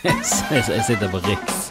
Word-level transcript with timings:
Jeg 0.50 0.84
sitter 0.86 1.10
på 1.12 1.18
Riks. 1.26 1.66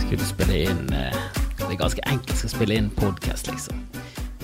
Skulle 0.00 0.24
spille 0.24 0.62
inn 0.64 0.86
eh, 0.96 1.16
Det 1.58 1.66
er 1.74 1.80
ganske 1.80 2.04
enkelt 2.08 2.46
å 2.46 2.48
spille 2.48 2.78
inn 2.78 2.86
podkast, 2.96 3.50
liksom. 3.50 3.82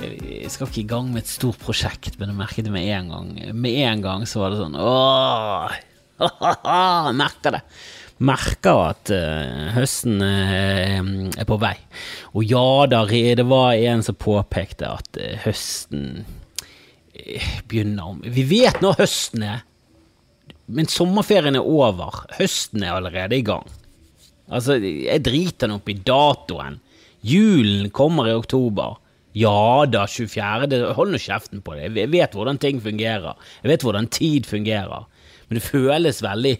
Jeg 0.02 0.50
skal 0.52 0.68
ikke 0.68 0.82
i 0.82 0.90
gang 0.90 1.08
med 1.14 1.22
et 1.22 1.30
stort 1.30 1.56
prosjekt, 1.62 2.18
men 2.20 2.32
jeg 2.32 2.38
merket 2.42 2.66
det 2.66 2.74
med 2.74 2.90
en 2.92 3.08
gang. 3.14 3.30
Med 3.56 3.79
en 3.86 4.04
gang 4.04 4.26
så 4.29 4.42
var 4.42 4.52
det 4.52 4.60
sånn 4.60 4.76
Åh! 4.76 5.79
Merker 7.22 7.56
det. 7.56 7.62
Merker 8.22 8.82
at 8.90 9.14
uh, 9.16 9.72
høsten 9.79 10.21
uh, 10.21 11.00
er 11.32 11.49
på 11.49 11.58
vei. 11.62 11.74
Og 12.36 12.44
ja 12.44 12.85
da, 12.90 13.07
det 13.08 13.49
var 13.49 13.72
en 13.79 14.04
som 14.04 14.18
påpekte 14.18 14.93
at 14.93 15.22
uh, 15.22 15.32
høsten 15.46 16.26
begynner 17.71 18.12
om 18.12 18.22
Vi 18.35 18.44
vet 18.50 18.80
når 18.82 19.00
høsten 19.00 19.44
er, 19.46 19.64
men 20.72 20.89
sommerferien 20.90 21.58
er 21.58 21.68
over. 21.68 22.25
Høsten 22.39 22.85
er 22.85 22.96
allerede 22.96 23.39
i 23.39 23.44
gang. 23.46 23.68
Altså, 24.53 24.79
jeg 24.80 25.22
driter 25.25 25.71
nå 25.71 25.79
opp 25.80 25.89
i 25.93 25.99
datoen. 26.00 26.80
Julen 27.22 27.90
kommer 27.94 28.29
i 28.29 28.36
oktober. 28.36 28.99
Ja 29.39 29.85
da, 29.89 30.04
24. 30.11 30.80
Hold 30.96 31.14
nå 31.14 31.21
kjeften 31.22 31.63
på 31.64 31.77
det. 31.77 31.93
Jeg 31.96 32.12
vet 32.12 32.34
hvordan 32.36 32.61
ting 32.61 32.80
fungerer. 32.84 33.39
Jeg 33.62 33.72
vet 33.72 33.86
hvordan 33.86 34.08
tid 34.12 34.48
fungerer. 34.48 35.06
Men 35.48 35.58
det 35.58 35.64
føles 35.64 36.22
veldig 36.25 36.56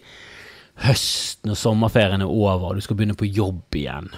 høst 0.83 1.43
når 1.45 1.59
sommerferien 1.59 2.23
er 2.25 2.31
over 2.31 2.71
og 2.71 2.79
du 2.79 2.85
skal 2.85 2.97
begynne 2.97 3.17
på 3.17 3.29
jobb 3.29 3.77
igjen. 3.77 4.09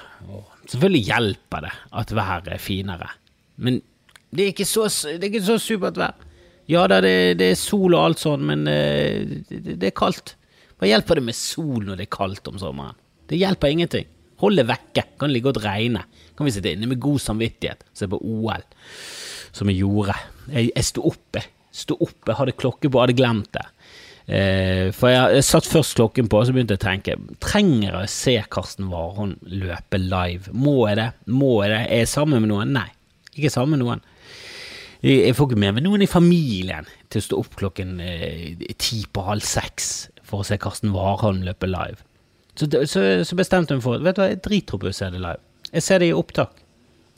Selvfølgelig 0.70 1.04
hjelper 1.10 1.66
det 1.68 1.74
at 2.00 2.16
været 2.16 2.54
er 2.54 2.64
finere. 2.64 3.10
Men 3.58 3.82
det 4.36 4.44
er 4.44 4.54
ikke 4.54 4.68
så, 4.68 4.88
det 4.88 5.20
er 5.20 5.34
ikke 5.34 5.48
så 5.48 5.60
supert 5.62 6.00
vær. 6.00 6.16
Ja 6.72 6.88
da, 6.90 7.00
det, 7.04 7.38
det, 7.42 7.52
er 7.54 7.60
sol 7.60 7.94
og 7.94 8.02
alt 8.02 8.22
sånn, 8.24 8.46
men 8.48 8.66
uh, 8.66 9.36
det, 9.50 9.76
det, 9.76 9.92
er 9.92 9.96
kaldt. 9.96 10.36
Hva 10.80 10.90
hjelper 10.90 11.20
det 11.20 11.28
med 11.28 11.38
sol 11.38 11.86
når 11.86 12.02
det 12.02 12.08
er 12.08 12.16
kaldt 12.16 12.50
om 12.52 12.58
sommeren? 12.62 12.98
Det 13.30 13.40
hjelper 13.40 13.74
ingenting. 13.74 14.08
Hold 14.44 14.60
det 14.60 14.68
vekke. 14.70 15.06
Kan 15.22 15.32
ligge 15.34 15.52
og 15.52 15.62
regne. 15.64 16.04
Kan 16.36 16.48
vi 16.48 16.54
sitte 16.56 16.74
inne 16.76 16.90
med 16.90 17.02
god 17.02 17.22
samvittighet 17.24 17.86
se 17.96 18.10
på 18.12 18.20
OL, 18.20 18.66
som 19.56 19.72
jeg 19.72 19.86
gjorde. 19.86 20.18
Jeg, 20.50 20.74
jeg 20.74 20.90
sto 20.90 21.06
oppe. 21.08 21.46
Sto 21.76 21.98
oppe, 22.00 22.36
hadde 22.38 22.56
klokke 22.56 22.92
på, 22.92 23.02
hadde 23.02 23.18
glemt 23.18 23.52
det. 23.56 23.66
Eh, 24.26 24.90
for 24.96 25.12
jeg, 25.12 25.38
jeg, 25.38 25.46
satt 25.46 25.68
først 25.70 25.98
klokken 26.00 26.30
på, 26.32 26.40
og 26.40 26.48
så 26.48 26.54
begynte 26.56 26.74
jeg 26.74 26.82
å 26.82 26.86
tenke 26.88 27.16
Trenger 27.46 27.92
jeg 27.92 27.94
å 28.00 28.10
se 28.10 28.34
Karsten 28.50 28.88
Warholm 28.90 29.36
løpe 29.46 30.00
live? 30.02 30.50
Må 30.50 30.88
jeg 30.90 30.98
det? 30.98 31.10
Må 31.30 31.52
jeg 31.62 31.76
det? 31.76 31.82
Er 31.84 32.02
jeg 32.02 32.10
sammen 32.10 32.42
med 32.42 32.50
noen? 32.50 32.74
Nei, 32.74 32.88
ikke 33.36 33.54
sammen 33.54 33.78
med 33.78 33.86
noen. 33.86 34.02
Jeg, 35.06 35.36
får 35.38 35.52
ikke 35.52 35.62
med 35.62 35.76
meg 35.78 35.84
noen 35.86 36.02
i 36.02 36.10
familien 36.10 36.88
til 37.14 37.22
å 37.22 37.24
stå 37.28 37.38
opp 37.44 37.56
klokken 37.60 38.00
eh, 38.02 38.58
ti 38.82 39.04
på 39.06 39.22
halv 39.28 39.46
seks 39.46 39.90
for 40.26 40.42
å 40.42 40.46
se 40.48 40.58
Karsten 40.58 40.96
Warholm 40.96 41.44
løpe 41.46 41.70
live. 41.70 42.02
Så, 42.58 42.66
så, 42.90 43.04
så 43.28 43.38
bestemte 43.38 43.76
hun 43.76 43.84
for 43.84 44.02
Vet 44.02 44.18
du 44.18 44.24
hva, 44.24 44.32
jeg 44.32 44.42
driter 44.48 44.82
på 44.82 44.90
å 44.90 44.96
se 44.96 45.12
det 45.14 45.22
live. 45.22 45.44
Jeg 45.70 45.86
ser 45.86 46.02
det 46.02 46.08
i 46.10 46.16
opptak. 46.16 46.58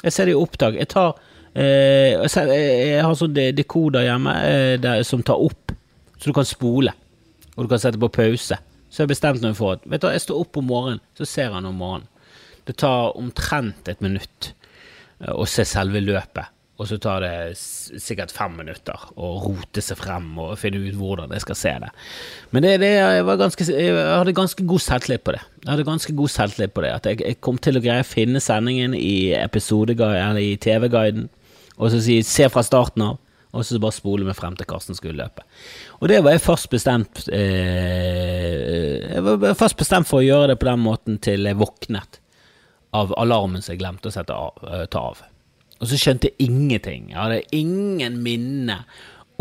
Jeg 0.04 0.16
ser 0.18 0.28
det 0.28 0.34
i 0.34 0.40
opptak. 0.42 0.76
Jeg 0.82 0.90
tar 0.92 1.14
eh, 1.54 2.28
jeg, 2.28 3.00
har 3.06 3.16
sånn 3.16 3.40
dekoder 3.56 4.04
hjemme 4.10 4.36
eh, 4.50 4.74
der, 4.84 5.06
som 5.08 5.24
tar 5.24 5.40
opp, 5.48 5.72
så 6.18 6.28
du 6.28 6.36
kan 6.36 6.50
spole. 6.50 6.92
Og 7.56 7.64
du 7.64 7.72
kan 7.72 7.80
sette 7.86 8.02
på 8.02 8.12
pause. 8.20 8.60
Så 8.92 9.06
jeg 9.06 9.14
bestemte 9.14 9.48
meg 9.48 9.56
for 9.56 9.78
at 9.78 9.88
vet 9.88 10.04
du, 10.04 10.10
jeg 10.12 10.26
står 10.26 10.44
opp 10.44 10.60
om 10.60 10.68
morgenen, 10.74 11.06
så 11.16 11.30
ser 11.30 11.56
han 11.56 11.72
om 11.72 11.80
morgenen. 11.80 12.12
Det 12.68 12.76
tar 12.84 13.16
omtrent 13.16 13.88
et 13.88 14.04
minutt 14.04 14.52
eh, 14.52 15.32
å 15.32 15.48
se 15.48 15.64
selve 15.64 16.04
løpet 16.04 16.57
og 16.78 16.86
så 16.86 17.00
tar 17.02 17.24
det 17.24 17.58
sikkert 17.58 18.30
fem 18.34 18.54
minutter 18.60 19.08
å 19.18 19.32
rote 19.42 19.82
seg 19.82 19.98
frem 19.98 20.28
og 20.44 20.60
finne 20.62 20.84
ut 20.84 20.98
hvordan 20.98 21.32
jeg 21.34 21.42
skal 21.42 21.58
se 21.58 21.72
det. 21.82 21.90
Men 22.54 22.66
det, 22.66 22.74
det, 22.84 22.92
jeg, 22.94 23.24
ganske, 23.42 23.66
jeg, 23.74 23.96
hadde 23.98 24.36
ganske 24.38 24.66
god 24.70 24.84
selvtillit 24.86 25.24
på 25.26 25.34
det. 25.34 25.42
Jeg 25.64 25.72
hadde 25.72 25.88
ganske 25.88 26.14
god 26.20 26.34
selvtillit 26.36 26.76
på 26.76 26.84
det, 26.86 26.92
At 27.00 27.10
jeg, 27.10 27.24
jeg, 27.26 27.40
kom 27.42 27.58
til 27.58 27.80
å 27.80 27.82
greie 27.82 28.04
å 28.06 28.08
finne 28.08 28.42
sendingen 28.44 28.94
i 28.98 29.34
episodeguiden, 29.40 30.38
i 30.38 30.52
TV-guiden, 30.62 31.32
og 31.78 31.90
så 31.94 32.02
si 32.02 32.20
'se 32.22 32.50
fra 32.50 32.62
starten 32.66 33.02
av', 33.06 33.18
og 33.54 33.66
så 33.66 33.80
bare 33.82 33.96
spole 33.96 34.26
meg 34.28 34.36
frem 34.38 34.56
til 34.56 34.68
Karsten 34.70 34.96
skulle 34.96 35.18
løpe. 35.18 35.42
Og 36.02 36.10
det 36.10 36.20
var 36.24 36.36
jeg 36.36 36.42
først 36.46 36.70
bestemt 36.70 37.24
eh, 37.34 39.16
Jeg 39.16 39.24
var 39.24 39.58
først 39.58 39.78
bestemt 39.78 40.08
for 40.08 40.22
å 40.22 40.28
gjøre 40.28 40.52
det 40.54 40.60
på 40.60 40.70
den 40.70 40.84
måten 40.84 41.18
til 41.18 41.46
jeg 41.46 41.58
våknet 41.58 42.22
av 42.94 43.14
alarmen 43.18 43.62
som 43.62 43.74
jeg 43.74 43.82
glemte 43.82 44.10
å 44.10 44.14
sette 44.14 44.34
av, 44.34 44.54
eh, 44.62 44.86
ta 44.86 45.00
av. 45.00 45.24
Og 45.78 45.92
så 45.92 46.00
skjønte 46.00 46.32
jeg 46.32 46.50
ingenting. 46.50 47.12
Jeg 47.12 47.20
hadde 47.20 47.44
ingen 47.56 48.18
minne 48.24 48.82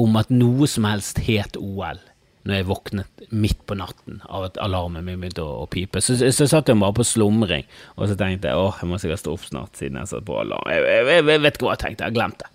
om 0.00 0.18
at 0.20 0.32
noe 0.32 0.68
som 0.68 0.86
helst 0.88 1.22
het 1.26 1.56
OL 1.56 2.02
når 2.46 2.60
jeg 2.60 2.66
våknet 2.68 3.22
midt 3.34 3.62
på 3.66 3.74
natten 3.74 4.20
av 4.30 4.44
at 4.46 4.58
alarmen 4.62 5.02
min 5.02 5.18
begynte 5.18 5.42
å, 5.42 5.64
å 5.64 5.70
pipe. 5.70 5.98
Så, 5.98 6.14
så, 6.20 6.28
så 6.30 6.46
satt 6.46 6.70
jeg 6.70 6.78
bare 6.78 6.94
på 6.94 7.06
slumring, 7.06 7.66
og 7.96 8.06
så 8.06 8.14
tenkte 8.18 8.52
jeg 8.52 8.60
åh, 8.60 8.76
jeg 8.78 8.90
må 8.90 9.00
sikkert 9.02 9.22
stå 9.24 9.32
opp 9.34 9.48
snart, 9.48 9.72
siden 9.74 9.98
jeg 9.98 10.12
satt 10.12 10.28
på 10.28 10.36
alarm. 10.38 10.62
Jeg, 10.70 10.84
jeg, 10.86 11.08
jeg, 11.10 11.24
jeg 11.32 11.42
vet 11.42 11.58
ikke 11.58 11.66
hva 11.66 11.74
jeg 11.74 11.82
tenkte, 11.82 12.06
jeg 12.06 12.12
har 12.12 12.18
glemt 12.20 12.44
det. 12.44 12.52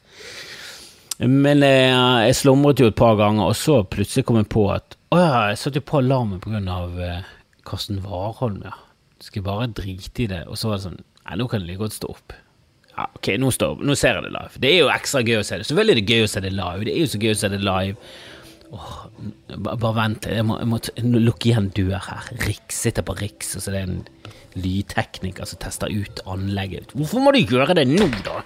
Men 1.28 1.66
jeg, 1.66 1.90
eh, 1.92 2.22
jeg 2.30 2.38
slumret 2.40 2.80
jo 2.82 2.88
et 2.88 2.98
par 2.98 3.20
ganger, 3.20 3.52
og 3.52 3.60
så 3.60 3.82
plutselig 3.84 4.24
kom 4.30 4.40
jeg 4.40 4.48
på 4.54 4.66
at 4.74 4.96
å 5.12 5.20
ja, 5.20 5.32
jeg 5.52 5.60
satt 5.60 5.76
jo 5.76 5.84
på 5.84 6.00
alarmen 6.00 6.72
av 6.72 6.96
eh, 7.04 7.28
Karsten 7.68 8.00
Warholm, 8.06 8.62
ja. 8.64 8.78
Skal 9.22 9.42
jeg 9.42 9.50
bare 9.50 9.68
drite 9.76 10.24
i 10.24 10.30
det? 10.32 10.46
Og 10.48 10.56
så 10.58 10.72
var 10.72 10.80
det 10.80 10.88
sånn 10.88 11.02
Nei, 11.22 11.36
nå 11.38 11.46
kan 11.52 11.62
jeg 11.62 11.68
like 11.68 11.84
godt 11.84 11.94
stå 11.94 12.08
opp 12.10 12.34
ja, 12.92 13.08
ok, 13.16 13.32
nå, 13.40 13.52
står, 13.56 13.80
nå, 13.88 13.96
ser 13.98 14.18
jeg 14.18 14.26
det 14.28 14.34
live. 14.36 14.62
Det 14.64 14.70
er 14.72 14.78
jo 14.82 14.92
ekstra 14.92 15.24
gøy 15.24 15.40
å 15.40 15.46
se 15.48 15.62
det. 15.62 15.68
Selvfølgelig 15.70 15.96
er 15.96 16.02
det 16.02 16.16
gøy 16.16 16.26
å 16.26 16.32
se 16.32 16.44
det 16.44 16.52
live. 16.54 16.86
Det 16.88 16.94
er 16.94 17.00
jo 17.00 17.10
så 17.12 17.22
gøy 17.22 17.34
å 17.34 17.40
se 17.40 17.50
det 17.54 17.62
live. 17.64 18.12
Åh, 18.72 18.92
bare 19.60 19.94
vent, 19.98 20.28
jeg 20.32 20.46
må, 20.48 20.58
jeg 20.62 21.08
må 21.12 21.22
lukke 21.24 21.50
igjen 21.52 21.72
dør 21.76 21.98
her. 22.08 22.30
Riks 22.48 22.84
sitter 22.86 23.06
på 23.08 23.16
Riks, 23.20 23.56
og 23.58 23.66
så 23.66 23.74
det 23.74 23.82
er 23.82 23.90
en 23.90 24.04
lydtekniker 24.60 25.48
som 25.48 25.60
tester 25.64 25.92
ut 25.92 26.22
anlegget. 26.30 26.94
Hvorfor 26.96 27.24
må 27.24 27.34
du 27.36 27.42
gjøre 27.42 27.76
det 27.80 27.88
nå, 27.90 28.08
da? 28.28 28.42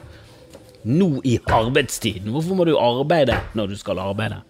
Nå 0.86 1.10
i 1.26 1.38
arbeidstiden. 1.42 2.30
Hvorfor 2.34 2.58
må 2.58 2.66
du 2.70 2.76
arbeide 2.78 3.40
når 3.58 3.74
du 3.74 3.78
skal 3.82 4.02
arbeide? 4.02 4.44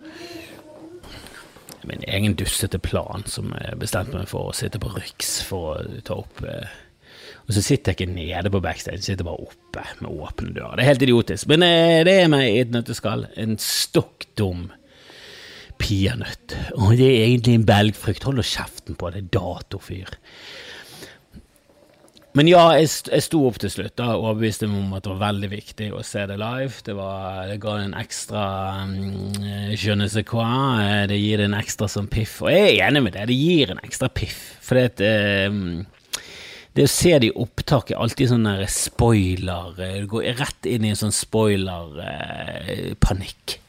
Min 1.85 2.01
egen 2.07 2.33
dustete 2.39 2.79
plan 2.81 3.23
som 3.29 3.51
jeg 3.53 3.77
bestemte 3.79 4.17
meg 4.17 4.27
for 4.31 4.50
å 4.50 4.56
sitte 4.57 4.81
på 4.81 4.91
Riks 4.95 5.38
for 5.45 5.75
å 5.75 6.01
ta 6.07 6.17
opp 6.23 6.41
eh, 6.44 6.72
og 7.45 7.53
så 7.53 7.61
sitter 7.61 7.94
jeg 7.94 8.00
ikke 8.00 8.13
nede 8.16 8.50
på 8.50 8.61
backstage, 8.63 9.03
sitter 9.06 9.28
bare 9.28 9.45
oppe 9.45 9.83
med 10.01 10.09
åpne 10.09 10.53
dører. 10.56 10.79
Det 10.79 10.85
er 10.85 10.91
helt 10.94 11.06
idiotisk, 11.06 11.50
men 11.51 11.66
eh, 11.66 12.01
det 12.07 12.16
er 12.23 12.31
meg 12.33 12.47
i 12.50 12.63
et 12.63 12.73
nøtteskall. 12.73 13.28
En 13.38 13.59
stokk 13.61 14.25
dum 14.39 14.67
peanøtt. 15.81 16.56
Og 16.79 16.95
det 16.97 17.07
er 17.07 17.25
egentlig 17.28 17.59
en 17.59 17.67
belgfrukt. 17.67 18.25
Hold 18.25 18.39
nå 18.39 18.45
kjeften 18.47 18.97
på 18.97 19.11
det, 19.13 19.28
datofyr. 19.35 20.16
Men 22.35 22.50
ja, 22.51 22.63
jeg, 22.75 22.89
sto 23.23 23.45
opp 23.47 23.62
til 23.63 23.72
slutt 23.72 23.94
da, 23.95 24.09
og 24.17 24.33
overbeviste 24.33 24.67
meg 24.67 24.81
om 24.81 24.95
at 24.97 25.06
det 25.06 25.13
var 25.13 25.22
veldig 25.22 25.50
viktig 25.53 25.85
å 25.95 26.01
se 26.03 26.25
det 26.27 26.35
live. 26.41 26.81
Det, 26.83 26.95
var, 26.97 27.45
det 27.47 27.62
ga 27.63 27.75
en 27.79 27.95
ekstra 27.95 28.41
um, 28.89 28.97
je 29.72 29.95
ne 29.95 30.09
sais 30.12 30.27
quoi. 30.27 30.50
Eh, 30.83 31.06
det 31.13 31.22
gir 31.22 31.45
en 31.45 31.56
ekstra 31.56 31.88
sånn 31.91 32.09
piff. 32.12 32.41
Og 32.44 32.51
jeg 32.51 32.73
er 32.73 32.89
enig 32.89 33.06
med 33.06 33.16
det, 33.16 33.29
det 33.31 33.39
gir 33.39 33.72
en 33.72 33.79
ekstra 33.85 34.12
piff. 34.12 34.41
For 34.66 34.81
det, 34.81 35.13
um, 35.47 35.85
det 36.75 36.84
å 36.84 36.91
se 36.91 37.19
det 37.19 37.28
i 37.30 37.38
opptak 37.40 37.91
er 37.91 38.02
alltid 38.03 38.30
sånn 38.34 38.47
der 38.47 38.66
spoiler 38.72 39.68
eh, 39.80 40.02
Du 40.03 40.08
går 40.12 40.24
rett 40.41 40.63
inn 40.68 40.84
i 40.84 40.91
en 40.91 41.00
sånn 41.00 41.16
spoiler-panikk. 41.16 43.46
Eh, 43.56 43.59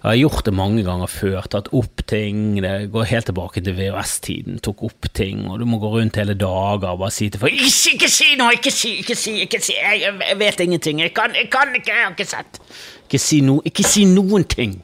jeg 0.00 0.08
har 0.08 0.16
gjort 0.16 0.46
det 0.46 0.52
mange 0.56 0.80
ganger 0.84 1.10
før. 1.12 1.44
Tatt 1.52 1.66
opp 1.76 2.00
ting. 2.08 2.54
Det 2.64 2.88
går 2.92 3.08
helt 3.10 3.26
tilbake 3.28 3.60
til 3.64 3.74
VHS-tiden. 3.76 4.60
Tok 4.64 4.82
opp 4.88 5.08
ting, 5.16 5.42
og 5.48 5.58
du 5.60 5.66
må 5.68 5.76
gå 5.80 5.88
rundt 5.92 6.16
hele 6.16 6.34
dager 6.40 6.94
og 6.94 7.02
bare 7.02 7.12
si 7.12 7.28
til 7.28 7.40
folk 7.42 7.52
Ikke, 7.52 7.96
ikke 7.96 8.08
si 8.12 8.28
noe! 8.40 8.54
Ikke 8.56 8.72
si! 8.72 8.90
Ikke 9.02 9.16
si! 9.16 9.32
ikke 9.44 9.60
si, 9.64 9.74
Jeg, 9.76 10.14
vet 10.40 10.60
ingenting! 10.64 10.96
Jeg 11.04 11.12
kan, 11.16 11.30
jeg 11.36 11.48
kan 11.52 11.68
ikke! 11.76 11.92
Jeg 11.92 12.04
har 12.04 12.12
ikke 12.16 12.30
sett! 12.32 12.60
Ikke 13.04 13.20
si, 13.20 13.42
no, 13.44 13.60
ikke 13.68 13.84
si 13.84 14.02
noen 14.08 14.44
ting! 14.48 14.80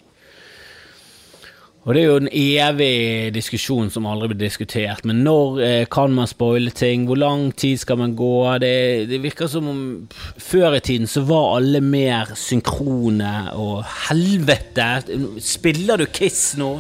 Og 1.87 1.95
det 1.95 2.01
er 2.01 2.09
jo 2.09 2.19
en 2.19 2.33
evig 2.35 3.31
diskusjon 3.37 3.93
som 3.95 4.09
aldri 4.11 4.33
blir 4.33 4.41
diskutert. 4.41 5.05
Men 5.07 5.21
når 5.23 5.61
eh, 5.63 5.85
kan 5.87 6.11
man 6.11 6.27
spoile 6.27 6.73
ting? 6.75 7.05
Hvor 7.07 7.21
lang 7.21 7.53
tid 7.55 7.79
skal 7.79 8.01
man 8.01 8.17
gå? 8.19 8.33
Det, 8.59 9.07
det, 9.07 9.21
virker 9.23 9.47
som 9.47 9.69
om 9.71 9.85
før 10.43 10.75
i 10.75 10.83
tiden 10.83 11.07
så 11.07 11.23
var 11.29 11.61
alle 11.61 11.79
mer 11.85 12.35
synkrone, 12.35 13.53
og 13.55 13.87
helvete, 14.09 14.91
spiller 15.39 16.03
du 16.03 16.09
Kiss 16.11 16.57
nå? 16.59 16.73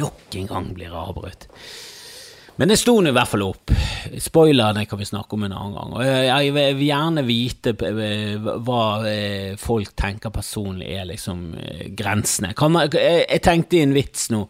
Nok 0.00 0.40
en 0.40 0.48
gang 0.48 0.72
blir 0.72 0.88
det 0.88 1.02
avbrutt. 1.04 1.48
Men 2.60 2.68
det 2.68 2.76
sto 2.76 2.98
nå 3.00 3.10
i 3.10 3.16
hvert 3.16 3.30
fall 3.30 3.44
opp. 3.46 3.72
Spoilerne 4.20 4.84
kan 4.88 5.00
vi 5.00 5.08
snakke 5.08 5.36
om 5.36 5.46
en 5.46 5.54
annen 5.56 5.76
gang. 5.76 5.94
Jeg 6.26 6.52
vil 6.56 6.82
gjerne 6.84 7.24
vite 7.24 7.72
hva 7.78 8.82
eh, 9.08 9.54
folk 9.60 9.94
tenker 9.98 10.34
personlig 10.34 10.90
er 10.92 11.08
liksom 11.08 11.46
eh, 11.56 11.86
grensene. 11.96 12.52
Jeg 12.52 13.40
tenkte 13.44 13.78
i 13.78 13.84
en 13.86 13.96
vits 13.96 14.28
nå 14.34 14.42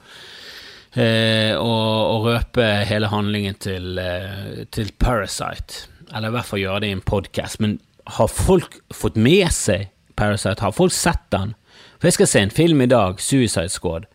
eh, 0.98 1.54
å 1.54 2.18
røpe 2.26 2.66
hele 2.90 3.12
handlingen 3.12 3.60
til, 3.62 4.02
til 4.74 4.92
Parasite. 4.98 5.86
Eller 6.12 6.28
i 6.28 6.36
hvert 6.36 6.50
fall 6.50 6.62
gjøre 6.64 6.82
det 6.82 6.90
i 6.90 6.96
en 6.98 7.06
podkast. 7.06 7.62
Men 7.62 7.78
har 8.18 8.28
folk 8.28 8.80
fått 8.92 9.16
med 9.16 9.46
seg 9.54 9.88
Parasite? 10.18 10.60
Har 10.60 10.74
folk 10.74 10.92
sett 10.94 11.24
den? 11.32 11.54
For 11.98 12.10
jeg 12.10 12.18
skal 12.18 12.30
se 12.32 12.40
en 12.42 12.50
film 12.50 12.82
i 12.82 12.90
dag, 12.90 13.20
Suicide 13.22 13.70
Squad. 13.70 14.10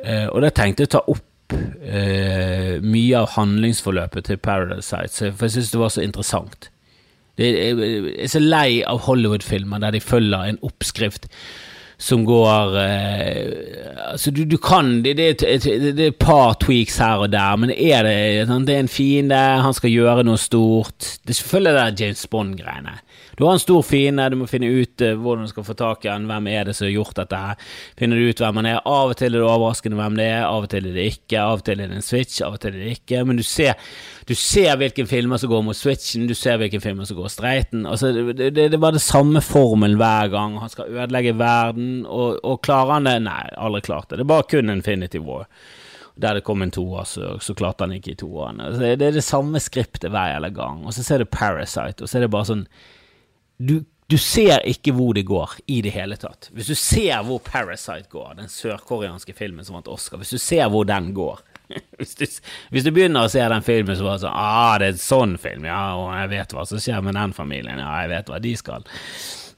Eh, 0.00 0.26
og 0.30 0.40
da 0.44 0.50
tenkte 0.50 0.84
jeg 0.84 0.90
å 0.90 0.96
ta 0.96 1.04
opp 1.12 1.28
eh, 1.52 2.80
mye 2.82 3.18
av 3.18 3.34
handlingsforløpet 3.34 4.30
til 4.30 4.40
Parasite, 4.40 5.32
for 5.32 5.46
jeg 5.46 5.58
syns 5.58 5.74
det 5.74 5.82
var 5.82 5.92
så 5.92 6.04
interessant. 6.04 6.70
Det, 7.38 7.50
jeg, 7.50 7.78
jeg 7.82 8.16
er 8.24 8.30
så 8.30 8.42
lei 8.42 8.82
av 8.86 9.02
Hollywood-filmer 9.08 9.82
der 9.82 9.96
de 9.96 10.02
følger 10.02 10.52
en 10.52 10.60
oppskrift 10.62 11.26
som 11.98 12.24
går 12.26 12.76
eh, 12.78 14.12
Altså, 14.12 14.30
du, 14.30 14.44
du 14.46 14.56
kan 14.62 15.02
det, 15.02 15.16
det, 15.18 15.40
det, 15.42 15.94
er 15.98 16.10
et 16.12 16.18
par 16.20 16.54
tweaks 16.62 16.98
her 17.02 17.24
og 17.24 17.32
der, 17.32 17.56
men 17.56 17.70
er 17.70 18.06
det, 18.06 18.46
det 18.66 18.74
er 18.76 18.84
en 18.84 18.90
fiende, 18.90 19.40
han 19.64 19.74
skal 19.74 19.90
gjøre 19.90 20.26
noe 20.26 20.38
stort 20.38 21.18
Det 21.24 21.34
er 21.34 21.40
selvfølgelig 21.40 21.74
det 21.74 22.00
James 22.04 22.26
Bond-greiene. 22.30 22.98
Du 23.36 23.44
har 23.44 23.56
en 23.56 23.62
stor 23.62 23.82
fiende, 23.86 24.26
du 24.30 24.38
må 24.40 24.48
finne 24.50 24.70
ut 24.70 25.02
uh, 25.04 25.14
hvordan 25.18 25.46
du 25.46 25.50
skal 25.50 25.66
få 25.66 25.76
tak 25.78 26.06
i 26.06 26.10
han, 26.12 26.28
hvem 26.30 26.48
er 26.52 26.68
det 26.68 26.76
som 26.78 26.86
har 26.86 26.94
gjort 26.94 27.18
dette 27.18 27.40
her. 27.40 27.68
Finner 27.98 28.20
du 28.20 28.30
ut 28.30 28.42
hvem 28.42 28.60
han 28.60 28.70
er. 28.70 28.80
Av 28.84 29.12
og 29.12 29.18
til 29.18 29.30
er 29.32 29.40
det 29.42 29.48
overraskende 29.48 29.98
hvem 29.98 30.18
det 30.20 30.28
er, 30.30 30.46
av 30.46 30.66
og 30.66 30.72
til 30.72 30.88
er 30.88 30.96
det 30.96 31.06
ikke. 31.12 31.42
Av 31.42 31.60
og 31.60 31.66
til 31.66 31.82
er 31.82 31.92
det 31.92 31.98
en 31.98 32.06
switch, 32.06 32.40
av 32.46 32.58
og 32.58 32.62
til 32.62 32.74
er 32.74 32.84
det 32.84 32.96
ikke. 32.98 33.22
Men 33.28 33.40
du 33.40 33.44
ser, 33.46 33.78
du 34.28 34.34
ser 34.38 34.80
hvilke 34.80 35.06
filmer 35.10 35.42
som 35.42 35.52
går 35.52 35.64
mot 35.68 35.78
switchen, 35.78 36.28
du 36.30 36.36
ser 36.38 36.60
hvilke 36.62 36.82
filmer 36.84 37.08
som 37.08 37.18
går 37.20 37.32
streiten. 37.32 37.86
Altså, 37.90 38.12
det, 38.14 38.50
det, 38.56 38.68
det 38.74 38.82
var 38.82 38.96
det 38.96 39.04
samme 39.04 39.42
formelen 39.44 39.98
hver 40.00 40.30
gang. 40.34 40.58
Han 40.62 40.72
skal 40.72 40.92
ødelegge 40.92 41.38
verden, 41.38 42.04
og, 42.06 42.38
og 42.44 42.60
klarer 42.66 42.98
han 42.98 43.10
det? 43.10 43.18
Nei, 43.26 43.40
aldri 43.58 43.84
klart 43.88 44.10
det. 44.10 44.20
Det 44.20 44.28
er 44.28 44.34
bare 44.36 44.50
kun 44.54 44.76
Infinity 44.78 45.22
War 45.22 45.48
der 46.14 46.36
det 46.38 46.44
kom 46.46 46.62
en 46.62 46.70
toer, 46.70 47.02
så, 47.10 47.32
så 47.42 47.56
klarte 47.58 47.82
han 47.82 47.94
ikke 47.96 48.12
i 48.12 48.18
toeren. 48.18 48.60
Altså, 48.62 48.92
det 48.94 49.02
er 49.02 49.16
det 49.16 49.24
samme 49.26 49.58
skriptet 49.58 50.12
hver 50.14 50.44
gang. 50.54 50.84
Og 50.86 50.94
så 50.94 51.02
ser 51.02 51.18
du 51.18 51.26
Parasite, 51.26 52.04
og 52.04 52.08
så 52.08 52.18
er 52.18 52.26
det 52.26 52.30
bare 52.30 52.46
sånn 52.52 52.68
du, 53.58 53.84
du, 54.10 54.16
ser 54.18 54.62
ikke 54.68 54.94
hvor 54.96 55.14
det 55.16 55.24
går 55.28 55.56
i 55.70 55.80
det 55.84 55.94
hele 55.94 56.16
tatt. 56.20 56.50
Hvis 56.52 56.70
du 56.70 56.76
ser 56.78 57.24
hvor 57.26 57.42
Parasite 57.44 58.10
går, 58.12 58.36
den 58.40 58.50
sørkoreanske 58.52 59.34
filmen 59.36 59.66
som 59.66 59.78
vant 59.78 59.90
Oscar, 59.90 60.20
hvis 60.22 60.34
du 60.34 60.38
ser 60.42 60.68
hvor 60.72 60.86
den 60.88 61.12
går 61.16 61.42
hvis, 61.98 62.14
du, 62.14 62.26
hvis 62.74 62.84
du, 62.84 62.90
begynner 62.92 63.24
å 63.24 63.30
se 63.32 63.40
den 63.40 63.64
filmen 63.64 63.96
så 63.96 64.04
bare 64.04 64.20
sånn 64.20 64.36
Ah, 64.36 64.74
det 64.80 64.90
er 64.90 64.92
en 64.92 65.00
sånn 65.00 65.38
film, 65.40 65.64
ja, 65.64 65.94
og 65.96 66.10
jeg 66.12 66.32
vet 66.34 66.52
hva 66.52 66.66
som 66.68 66.82
skjer 66.82 67.00
med 67.06 67.16
den 67.16 67.32
familien, 67.36 67.80
ja, 67.80 67.92
jeg 68.04 68.12
vet 68.12 68.32
hva 68.32 68.40
de 68.44 68.52
skal. 68.60 68.84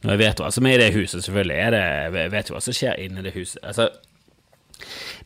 Og 0.04 0.12
jeg 0.12 0.20
vet 0.20 0.42
hva 0.42 0.52
som 0.54 0.69
er 0.69 0.76
i 0.76 0.82
det 0.84 0.92
huset, 0.94 1.25
selvfølgelig. 1.25 1.56
Er 1.56 1.75
det, 1.75 2.26
vet 2.31 2.52
hva 2.52 2.60
som 2.62 2.76
skjer 2.76 3.00
inni 3.02 3.25
det 3.26 3.32
huset. 3.34 3.58
Altså, 3.66 3.88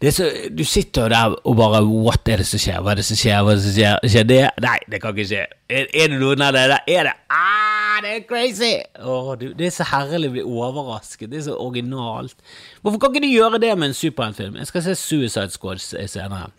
det 0.01 0.15
så, 0.15 0.31
du 0.57 0.63
sitter 0.65 1.11
der 1.13 1.35
og 1.45 1.57
bare 1.59 1.83
What 1.85 2.29
er 2.31 2.41
det 2.41 2.47
som 2.49 2.63
skjer? 2.63 2.79
Hva 2.81 2.95
er 2.95 3.01
det 3.03 3.07
som 3.09 3.19
skjer? 3.19 3.43
Hva 3.45 3.53
er 3.53 3.59
det 3.59 3.65
som 3.67 3.75
skjer? 3.77 4.07
Skjer 4.15 4.29
det? 4.31 4.43
Nei, 4.65 4.79
det 4.89 5.03
kan 5.03 5.17
ikke 5.17 5.29
skje. 5.29 5.43
Er, 5.69 5.91
er 5.91 6.13
det 6.13 6.21
noen 6.23 6.47
av 6.47 6.55
det 6.57 6.63
der? 6.71 6.87
Er 6.95 7.11
det? 7.11 7.17
Ah, 7.35 7.70
det 8.05 8.15
er 8.17 8.25
crazy! 8.29 8.73
Åh, 8.99 9.35
du, 9.41 9.51
det 9.57 9.67
er 9.67 9.75
så 9.75 9.87
herlig 9.91 10.31
å 10.31 10.35
bli 10.37 10.45
overrasket. 10.47 11.31
Det 11.33 11.41
er 11.41 11.47
så 11.49 11.59
originalt. 11.61 12.37
Hvorfor 12.81 13.03
kan 13.03 13.15
ikke 13.15 13.27
du 13.27 13.33
gjøre 13.33 13.61
det 13.63 13.73
med 13.79 13.91
en 13.91 13.97
superheltfilm? 13.97 14.59
Jeg 14.61 14.71
skal 14.71 14.87
se 14.87 14.97
Suicide 14.99 15.55
Squad 15.55 15.83
senere. 15.83 16.51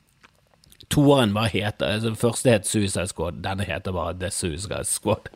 Toeren 0.92 1.34
bare 1.34 1.52
heter 1.54 1.88
altså, 1.88 2.12
første 2.20 2.52
het 2.52 2.68
Suicide 2.68 3.08
Squad, 3.08 3.40
denne 3.46 3.64
heter 3.64 3.96
bare 3.96 4.18
The 4.20 4.32
Suicide 4.32 4.84
Squad. 4.90 5.32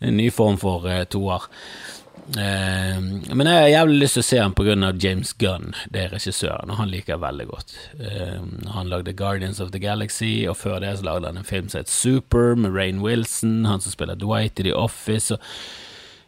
En 0.00 0.16
ny 0.16 0.30
form 0.32 0.56
for 0.60 0.86
uh, 0.88 1.02
toer. 1.04 1.48
Eh, 2.32 3.00
men 3.36 3.48
jeg 3.48 3.60
har 3.60 3.68
jævlig 3.68 3.98
lyst 4.00 4.16
til 4.16 4.22
å 4.22 4.26
se 4.26 4.40
ham 4.40 4.54
pga. 4.56 4.92
James 5.00 5.32
Gunn, 5.38 5.74
det 5.92 6.06
er 6.06 6.14
regissøren, 6.14 6.72
og 6.72 6.80
han 6.80 6.92
liker 6.92 7.14
jeg 7.14 7.24
veldig 7.24 7.46
godt. 7.50 7.74
Eh, 8.00 8.38
han 8.74 8.92
lagde 8.92 9.16
Guardians 9.16 9.60
of 9.60 9.72
the 9.74 9.82
Galaxy, 9.82 10.46
og 10.48 10.56
før 10.56 10.80
det 10.80 10.96
så 10.98 11.08
lagde 11.08 11.28
han 11.28 11.40
en 11.40 11.48
film 11.48 11.68
som 11.68 11.82
het 11.82 11.92
Super, 11.92 12.54
med 12.56 12.74
Rain 12.74 13.02
Wilson, 13.04 13.64
han 13.68 13.84
som 13.84 13.92
spiller 13.92 14.16
Dwight 14.16 14.60
i 14.60 14.70
The 14.70 14.74
Office. 14.74 15.36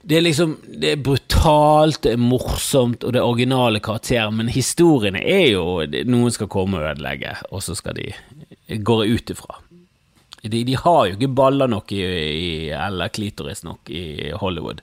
det 0.07 0.17
er 0.17 0.23
liksom 0.23 0.59
Det 0.81 0.93
er 0.93 1.03
brutalt, 1.03 2.03
det 2.03 2.13
er 2.13 2.17
morsomt, 2.17 3.03
og 3.03 3.13
det 3.13 3.19
er 3.19 3.27
originale 3.27 3.81
karakterer, 3.81 4.31
men 4.31 4.49
historiene 4.49 5.19
er 5.19 5.53
jo 5.53 5.83
Noen 6.07 6.31
skal 6.31 6.49
komme 6.49 6.79
og 6.79 6.91
ødelegge, 6.93 7.37
og 7.51 7.63
så 7.63 7.75
skal 7.75 7.95
de 7.95 8.13
Går 8.69 9.07
ut 9.07 9.31
ifra. 9.31 9.66
De, 10.53 10.65
de, 10.67 10.77
har 10.81 11.07
jo 11.07 11.17
ikke 11.17 11.33
baller 11.39 11.71
nok 11.71 11.93
i, 11.97 12.03
i, 12.03 12.51
eller 12.75 13.13
klitoris 13.15 13.65
nok 13.67 13.91
i 13.91 14.33
Hollywood 14.41 14.83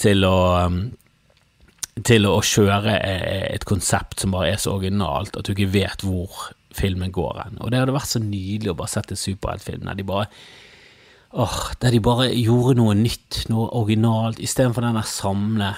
til 0.00 0.26
å 0.28 0.36
um, 0.66 0.80
til 2.04 2.26
å 2.28 2.34
kjøre 2.44 2.92
eh, 3.00 3.46
et 3.54 3.64
konsept 3.64 4.20
som 4.20 4.34
bare 4.34 4.50
er 4.52 4.60
så 4.60 4.74
originalt 4.74 5.38
at 5.38 5.48
du 5.48 5.54
ikke 5.54 5.72
vet 5.72 6.04
hvor 6.04 6.50
filmen 6.76 7.12
går 7.12 7.38
hen. 7.40 7.58
Og 7.64 7.72
det 7.72 7.80
hadde 7.80 7.94
vært 7.96 8.12
så 8.12 8.20
nydelig 8.20 8.74
å 8.74 8.76
bare 8.76 8.92
sette 8.92 9.16
superheltfilm 9.16 9.86
der 9.88 9.96
de 9.96 10.04
bare 10.04 10.26
åh, 11.36 11.56
der 11.80 11.96
de 11.96 12.00
bare 12.04 12.28
gjorde 12.34 12.76
noe 12.80 12.96
nytt, 12.98 13.46
noe 13.52 13.70
originalt, 13.76 14.40
istedenfor 14.44 14.84
den 14.84 14.98
der 15.00 15.08
samle 15.08 15.72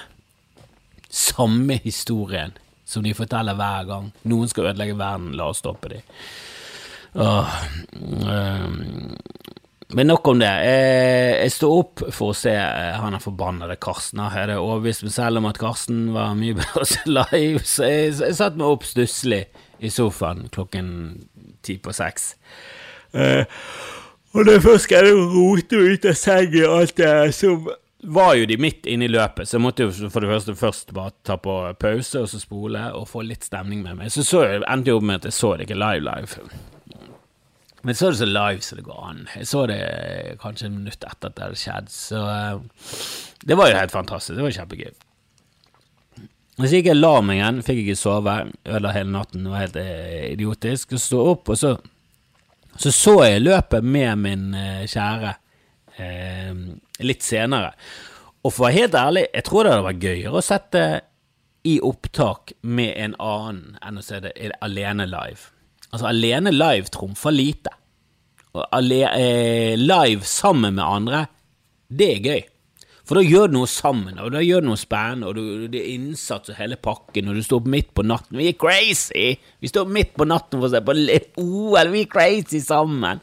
samme 1.09 1.79
historien 1.85 2.53
som 2.89 3.05
de 3.05 3.15
forteller 3.17 3.57
hver 3.57 3.87
gang. 3.89 4.11
Noen 4.29 4.51
skal 4.51 4.71
ødelegge 4.73 4.99
verden, 4.99 5.35
la 5.37 5.49
oss 5.53 5.63
stoppe 5.63 5.91
dem. 5.93 6.05
Åh, 7.15 7.55
um, 7.97 9.17
men 9.89 10.07
nok 10.07 10.29
om 10.29 10.39
det. 10.39 10.51
Jeg 11.41 11.53
står 11.55 11.79
opp 11.79 12.03
for 12.13 12.35
å 12.35 12.37
se 12.37 12.53
eh, 12.53 12.99
han 13.01 13.17
er 13.17 13.23
forbannede 13.25 13.79
Karsten. 13.81 14.21
Jeg 14.21 14.35
hadde 14.35 14.59
overbevist 14.61 15.07
meg 15.07 15.15
selv 15.15 15.41
om 15.41 15.49
at 15.49 15.61
Karsten 15.61 16.11
var 16.13 16.37
mye 16.37 16.59
bedre 16.61 16.85
live, 17.09 17.65
så 17.65 17.89
jeg, 17.89 18.19
jeg 18.21 18.37
satte 18.37 18.61
meg 18.61 18.69
opp 18.69 18.85
stusslig 18.85 19.47
i 19.81 19.91
sofaen 19.93 20.51
klokken 20.53 20.91
ti 21.65 21.79
på 21.81 21.95
seks. 21.97 22.35
Uh, 23.17 23.49
og 24.37 24.45
da 24.45 24.59
først 24.61 24.91
skal 24.91 25.09
jeg 25.09 25.17
rote 25.33 25.81
ut 25.81 26.09
av 26.11 26.17
sengen 26.21 26.67
og 26.69 26.81
alt 26.83 26.99
det 27.01 27.13
så 27.33 27.55
var 28.13 28.35
jo 28.37 28.47
de 28.47 28.59
midt 28.61 28.87
inne 28.87 29.09
i 29.09 29.11
løpet, 29.11 29.49
så 29.49 29.57
jeg 29.57 29.65
måtte 29.65 29.87
jo 29.87 30.11
for 30.13 30.23
det 30.23 30.31
første 30.31 30.55
først 30.55 30.93
bare 30.95 31.17
ta 31.27 31.39
på 31.41 31.55
pause 31.81 32.21
og 32.23 32.29
så 32.31 32.39
spole 32.39 32.83
og 32.95 33.09
få 33.11 33.25
litt 33.27 33.49
stemning 33.49 33.81
med 33.83 33.99
meg. 33.99 34.13
Så, 34.15 34.23
så 34.23 34.45
endte 34.61 34.93
jeg 34.93 35.01
opp 35.01 35.09
med 35.09 35.23
at 35.23 35.31
jeg 35.31 35.39
så 35.41 35.57
det 35.57 35.67
ikke 35.67 35.81
live-live. 35.81 36.53
Men 37.87 37.95
så 37.95 38.09
er 38.09 38.15
det 38.15 38.21
så 38.21 38.29
live 38.29 38.65
så 38.65 38.79
det 38.79 38.87
går 38.87 39.03
an. 39.07 39.21
Jeg 39.37 39.47
så 39.47 39.65
det 39.71 39.83
kanskje 40.43 40.67
en 40.67 40.79
minutt 40.81 41.05
etter 41.05 41.31
at 41.31 41.37
det 41.37 41.45
hadde 41.45 41.61
skjedd, 41.61 41.93
så 41.95 42.23
uh, 42.27 43.05
det 43.47 43.59
var 43.59 43.71
jo 43.71 43.79
helt 43.79 43.95
fantastisk. 43.95 44.35
Det 44.37 44.47
var 44.47 44.57
kjempegøy. 44.57 44.97
Så 46.59 46.73
gikk 46.73 46.89
jeg 46.91 46.99
la 46.99 47.13
meg 47.23 47.39
igjen, 47.39 47.61
fikk 47.63 47.85
ikke 47.85 48.01
sove, 48.01 48.35
ødela 48.67 48.95
hele 48.97 49.15
natten, 49.15 49.45
det 49.47 49.53
var 49.53 49.63
helt 49.63 49.79
uh, 49.79 50.25
idiotisk. 50.33 50.97
Så 50.97 51.05
sto 51.05 51.23
opp, 51.35 51.53
og 51.55 51.61
så, 51.61 51.77
så 52.75 52.95
så 52.95 53.15
jeg 53.29 53.45
løpet 53.45 53.87
med 53.87 54.25
min 54.27 54.49
uh, 54.57 54.87
kjære 54.87 55.37
litt 57.03 57.25
senere. 57.27 57.73
Og 58.47 58.53
for 58.55 58.63
å 58.63 58.67
være 58.69 58.77
helt 58.77 58.95
ærlig, 58.95 59.25
jeg 59.35 59.45
tror 59.49 59.67
det 59.67 59.73
hadde 59.73 59.87
vært 59.89 60.05
gøyere 60.07 60.39
å 60.39 60.43
sette 60.47 60.83
i 61.67 61.73
opptak 61.83 62.53
med 62.63 62.93
en 62.95 63.17
annen 63.19 63.79
enn 63.83 63.99
å 63.99 64.05
se 64.07 64.21
det 64.23 64.31
alene 64.63 65.09
live. 65.11 65.51
Altså, 65.93 66.09
alene 66.11 66.53
live 66.53 66.93
trumfer 66.93 67.35
lite. 67.35 67.73
Og 68.59 68.93
eh, 68.93 69.75
live 69.79 70.25
sammen 70.27 70.77
med 70.77 70.85
andre, 70.85 71.27
det 71.89 72.09
er 72.17 72.25
gøy. 72.25 72.47
For 73.09 73.17
da 73.17 73.25
gjør 73.25 73.49
du 73.49 73.55
noe 73.57 73.69
sammen, 73.73 74.19
og 74.21 74.35
da 74.35 74.43
gjør 74.45 74.65
du 74.65 74.69
noe 74.69 74.81
spennende, 74.81 75.31
og 75.31 75.39
du, 75.39 75.69
det 75.73 75.81
er 75.81 75.95
innsats 75.95 76.53
og 76.53 76.59
hele 76.59 76.77
pakken, 76.77 77.31
og 77.31 77.39
du 77.39 77.45
står 77.45 77.63
opp 77.63 77.71
midt 77.73 77.95
på 77.97 78.05
natten. 78.05 78.37
Vi 78.37 78.51
er 78.51 78.59
crazy! 78.61 79.31
Vi 79.63 79.71
står 79.71 79.87
opp 79.87 79.95
midt 79.97 80.13
på 80.19 80.27
natten 80.29 80.61
for 80.61 80.69
å 80.69 80.73
se 80.75 80.83
på 80.85 80.97
OL, 81.41 81.95
vi 81.95 82.05
er 82.05 82.13
crazy 82.13 82.61
sammen! 82.65 83.23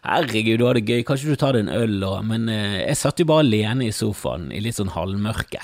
Herregud, 0.00 0.56
du 0.56 0.64
har 0.64 0.78
det 0.78 0.86
gøy. 0.88 1.02
Kanskje 1.04 1.34
du 1.34 1.36
tar 1.36 1.52
deg 1.52 1.66
en 1.66 1.74
øl, 1.76 1.98
og, 2.08 2.22
men 2.24 2.48
eh, 2.48 2.78
jeg 2.86 2.96
satt 2.96 3.20
jo 3.20 3.28
bare 3.28 3.44
alene 3.44 3.90
i 3.90 3.92
sofaen 3.92 4.48
i 4.56 4.62
litt 4.64 4.78
sånn 4.80 4.94
halvmørke 4.94 5.60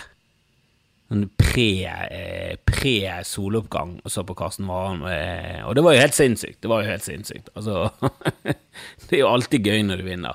pre-soloppgang 2.67 3.93
pre 3.97 4.05
og 4.05 4.11
så 4.11 4.25
på 4.27 4.35
Karsten 4.39 4.67
Warholm. 4.71 5.03
Eh, 5.07 5.63
og 5.67 5.75
det 5.79 5.85
var 5.87 5.93
jo 5.95 6.03
helt 6.03 6.19
sinnssykt. 6.19 6.61
Det 6.63 6.71
var 6.71 6.83
jo 6.83 6.91
helt 6.91 7.07
sinnssykt. 7.07 7.49
Altså, 7.55 7.91
det 9.07 9.15
er 9.15 9.23
jo 9.23 9.31
alltid 9.31 9.61
gøy 9.67 9.81
når 9.87 9.97
du 10.03 10.05
vinner 10.09 10.35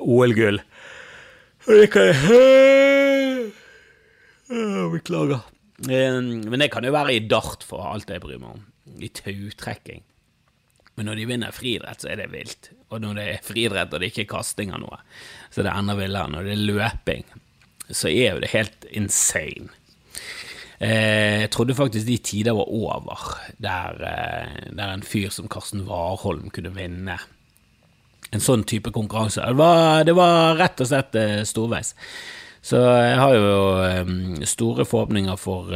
OL-gull. 0.00 0.60
Det 1.68 1.88
kan 1.92 2.02
jeg 2.12 3.52
Beklager. 4.92 5.40
Eh, 5.88 6.20
men 6.20 6.58
det 6.60 6.70
kan 6.72 6.84
jo 6.84 6.92
være 6.94 7.16
i 7.16 7.24
dart, 7.28 7.64
for 7.66 7.84
alt 7.88 8.10
jeg 8.10 8.22
bryr 8.24 8.40
meg 8.40 8.50
om. 8.56 8.62
I 8.98 9.08
tautrekking. 9.12 10.02
Men 10.98 11.06
når 11.06 11.20
de 11.20 11.26
vinner 11.30 11.54
friidrett, 11.54 12.02
så 12.02 12.08
er 12.10 12.16
det 12.18 12.32
vilt. 12.32 12.72
Og 12.90 13.00
når 13.04 13.12
det 13.20 13.26
er 13.30 13.44
friidrett 13.46 13.92
og 13.94 14.00
det 14.02 14.08
ikke 14.10 14.24
er 14.24 14.32
kasting 14.32 14.72
av 14.74 14.80
noe, 14.82 14.98
så 15.52 15.62
er 15.62 15.68
det 15.68 15.74
enda 15.76 15.94
villere. 15.98 16.32
Når 16.32 16.48
det 16.48 16.54
er 16.56 16.64
løping, 16.72 17.28
så 17.86 18.10
er 18.10 18.32
jo 18.32 18.42
det 18.42 18.50
helt 18.52 18.88
insane. 18.90 19.77
Eh, 20.78 21.42
jeg 21.42 21.50
trodde 21.50 21.74
faktisk 21.74 22.06
de 22.06 22.18
tider 22.22 22.54
var 22.54 22.70
over, 22.70 23.24
der, 23.58 23.98
eh, 24.06 24.70
der 24.70 24.92
en 24.92 25.02
fyr 25.02 25.30
som 25.34 25.48
Karsten 25.50 25.82
Warholm 25.88 26.50
kunne 26.54 26.70
vinne 26.70 27.18
en 28.30 28.44
sånn 28.44 28.62
type 28.62 28.92
konkurranse. 28.94 29.42
Det 29.42 29.58
var, 29.58 30.04
det 30.04 30.14
var 30.14 30.54
rett 30.60 30.80
og 30.80 30.90
slett 30.90 31.18
eh, 31.18 31.42
storveis. 31.48 31.94
Så 32.62 32.78
jeg 32.78 33.18
har 33.18 33.34
jo 33.34 34.44
store 34.44 34.84
forhåpninger 34.84 35.36
for 35.40 35.70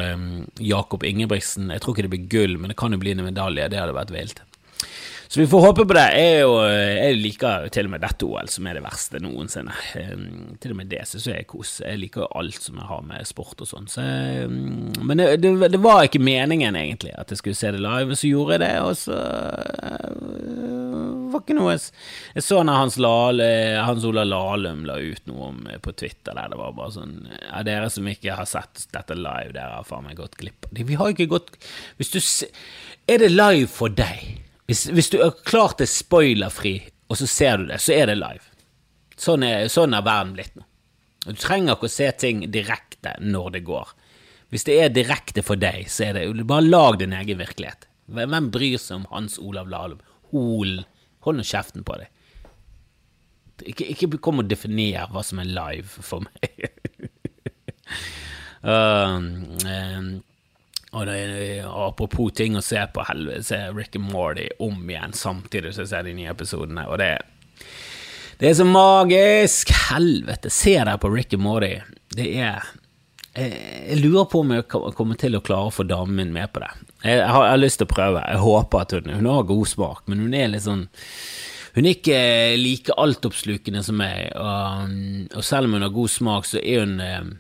Jakob 0.61 1.07
Ingebrigtsen. 1.07 1.71
Jeg 1.71 1.81
tror 1.81 1.95
ikke 1.95 2.05
det 2.05 2.11
blir 2.13 2.27
gull, 2.29 2.57
men 2.59 2.69
det 2.69 2.77
kan 2.77 2.93
jo 2.93 2.99
bli 3.01 3.15
en 3.15 3.23
medalje. 3.25 3.69
Det 3.71 3.79
hadde 3.79 3.95
vært 3.97 4.13
vilt. 4.13 4.43
Så 5.33 5.41
vi 5.41 5.47
får 5.47 5.61
håpe 5.61 5.85
på 5.89 5.95
det. 5.97 6.09
Jeg, 6.13 6.41
jo, 6.43 6.57
jeg 6.69 7.17
liker 7.17 7.71
til 7.73 7.87
og 7.89 7.93
med 7.95 8.03
dette 8.05 8.27
OL, 8.29 8.51
som 8.53 8.67
er 8.69 8.77
det 8.77 8.83
verste 8.85 9.17
noensinne. 9.25 9.73
Um, 9.97 10.59
til 10.61 10.75
og 10.75 10.77
med 10.77 10.91
det 10.91 11.07
syns 11.09 11.25
jeg 11.31 11.39
er 11.41 11.47
kos. 11.49 11.71
Jeg 11.81 12.03
liker 12.03 12.27
alt 12.37 12.61
som 12.61 12.77
jeg 12.77 12.85
har 12.91 13.07
med 13.09 13.25
sport 13.25 13.63
og 13.65 13.71
sånn. 13.71 13.89
Så, 13.89 14.05
um, 14.45 14.91
men 15.01 15.23
det, 15.23 15.31
det, 15.41 15.55
det, 15.73 15.81
var 15.81 16.05
ikke 16.05 16.21
meningen, 16.21 16.77
egentlig, 16.77 17.15
at 17.17 17.33
jeg 17.33 17.41
skulle 17.41 17.57
se 17.57 17.73
det 17.73 17.81
live, 17.81 18.19
så 18.21 18.29
gjorde 18.29 18.59
jeg 18.59 18.63
det, 18.67 18.75
og 18.85 18.93
så 19.01 19.23
det 21.33 21.39
var 21.39 21.47
ikke 21.47 21.57
noe 21.57 21.73
Jeg 21.73 22.45
så 22.45 22.61
når 22.61 22.77
Hans, 22.83 22.99
Lale, 23.01 23.49
Hans 23.81 24.05
Ola 24.05 24.27
Lahlum 24.29 24.85
la 24.85 24.99
ut 25.01 25.31
noe 25.31 25.49
om 25.49 25.65
på 25.81 25.95
Twitter 25.97 26.37
der 26.37 26.53
det 26.53 26.61
var 26.61 26.77
bare 26.77 26.93
sånn 26.99 27.15
Ja, 27.31 27.63
dere 27.65 27.89
som 27.95 28.11
ikke 28.13 28.37
har 28.37 28.51
sett 28.51 28.85
dette 28.93 29.17
live, 29.17 29.55
dere 29.57 29.79
har 29.79 29.89
faen 29.89 30.05
meg 30.11 30.21
gått 30.21 30.37
glipp 30.43 30.69
av 30.69 30.77
Vi 30.77 31.01
har 31.01 31.17
ikke 31.17 31.31
gått 31.33 31.55
Hvis 31.97 32.13
du 32.13 32.21
Er 33.09 33.25
det 33.25 33.33
live 33.33 33.73
for 33.73 33.97
deg? 33.97 34.32
Hvis, 34.71 34.87
hvis 34.95 35.11
du 35.13 35.19
er 35.21 35.35
klart 35.47 35.81
det 35.83 35.89
spoilerfri, 35.91 36.77
og 37.11 37.19
så 37.21 37.29
ser 37.29 37.61
du 37.61 37.71
det, 37.73 37.81
så 37.83 37.97
er 37.97 38.09
det 38.09 38.19
live. 38.21 38.45
Sånn 39.19 39.45
er, 39.47 39.67
sånn 39.71 39.95
er 39.95 40.05
verden 40.07 40.37
blitt 40.37 40.55
nå. 40.57 40.65
Du 41.23 41.37
trenger 41.39 41.77
ikke 41.77 41.87
å 41.87 41.93
se 41.93 42.09
ting 42.19 42.47
direkte 42.51 43.15
når 43.23 43.51
det 43.57 43.67
går. 43.67 43.93
Hvis 44.53 44.67
det 44.67 44.79
er 44.83 44.95
direkte 44.95 45.45
for 45.47 45.61
deg, 45.61 45.87
så 45.93 46.09
er 46.09 46.17
det 46.19 46.47
Bare 46.49 46.67
lag 46.67 46.99
din 47.01 47.15
egen 47.17 47.39
virkelighet. 47.41 47.87
Hvem 48.13 48.51
bryr 48.53 48.81
seg 48.81 49.01
om 49.01 49.07
Hans 49.13 49.39
Olav 49.41 49.71
Lahlum? 49.71 50.03
Holen. 50.33 50.83
Hold 51.23 51.39
nå 51.39 51.47
kjeften 51.47 51.87
på 51.87 51.97
deg. 52.01 52.11
Ikke, 53.71 53.87
ikke 53.95 54.19
kom 54.19 54.43
og 54.43 54.49
definer 54.51 55.07
hva 55.13 55.23
som 55.23 55.39
er 55.39 55.53
live 55.53 56.03
for 56.03 56.25
meg. 56.25 56.67
uh, 58.67 59.21
um, 59.23 60.11
og 60.93 61.07
det 61.09 61.63
apropos 61.65 62.35
ting 62.37 62.57
å 62.59 62.65
se 62.65 62.81
på, 62.93 63.05
helvete, 63.09 63.47
se 63.49 63.61
Rick 63.73 63.97
and 63.97 64.11
Morty 64.13 64.49
om 64.61 64.83
igjen 64.91 65.17
samtidig 65.17 65.73
som 65.73 65.87
jeg 65.87 65.93
ser 65.95 66.05
de 66.09 66.15
nye 66.17 66.33
episodene, 66.35 66.85
og 66.89 67.01
det, 67.01 67.15
det 68.41 68.51
er 68.51 68.59
så 68.59 68.69
magisk! 68.69 69.73
Helvete, 69.89 70.53
se 70.53 70.77
der 70.79 71.01
på 71.01 71.11
Rick 71.13 71.37
and 71.37 71.45
Morty. 71.47 71.75
Det 72.13 72.29
er 72.37 72.63
jeg 73.33 73.97
lurer 74.03 74.27
på 74.29 74.43
om 74.43 74.51
jeg 74.53 74.67
kommer 74.69 75.17
til 75.17 75.39
å 75.39 75.41
klare 75.41 75.71
å 75.71 75.73
få 75.73 75.87
damen 75.89 76.19
min 76.19 76.35
med 76.35 76.51
på 76.53 76.61
det. 76.61 76.69
Jeg 77.01 77.23
har, 77.25 77.47
jeg 77.47 77.55
har, 77.55 77.61
lyst 77.63 77.81
til 77.81 77.89
å 77.89 77.93
prøve. 77.95 78.25
Jeg 78.29 78.43
håper 78.43 78.83
at 78.83 78.93
hun, 78.93 79.09
hun 79.17 79.29
har 79.31 79.47
god 79.49 79.71
smak, 79.71 80.03
men 80.05 80.21
hun 80.21 80.37
er 80.37 80.51
litt 80.53 80.67
sånn 80.67 80.85
hun 81.73 81.87
er 81.89 81.95
ikke 81.97 82.19
like 82.61 82.93
altoppslukende 83.01 83.81
som 83.81 83.97
meg, 83.97 84.27
og, 84.37 84.93
og, 85.33 85.41
selv 85.47 85.71
om 85.71 85.79
hun 85.79 85.87
har 85.87 85.95
god 85.95 86.13
smak, 86.13 86.49
så 86.51 86.61
er 86.61 86.83
hun 86.85 86.99
eh, 87.01 87.31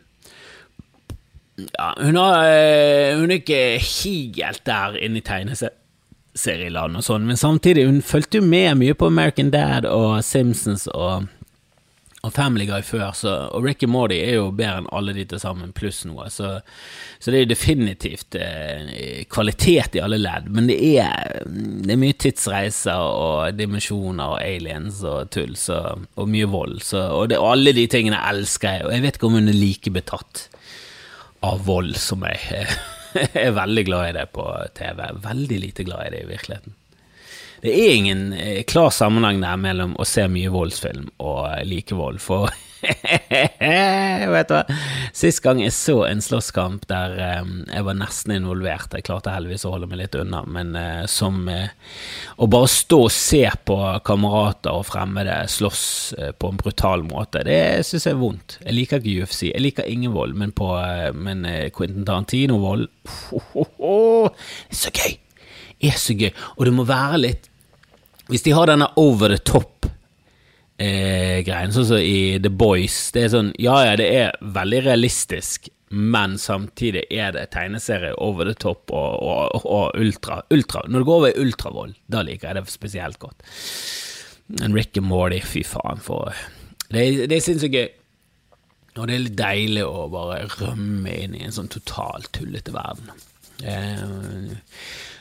ja, 1.56 1.94
hun, 2.00 2.16
har, 2.16 2.44
eh, 2.44 3.18
hun 3.18 3.30
er 3.30 3.42
ikke 3.42 3.60
helt 3.82 4.64
der 4.66 4.96
inne 4.96 5.20
i 5.20 5.26
tegneserieland 5.26 6.96
og 6.96 7.04
sånn, 7.04 7.28
men 7.28 7.40
samtidig, 7.40 7.86
hun 7.88 8.00
fulgte 8.04 8.40
jo 8.40 8.48
med 8.48 8.80
mye 8.80 8.96
på 8.96 9.12
American 9.12 9.52
Dad 9.52 9.84
og 9.88 10.22
Simpsons 10.24 10.86
og, 10.94 11.28
og 12.22 12.32
Family 12.32 12.64
Guy 12.70 12.80
før, 12.86 13.10
så, 13.18 13.34
og 13.52 13.66
Ricky 13.68 13.84
Mordy 13.84 14.16
er 14.22 14.38
jo 14.38 14.46
bedre 14.48 14.80
enn 14.80 14.88
alle 14.96 15.12
de 15.18 15.26
til 15.28 15.42
sammen, 15.42 15.74
pluss 15.76 16.06
noe, 16.08 16.30
så, 16.32 16.54
så, 17.18 17.26
det 17.28 17.36
er 17.36 17.44
jo 17.44 17.50
definitivt 17.52 18.40
eh, 18.40 19.20
kvalitet 19.28 20.00
i 20.00 20.02
alle 20.06 20.22
ledd, 20.22 20.48
men 20.56 20.72
det 20.72 20.78
er, 20.94 21.44
det 21.44 21.92
er 21.92 22.00
mye 22.00 22.16
tidsreiser 22.16 22.96
og 22.96 23.60
dimensjoner 23.60 24.38
og 24.38 24.40
aliens 24.40 25.04
og 25.04 25.28
tull, 25.36 25.52
og 25.60 26.32
mye 26.32 26.48
vold, 26.48 26.80
så, 26.88 27.04
og, 27.12 27.28
det, 27.28 27.44
alle 27.44 27.76
de 27.76 27.86
tingene 27.92 28.24
elsker 28.32 28.78
jeg, 28.78 28.88
og 28.88 28.96
jeg 28.96 29.04
vet 29.04 29.20
ikke 29.20 29.28
om 29.28 29.40
hun 29.42 29.52
er 29.52 29.60
like 29.60 29.92
betatt 30.00 30.46
av 31.42 31.64
vold 31.66 31.96
som 31.98 32.24
jeg 32.32 32.68
er 33.36 33.56
veldig 33.56 33.84
glad 33.88 34.08
i 34.08 34.14
det 34.16 34.26
på 34.32 34.46
TV. 34.78 35.02
Veldig 35.24 35.58
lite 35.60 35.84
glad 35.88 36.06
i 36.06 36.14
det 36.14 36.22
i 36.22 36.30
virkeligheten. 36.30 36.76
Det 37.62 37.72
er 37.78 37.94
ingen 37.94 38.32
eh, 38.32 38.62
klar 38.66 38.90
sammenheng 38.90 39.42
der 39.42 39.58
mellom 39.60 39.94
å 40.00 40.06
se 40.08 40.24
mye 40.30 40.50
voldsfilm 40.50 41.10
og 41.22 41.62
like 41.68 41.94
vold, 41.94 42.18
for 42.22 42.50
Vet 44.32 44.48
du 44.48 44.54
hva? 44.54 44.62
Sist 45.14 45.42
gang 45.44 45.60
jeg 45.62 45.74
så 45.74 46.00
en 46.08 46.22
slåsskamp 46.24 46.86
der 46.90 47.14
um, 47.42 47.62
jeg 47.70 47.86
var 47.86 47.96
nesten 47.98 48.34
involvert, 48.34 48.94
jeg 48.96 49.06
klarte 49.06 49.34
heldigvis 49.34 49.66
å 49.68 49.74
holde 49.74 49.88
meg 49.90 50.00
litt 50.00 50.16
unna, 50.18 50.42
men 50.50 50.74
uh, 50.74 51.04
som 51.10 51.44
uh, 51.46 51.70
Å 52.42 52.48
bare 52.50 52.70
stå 52.70 52.98
og 53.06 53.14
se 53.14 53.44
på 53.68 53.78
kamerater 54.06 54.74
og 54.74 54.86
fremmede 54.88 55.36
slåss 55.52 55.84
uh, 56.18 56.30
på 56.34 56.50
en 56.50 56.60
brutal 56.60 57.06
måte, 57.06 57.44
det 57.46 57.84
syns 57.86 58.08
jeg 58.08 58.16
er 58.16 58.22
vondt. 58.22 58.58
Jeg 58.64 58.76
liker 58.76 59.02
ikke 59.02 59.22
UFC, 59.22 59.44
jeg 59.52 59.62
liker 59.62 59.88
ingen 59.88 60.14
vold, 60.16 60.34
men, 60.38 60.54
på, 60.56 60.72
men 61.14 61.46
Quentin 61.74 62.06
Tarantino-vold 62.08 62.88
Det 63.42 64.78
er 64.78 64.78
så 64.78 64.90
gøy! 64.94 65.16
Det 65.82 65.90
er 65.90 65.98
så 65.98 66.14
gøy. 66.14 66.30
Og 66.56 66.66
det 66.66 66.72
må 66.76 66.84
være 66.86 67.18
litt 67.18 67.48
Hvis 68.30 68.44
de 68.46 68.52
har 68.54 68.70
denne 68.70 68.86
over 69.00 69.32
the 69.34 69.40
top 69.42 69.88
eh, 70.82 71.38
greiene, 71.46 71.74
sånn 71.74 71.88
som 71.92 72.02
i 72.02 72.40
The 72.42 72.50
Boys. 72.50 72.96
Det 73.14 73.26
er 73.26 73.32
sånn, 73.36 73.52
ja 73.62 73.78
ja, 73.86 73.94
det 73.98 74.08
er 74.18 74.36
veldig 74.56 74.82
realistisk, 74.88 75.70
men 75.92 76.38
samtidig 76.40 77.04
er 77.12 77.34
det 77.36 77.50
tegneserie 77.54 78.14
over 78.22 78.48
the 78.48 78.56
top 78.56 78.90
og, 78.90 79.22
og, 79.22 79.66
og 79.68 79.98
ultra, 80.00 80.40
ultra. 80.54 80.84
Når 80.88 81.02
det 81.02 81.08
går 81.10 81.20
over 81.20 81.32
i 81.32 81.46
ultravold, 81.46 81.96
da 82.12 82.24
liker 82.26 82.50
jeg 82.50 82.60
det 82.60 82.72
spesielt 82.72 83.20
godt. 83.22 83.44
En 84.60 84.74
Rick 84.76 84.98
and 85.00 85.08
Morty, 85.08 85.40
fy 85.44 85.64
faen, 85.64 86.02
for 86.02 86.32
Det, 86.92 87.28
det 87.30 87.36
er 87.38 87.44
sinnssykt 87.44 87.76
gøy. 87.76 87.90
Og 89.00 89.06
det 89.08 89.14
er 89.14 89.22
litt 89.22 89.38
deilig 89.38 89.84
å 89.88 90.08
bare 90.12 90.42
rømme 90.58 91.12
inn 91.22 91.36
i 91.38 91.46
en 91.46 91.54
sånn 91.56 91.70
totalt 91.72 92.28
tullete 92.36 92.74
verden. 92.74 93.08
Eh, 93.64 94.50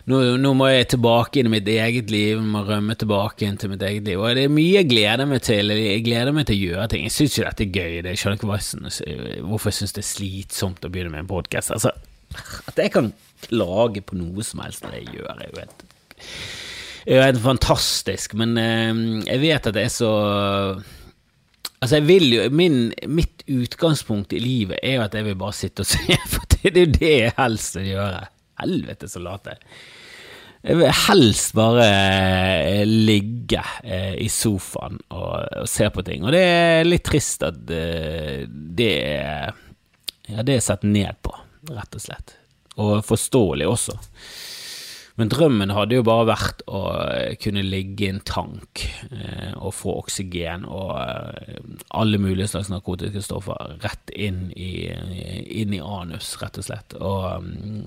nå, 0.10 0.20
nå, 0.42 0.52
må 0.58 0.68
jeg 0.72 0.88
tilbake 0.96 1.42
inn 1.42 1.50
i 1.50 1.54
mitt 1.56 1.68
eget 1.70 2.12
liv, 2.14 2.40
må 2.42 2.64
rømme 2.66 2.96
tilbake 2.98 3.46
inn 3.46 3.60
til 3.62 3.74
mitt 3.74 3.84
eget 3.86 4.08
liv. 4.08 4.22
Og 4.22 4.38
det 4.38 4.48
er 4.48 4.54
mye 4.54 4.80
jeg 4.80 4.90
gleder 4.90 5.30
meg 5.30 5.44
til. 5.46 5.74
Jeg 5.76 6.06
gleder 6.08 6.34
meg 6.36 6.48
til 6.50 6.58
å 6.58 6.70
gjøre 6.72 6.88
ting. 6.94 7.06
Jeg 7.06 7.16
syns 7.18 7.38
jo 7.38 7.46
dette 7.46 7.68
er 7.68 7.76
gøy. 7.76 8.00
Det. 8.06 8.16
Skjønner 8.18 8.40
ikke 8.40 9.44
hvorfor 9.46 9.70
jeg 9.70 9.80
syns 9.82 9.98
det 9.98 10.04
er 10.04 10.10
slitsomt 10.10 10.88
å 10.88 10.92
begynne 10.94 11.14
med 11.14 11.26
en 11.26 11.30
podkast. 11.30 11.74
Altså, 11.76 11.94
at 12.72 12.82
jeg 12.82 12.94
kan 12.96 13.12
klage 13.46 14.04
på 14.06 14.18
noe 14.18 14.46
som 14.46 14.64
helst 14.66 14.86
når 14.86 14.98
jeg 14.98 15.20
gjør, 15.20 15.30
er 15.36 15.52
jo 15.52 15.62
helt, 15.62 15.86
er 17.06 17.20
jo 17.20 17.28
helt 17.28 17.44
fantastisk. 17.46 18.36
Men 18.42 18.58
eh, 18.62 19.06
jeg 19.30 19.46
vet 19.46 19.70
at 19.70 19.78
det 19.78 19.86
er 19.86 19.94
så 19.94 20.16
Altså, 21.82 21.96
jeg 21.98 22.06
vil 22.06 22.28
jo 22.36 22.44
min, 22.54 22.92
Mitt 23.10 23.42
utgangspunkt 23.50 24.36
i 24.38 24.42
livet 24.42 24.78
er 24.86 25.00
jo 25.00 25.06
at 25.08 25.16
jeg 25.18 25.26
vil 25.26 25.40
bare 25.40 25.58
sitte 25.58 25.82
og 25.82 25.90
se, 25.90 26.18
for 26.32 26.46
det 26.54 26.76
er 26.76 26.86
jo 26.86 26.92
det 26.94 27.16
jeg 27.16 27.34
helst 27.40 27.80
vil 27.80 27.88
gjøre. 27.96 28.22
Helvete, 28.62 29.10
så 29.10 29.22
lat 29.24 29.50
jeg 29.52 29.60
Jeg 30.62 30.78
vil 30.78 30.94
helst 31.08 31.56
bare 31.58 31.88
eh, 31.88 32.84
ligge 32.86 33.64
eh, 33.84 34.14
i 34.22 34.30
sofaen 34.30 35.00
og, 35.10 35.66
se 35.70 35.90
på 35.90 36.04
ting. 36.06 36.26
Og 36.26 36.36
det 36.36 36.44
er 36.46 36.86
litt 36.86 37.08
trist 37.08 37.42
at 37.48 37.74
eh, 37.74 38.46
det 38.48 38.94
er 39.10 39.58
Ja, 40.30 40.46
det 40.46 40.60
er 40.60 40.64
sett 40.64 40.86
ned 40.86 41.18
på, 41.26 41.34
rett 41.74 41.98
og 41.98 42.04
slett. 42.04 42.38
Og 42.78 43.02
forståelig 43.04 43.68
også. 43.68 43.98
Men 45.22 45.30
drømmen 45.30 45.70
hadde 45.70 46.00
jo 46.00 46.02
bare 46.02 46.26
vært 46.32 46.64
å 46.66 46.80
eh, 46.98 47.36
kunne 47.38 47.62
ligge 47.62 48.08
i 48.08 48.10
en 48.10 48.24
tank 48.26 48.82
eh, 49.14 49.52
og 49.54 49.76
få 49.78 49.94
oksygen 50.00 50.64
og 50.66 50.96
eh, 50.98 51.60
alle 51.94 52.18
mulige 52.18 52.48
slags 52.50 52.72
narkotiske 52.74 53.22
stoffer 53.22 53.76
rett 53.84 54.10
inn 54.18 54.48
i, 54.58 54.90
inn 55.62 55.76
i 55.78 55.82
anus, 55.84 56.32
rett 56.42 56.58
og 56.58 56.66
slett. 56.66 56.96
Og, 56.98 57.46
mm, 57.46 57.86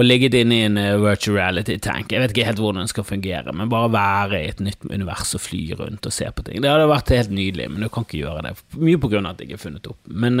og 0.00 0.06
ligget 0.06 0.38
inne 0.38 0.56
i 0.56 0.64
en 0.70 0.80
virtual 1.02 1.36
reality-tank. 1.36 2.14
Jeg 2.14 2.24
vet 2.24 2.32
ikke 2.32 2.48
helt 2.48 2.62
hvordan 2.62 2.86
den 2.86 2.92
skal 2.94 3.04
fungere, 3.04 3.52
men 3.52 3.68
bare 3.72 3.92
være 3.92 4.40
i 4.40 4.48
et 4.54 4.64
nytt 4.64 4.88
univers 4.88 5.36
og 5.36 5.44
fly 5.44 5.62
rundt 5.76 6.08
og 6.08 6.16
se 6.16 6.30
på 6.32 6.46
ting. 6.48 6.64
Det 6.64 6.72
hadde 6.72 6.88
vært 6.88 7.12
helt 7.18 7.36
nydelig, 7.36 7.68
men 7.74 7.84
du 7.84 7.90
kan 7.92 8.08
ikke 8.08 8.22
gjøre 8.22 8.46
det. 8.48 8.54
Mye 8.80 9.02
på 9.04 9.12
grunn 9.12 9.28
av 9.28 9.36
at 9.36 9.44
jeg 9.44 9.50
ikke 9.50 9.60
er 9.60 9.64
funnet 9.66 9.92
opp. 9.92 10.00
Men 10.08 10.40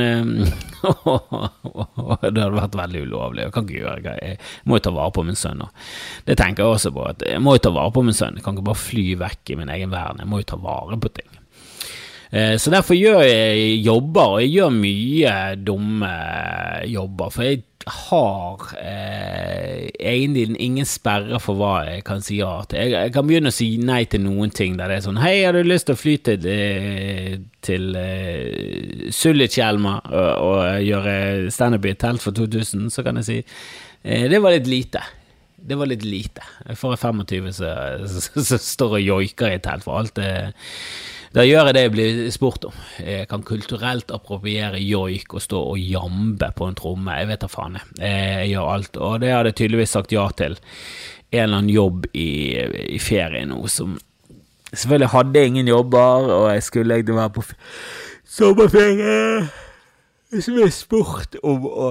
det 2.32 2.40
hadde 2.40 2.56
vært 2.56 2.80
veldig 2.80 3.04
ulovlig. 3.04 3.44
Jeg 3.44 3.52
kan 3.58 3.68
ikke 3.68 3.82
gjøre 3.84 4.00
det. 4.08 4.16
Jeg 4.22 4.40
må 4.64 4.80
jo 4.80 4.86
ta 4.88 4.96
vare 4.96 5.12
på 5.20 5.28
min 5.28 5.36
sønn 5.36 5.60
nå. 5.60 5.68
Det 6.26 6.36
tenker 6.38 6.64
jeg 6.64 6.76
også 6.78 6.92
på, 6.94 7.08
at 7.12 7.24
jeg 7.26 7.42
må 7.42 7.56
jo 7.56 7.64
ta 7.66 7.72
vare 7.74 7.94
på 7.94 8.04
min 8.06 8.16
sønn. 8.16 8.38
Jeg 8.38 8.46
kan 8.46 8.56
ikke 8.56 8.70
bare 8.70 8.84
fly 8.84 9.06
vekk 9.20 9.54
i 9.54 9.58
min 9.62 9.72
egen 9.76 9.92
verden. 9.94 10.22
Jeg 10.24 10.30
må 10.30 10.42
jo 10.42 10.50
ta 10.52 10.60
vare 10.60 10.98
på 11.00 11.12
ting. 11.18 11.30
Eh, 12.30 12.56
så 12.58 12.72
derfor 12.74 12.98
gjør 12.98 13.22
jeg 13.22 13.80
jobber, 13.86 14.36
og 14.36 14.42
jeg 14.42 14.54
gjør 14.56 14.74
mye 14.74 15.36
dumme 15.62 16.12
jobber. 16.90 17.30
For 17.34 17.46
jeg 17.46 17.64
har 17.86 18.58
eh, 18.82 19.86
egentlig 19.94 20.56
ingen 20.58 20.86
sperre 20.88 21.38
for 21.42 21.58
hva 21.58 21.74
jeg 21.86 22.02
kan 22.06 22.22
si 22.24 22.40
ja 22.40 22.50
til. 22.66 22.80
Jeg, 22.82 22.94
jeg, 22.96 23.12
kan 23.14 23.28
begynne 23.28 23.52
å 23.52 23.54
si 23.54 23.68
nei 23.78 24.00
til 24.10 24.24
noen 24.24 24.50
ting 24.50 24.74
der 24.78 24.90
det 24.90 24.98
er 24.98 25.04
sånn 25.04 25.20
Hei, 25.22 25.36
har 25.44 25.54
du 25.54 25.62
lyst 25.62 25.86
til 25.86 25.94
å 25.94 26.00
fly 26.00 26.16
til, 26.26 26.48
eh, 26.50 27.36
til 27.66 27.94
uh, 27.94 29.06
Sulitjelma 29.14 30.00
og, 30.02 30.32
og 30.48 30.82
gjøre 30.82 31.14
standup 31.54 31.86
i 31.86 31.94
et 31.94 32.02
telt 32.02 32.26
for 32.26 32.34
2000? 32.34 32.90
Så 32.90 33.06
kan 33.06 33.22
jeg 33.22 33.28
si 33.28 33.38
eh, 33.38 34.26
det 34.32 34.42
var 34.42 34.56
litt 34.56 34.70
lite 34.70 35.04
det 35.66 35.76
var 35.78 35.90
litt 35.90 36.06
lite. 36.06 36.44
For 36.78 36.96
25 36.96 37.52
som 37.56 38.58
står 38.62 38.98
og 39.00 39.04
joiker 39.04 39.56
i 39.56 39.60
telt 39.62 39.86
for 39.86 40.00
alt 40.00 40.16
det 40.18 40.30
Da 41.36 41.44
gjør 41.44 41.68
jeg 41.68 41.76
det 41.76 41.82
jeg 41.84 41.92
blir 41.92 42.18
spurt 42.32 42.64
om. 42.64 42.76
Jeg 43.02 43.28
kan 43.28 43.44
kulturelt 43.44 44.12
appropriere 44.14 44.80
joik 44.80 45.34
og 45.36 45.44
stå 45.44 45.60
og 45.74 45.82
jambe 45.82 46.48
på 46.56 46.70
en 46.70 46.78
tromme. 46.78 47.18
Jeg 47.18 47.28
vet 47.28 47.42
da 47.42 47.50
faen, 47.52 47.76
jeg. 47.76 47.98
Jeg 48.00 48.50
gjør 48.54 48.72
alt. 48.72 48.96
Og 48.96 49.20
det 49.20 49.34
hadde 49.34 49.52
jeg 49.52 49.58
tydeligvis 49.60 49.96
sagt 49.98 50.14
ja 50.16 50.24
til 50.38 50.56
en 50.56 51.42
eller 51.42 51.58
annen 51.58 51.74
jobb 51.74 52.06
i, 52.14 52.30
i 52.96 53.00
ferie 53.02 53.44
nå, 53.48 53.64
som 53.68 53.98
Selvfølgelig 54.76 55.08
hadde 55.08 55.38
jeg 55.38 55.46
ingen 55.46 55.68
jobber, 55.68 56.26
og 56.34 56.48
jeg 56.52 56.62
skulle 56.66 56.94
egentlig 56.94 57.14
være 57.16 57.30
på 57.30 57.42
sommerferie. 58.28 59.46
Som 60.42 60.58
jeg 60.58 60.72
spurte 60.74 61.40
om 61.46 61.68
å, 61.70 61.90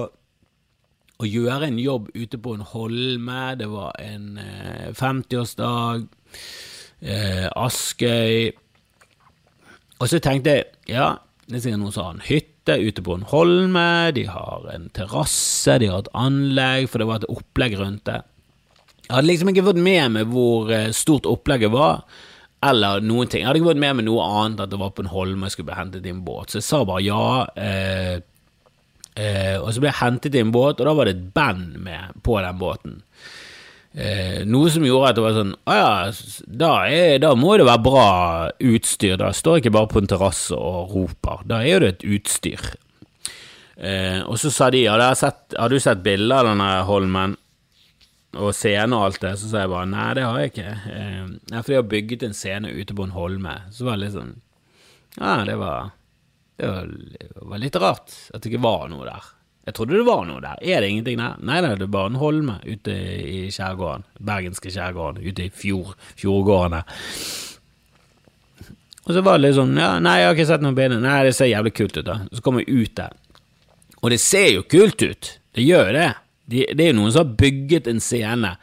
å 1.16 1.28
gjøre 1.28 1.70
en 1.70 1.78
jobb 1.80 2.10
ute 2.14 2.38
på 2.42 2.54
en 2.56 2.64
holme. 2.66 3.40
Det 3.60 3.68
var 3.72 3.96
en 4.02 4.36
eh, 4.42 4.88
50-årsdag. 4.96 6.06
Eh, 7.00 7.46
Askøy. 7.56 8.52
Og 9.96 10.10
så 10.12 10.20
tenkte 10.20 10.58
jeg 10.58 10.66
ja, 10.92 11.14
det 11.46 11.58
er 11.58 11.64
sikkert 11.64 11.82
noen 11.82 11.94
som 11.94 12.08
har 12.08 12.16
en 12.16 12.24
hytte 12.26 12.76
ute 12.82 13.04
på 13.06 13.16
en 13.16 13.26
holme. 13.30 13.88
De 14.16 14.26
har 14.28 14.70
en 14.74 14.88
terrasse, 14.96 15.78
de 15.80 15.90
har 15.92 16.04
et 16.04 16.14
anlegg, 16.18 16.88
for 16.90 17.00
det 17.00 17.08
var 17.08 17.22
et 17.22 17.28
opplegg 17.32 17.76
rundt 17.80 18.04
det. 18.08 18.20
Jeg 19.06 19.14
hadde 19.14 19.30
liksom 19.30 19.52
ikke 19.52 19.68
fått 19.68 19.78
med 19.78 20.16
meg 20.16 20.32
hvor 20.32 20.72
eh, 20.74 20.90
stort 20.96 21.28
opplegget 21.30 21.70
var 21.72 22.02
eller 22.66 23.04
noen 23.04 23.28
ting. 23.30 23.42
Jeg 23.44 23.50
hadde 23.50 23.60
ikke 23.60 23.70
fått 23.70 23.82
med 23.82 23.98
meg 23.98 24.06
noe 24.08 24.24
annet 24.26 24.64
at 24.64 24.72
det 24.72 24.80
var 24.80 24.94
på 24.96 25.04
en 25.04 25.12
holme 25.12 25.46
jeg 25.46 25.54
skulle 25.54 25.70
bli 25.70 25.78
hentet 25.78 26.08
i 26.08 26.12
en 26.12 26.24
båt, 26.26 26.50
så 26.50 26.58
jeg 26.58 26.66
sa 26.66 26.80
bare 26.88 27.04
ja. 27.04 27.26
Eh, 27.54 28.16
eh, 29.16 29.56
og 29.58 29.72
så 29.72 29.82
ble 29.82 29.90
jeg 29.90 30.00
hentet 30.00 30.36
i 30.36 30.42
en 30.44 30.52
båt, 30.54 30.80
og 30.80 30.88
da 30.88 30.94
var 30.96 31.08
det 31.08 31.16
et 31.16 31.26
band 31.36 31.76
med 31.82 32.22
på 32.26 32.38
den 32.44 32.60
båten. 32.60 32.98
Eh, 33.96 34.42
noe 34.44 34.70
som 34.72 34.84
gjorde 34.84 35.08
at 35.08 35.16
det 35.16 35.22
var 35.24 35.36
sånn 35.38 35.52
Å 35.56 35.74
ja, 35.78 35.92
da, 36.44 36.72
er, 36.84 37.14
da, 37.22 37.30
må 37.32 37.54
det 37.56 37.64
være 37.64 37.84
bra 37.86 38.08
utstyr. 38.60 39.16
Da 39.20 39.30
står 39.32 39.56
jeg 39.56 39.64
ikke 39.64 39.76
bare 39.78 39.88
på 39.94 40.02
en 40.02 40.10
terrasse 40.10 40.56
og 40.56 40.92
roper. 40.92 41.46
Da 41.48 41.62
er 41.64 41.80
det 41.80 41.94
et 41.94 42.04
utstyr. 42.18 42.66
Eh, 43.76 44.20
og 44.24 44.36
så 44.40 44.52
sa 44.52 44.68
de 44.72 44.84
ja, 44.84 44.98
har 45.00 45.72
du 45.72 45.80
sett 45.80 46.04
bilder 46.04 46.44
av 46.44 46.52
denne 46.52 46.70
holmen? 46.88 47.40
og 48.36 48.54
scene 48.56 48.96
og 48.96 49.06
alt 49.06 49.22
det, 49.22 49.34
så 49.40 49.50
sa 49.50 49.62
jeg 49.62 49.72
bare 49.72 49.88
nei, 49.90 50.08
det 50.16 50.24
har 50.26 50.40
jeg 50.40 50.52
ikke. 50.52 50.72
Eh, 50.92 51.60
for 51.60 51.70
de 51.72 51.78
har 51.78 51.86
bygget 51.92 52.26
en 52.26 52.36
scene 52.36 52.72
ute 52.72 52.96
på 52.96 53.06
en 53.06 53.14
holme. 53.16 53.54
Så 53.72 53.86
var 53.86 53.96
det 53.96 54.06
litt 54.06 54.16
sånn 54.16 54.34
Ja, 55.16 55.38
det 55.48 55.56
var, 55.60 55.94
det 56.56 56.68
var, 56.68 56.86
det 57.52 57.62
litt 57.66 57.80
rart 57.80 58.14
at 58.32 58.42
det 58.42 58.52
ikke 58.52 58.64
var 58.64 58.86
noe 58.92 59.06
der. 59.08 59.32
Jeg 59.66 59.74
trodde 59.74 59.98
det 59.98 60.06
var 60.06 60.22
noe 60.28 60.40
der. 60.40 60.60
Er 60.62 60.80
det 60.80 60.92
ingenting 60.92 61.18
der? 61.18 61.40
Nei, 61.42 61.58
det 61.64 61.72
er 61.74 61.90
bare 61.90 62.12
en 62.12 62.20
holme 62.20 62.60
ute 62.62 62.94
i 62.94 63.40
skjærgården. 63.50 64.06
Bergenske 64.28 64.70
skjærgården. 64.70 65.24
Ute 65.26 65.48
i 65.48 65.50
fjord, 65.50 65.96
fjordgårdene. 66.20 66.84
Og 69.06 69.14
så 69.14 69.22
var 69.22 69.38
det 69.38 69.48
litt 69.48 69.58
sånn 69.58 69.74
Ja, 69.78 69.96
nei, 70.02 70.20
jeg 70.20 70.28
har 70.28 70.36
ikke 70.38 70.48
sett 70.52 70.62
noen 70.62 70.78
bilder. 70.78 71.02
Nei, 71.02 71.18
det 71.26 71.34
ser 71.34 71.50
jævlig 71.50 71.74
kult 71.74 71.98
ut, 71.98 72.06
da. 72.06 72.20
Så 72.30 72.44
kommer 72.46 72.62
vi 72.62 72.78
ut 72.84 72.94
der. 72.98 73.18
Og 74.02 74.14
det 74.14 74.20
ser 74.22 74.48
jo 74.52 74.62
kult 74.70 75.02
ut. 75.02 75.32
Det 75.56 75.66
gjør 75.66 75.90
jo 75.90 75.98
det. 75.98 76.08
Det 76.46 76.78
er 76.78 76.92
jo 76.92 76.98
noen 77.00 77.10
som 77.10 77.24
har 77.24 77.38
bygget 77.42 77.90
en 77.90 78.02
scene 78.02 78.54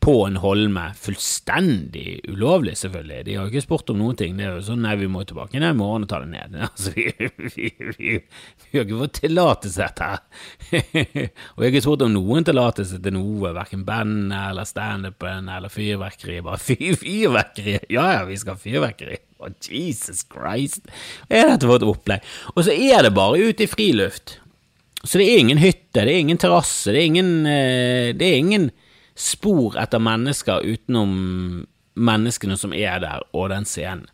på 0.00 0.14
en 0.24 0.38
holme, 0.40 0.82
fullstendig 0.96 2.20
ulovlig, 2.32 2.72
selvfølgelig. 2.80 3.24
De 3.26 3.34
har 3.36 3.50
ikke 3.50 3.62
spurt 3.66 3.90
om 3.92 3.98
noen 4.00 4.16
ting. 4.16 4.38
Det 4.38 4.46
er 4.46 4.54
jo 4.56 4.64
sånn 4.70 4.80
nei, 4.84 4.94
vi 4.96 5.10
må 5.12 5.26
tilbake 5.28 5.60
i 5.60 5.72
morgen 5.76 6.06
og 6.06 6.10
ta 6.10 6.22
det 6.22 6.30
ned. 6.32 6.56
Altså, 6.70 6.92
vi, 6.96 7.10
vi, 7.36 7.68
vi, 7.98 8.14
vi 8.16 8.78
har 8.78 8.86
ikke 8.86 9.00
fått 9.02 9.20
tillatelse 9.20 9.76
til 9.76 10.00
dette. 10.00 10.08
og 11.54 11.60
jeg 11.60 11.66
har 11.66 11.68
ikke 11.68 11.84
spurt 11.84 12.06
om 12.06 12.14
noen 12.16 12.48
tillatelse 12.48 13.00
til 13.04 13.16
noe, 13.16 13.52
verken 13.56 13.84
bandet 13.84 14.38
eller 14.38 14.68
standupen 14.68 15.52
eller 15.52 15.72
fyrverkeri. 15.72 16.40
Bare 16.48 16.62
fyr, 16.62 16.96
fyrverkeri! 17.00 17.80
Ja 17.92 18.08
ja, 18.16 18.22
vi 18.28 18.40
skal 18.40 18.56
ha 18.56 18.64
fyrverkeri! 18.64 19.20
Oh, 19.40 19.52
Jesus 19.68 20.24
Christ! 20.28 20.88
Er 21.28 21.52
dette 21.52 21.68
et 21.76 21.88
opplegg? 21.92 22.24
Og 22.54 22.64
så 22.64 22.72
er 22.72 23.04
det 23.04 23.16
bare 23.16 23.50
ute 23.50 23.64
i 23.64 23.70
friluft. 23.70 24.38
Så 25.04 25.20
det 25.20 25.28
er 25.28 25.40
ingen 25.40 25.60
hytte, 25.60 26.02
det 26.04 26.12
er 26.12 26.20
ingen 26.20 26.40
terrasse, 26.40 26.92
det, 26.92 27.06
eh, 27.08 28.10
det, 28.12 28.26
er 28.26 28.36
ingen 28.36 28.70
spor 29.18 29.76
etter 29.80 30.02
mennesker 30.02 30.64
utenom 30.66 31.14
menneskene 32.00 32.56
som 32.58 32.72
er 32.76 33.00
der, 33.02 33.24
og 33.36 33.50
den 33.52 33.66
scenen. 33.68 34.08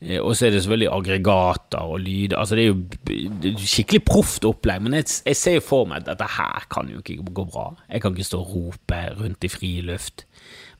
Eh, 0.00 0.20
og 0.20 0.32
så 0.36 0.46
er 0.46 0.54
det 0.54 0.62
selvfølgelig 0.64 0.92
aggregater 0.92 1.84
og 1.92 2.00
lyder. 2.00 2.38
Altså 2.38 2.56
det 2.56 2.64
er 2.64 2.70
jo 2.72 3.58
skikkelig 3.60 4.02
proft 4.08 4.46
opplegg, 4.48 4.82
men 4.82 4.96
jeg, 4.96 5.10
jeg, 5.26 5.36
ser 5.36 5.58
jo 5.58 5.66
for 5.66 5.90
meg 5.90 6.02
at 6.02 6.12
dette 6.14 6.30
her 6.38 6.66
kan 6.72 6.88
jo 6.92 7.02
ikke 7.02 7.20
gå 7.20 7.46
bra. 7.50 7.70
Jeg 7.90 8.02
kan 8.02 8.16
ikke 8.16 8.30
stå 8.30 8.40
og 8.40 8.54
rope 8.54 9.02
rundt 9.20 9.44
i 9.44 9.52
friluft 9.52 10.24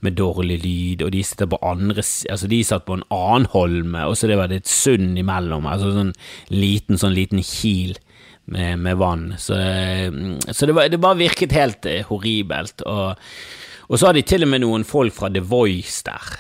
med 0.01 0.17
dårlig 0.17 0.63
lyd, 0.63 1.03
og 1.05 1.13
de 1.13 1.21
sitter 1.25 1.51
på 1.51 1.59
andre 1.61 2.01
Altså, 2.01 2.47
de 2.49 2.63
satt 2.65 2.87
på 2.87 2.97
en 2.97 3.05
annen 3.13 3.51
holme, 3.53 4.07
og 4.09 4.17
så 4.17 4.31
det 4.31 4.39
var 4.41 4.49
det 4.49 4.63
et 4.63 4.71
sund 4.73 5.19
imellom, 5.21 5.69
altså 5.69 5.93
sånn 5.93 6.15
liten, 6.49 6.97
sånn 6.97 7.13
liten 7.13 7.45
kil 7.45 7.99
med, 8.51 8.79
med 8.79 8.99
vann. 9.01 9.35
Så, 9.39 9.57
så 10.51 10.67
det, 10.67 10.73
var, 10.73 10.89
det, 10.89 11.01
bare 11.01 11.21
virket 11.21 11.55
helt 11.55 11.87
eh, 11.87 12.05
horribelt. 12.09 12.85
Og, 12.89 13.15
og, 13.89 13.97
så 13.99 14.11
har 14.11 14.19
de 14.19 14.27
til 14.27 14.47
og 14.47 14.53
med 14.53 14.65
noen 14.65 14.87
folk 14.87 15.15
fra 15.17 15.31
The 15.33 15.43
Voice 15.45 16.03
der. 16.07 16.31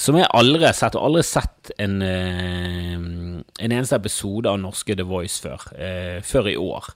Som 0.00 0.16
jeg 0.16 0.28
aldri 0.32 0.64
har 0.64 0.76
sett, 0.76 0.96
og 0.96 1.10
aldri 1.10 1.24
sett 1.26 1.72
en, 1.80 1.98
eh, 2.04 2.94
en 2.96 3.72
eneste 3.72 3.98
episode 3.98 4.50
av 4.50 4.60
norske 4.62 4.96
The 4.96 5.06
Voice 5.08 5.40
før. 5.44 5.68
Eh, 5.76 6.16
før 6.24 6.52
i 6.52 6.56
år. 6.60 6.92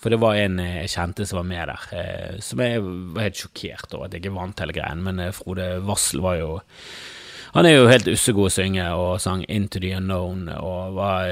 For 0.00 0.12
det 0.12 0.20
var 0.20 0.38
en 0.40 0.56
jeg 0.64 0.92
kjente 0.94 1.26
som 1.28 1.42
var 1.42 1.48
med 1.48 1.68
der, 1.68 2.38
som 2.40 2.60
jeg 2.64 2.80
var 2.80 3.26
helt 3.26 3.36
sjokkert 3.36 3.92
over 3.92 4.06
at 4.06 4.14
jeg 4.16 4.22
ikke 4.22 4.32
vant 4.32 4.62
hele 4.62 4.72
greien. 4.72 5.02
Men 5.04 5.20
Frode 5.36 5.66
Vassel 5.84 6.22
var 6.24 6.38
jo 6.38 6.54
han 7.54 7.66
er 7.66 7.74
jo 7.74 7.88
helt 7.90 8.08
ussegod 8.10 8.46
å 8.46 8.52
synge 8.54 8.84
og 8.94 9.20
sang 9.22 9.42
Into 9.50 9.80
the 9.82 9.90
Unknown 9.96 10.46
og 10.54 10.94
var, 10.94 11.30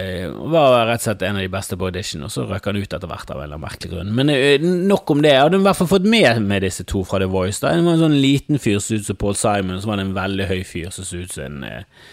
var, 0.51 0.79
rett 0.89 1.03
og 1.03 1.07
slett 1.07 1.25
en 1.29 1.39
av 1.39 1.45
de 1.45 1.53
beste 1.53 1.79
på 1.79 1.89
audition, 1.91 2.25
og 2.27 2.33
så 2.35 2.47
røk 2.49 2.67
han 2.67 2.81
ut 2.81 2.97
etter 2.97 3.11
hvert 3.11 3.31
av 3.31 3.39
en 3.39 3.45
eller 3.45 3.59
annen 3.59 3.67
merkelig 3.67 3.93
grunn. 3.93 4.15
Men 4.19 4.33
eh, 4.35 4.59
nok 4.63 5.15
om 5.15 5.23
det. 5.23 5.37
Jeg 5.37 5.45
hadde 5.47 5.61
i 5.63 5.67
hvert 5.69 5.79
fall 5.79 5.93
fått 5.95 6.09
med 6.11 6.43
med 6.43 6.67
disse 6.67 6.87
to 6.89 7.05
fra 7.07 7.23
The 7.23 7.31
Voice. 7.31 7.63
Da. 7.63 7.73
En 7.73 7.87
var 7.87 7.99
en 7.99 8.07
sånn 8.09 8.19
liten 8.19 8.59
fyr 8.59 8.81
som 8.81 8.89
så 8.89 8.99
ut 8.99 9.11
som 9.13 9.21
Paul 9.23 9.39
Simon, 9.39 9.77
og 9.77 9.85
så 9.85 9.93
var 9.93 10.01
det 10.01 10.09
en 10.09 10.17
veldig 10.19 10.49
høy 10.51 10.63
fyr 10.67 10.91
som 10.95 11.07
så 11.07 11.23
ut 11.23 11.37
som 11.37 11.47
en 11.47 11.69
eh, 11.69 12.07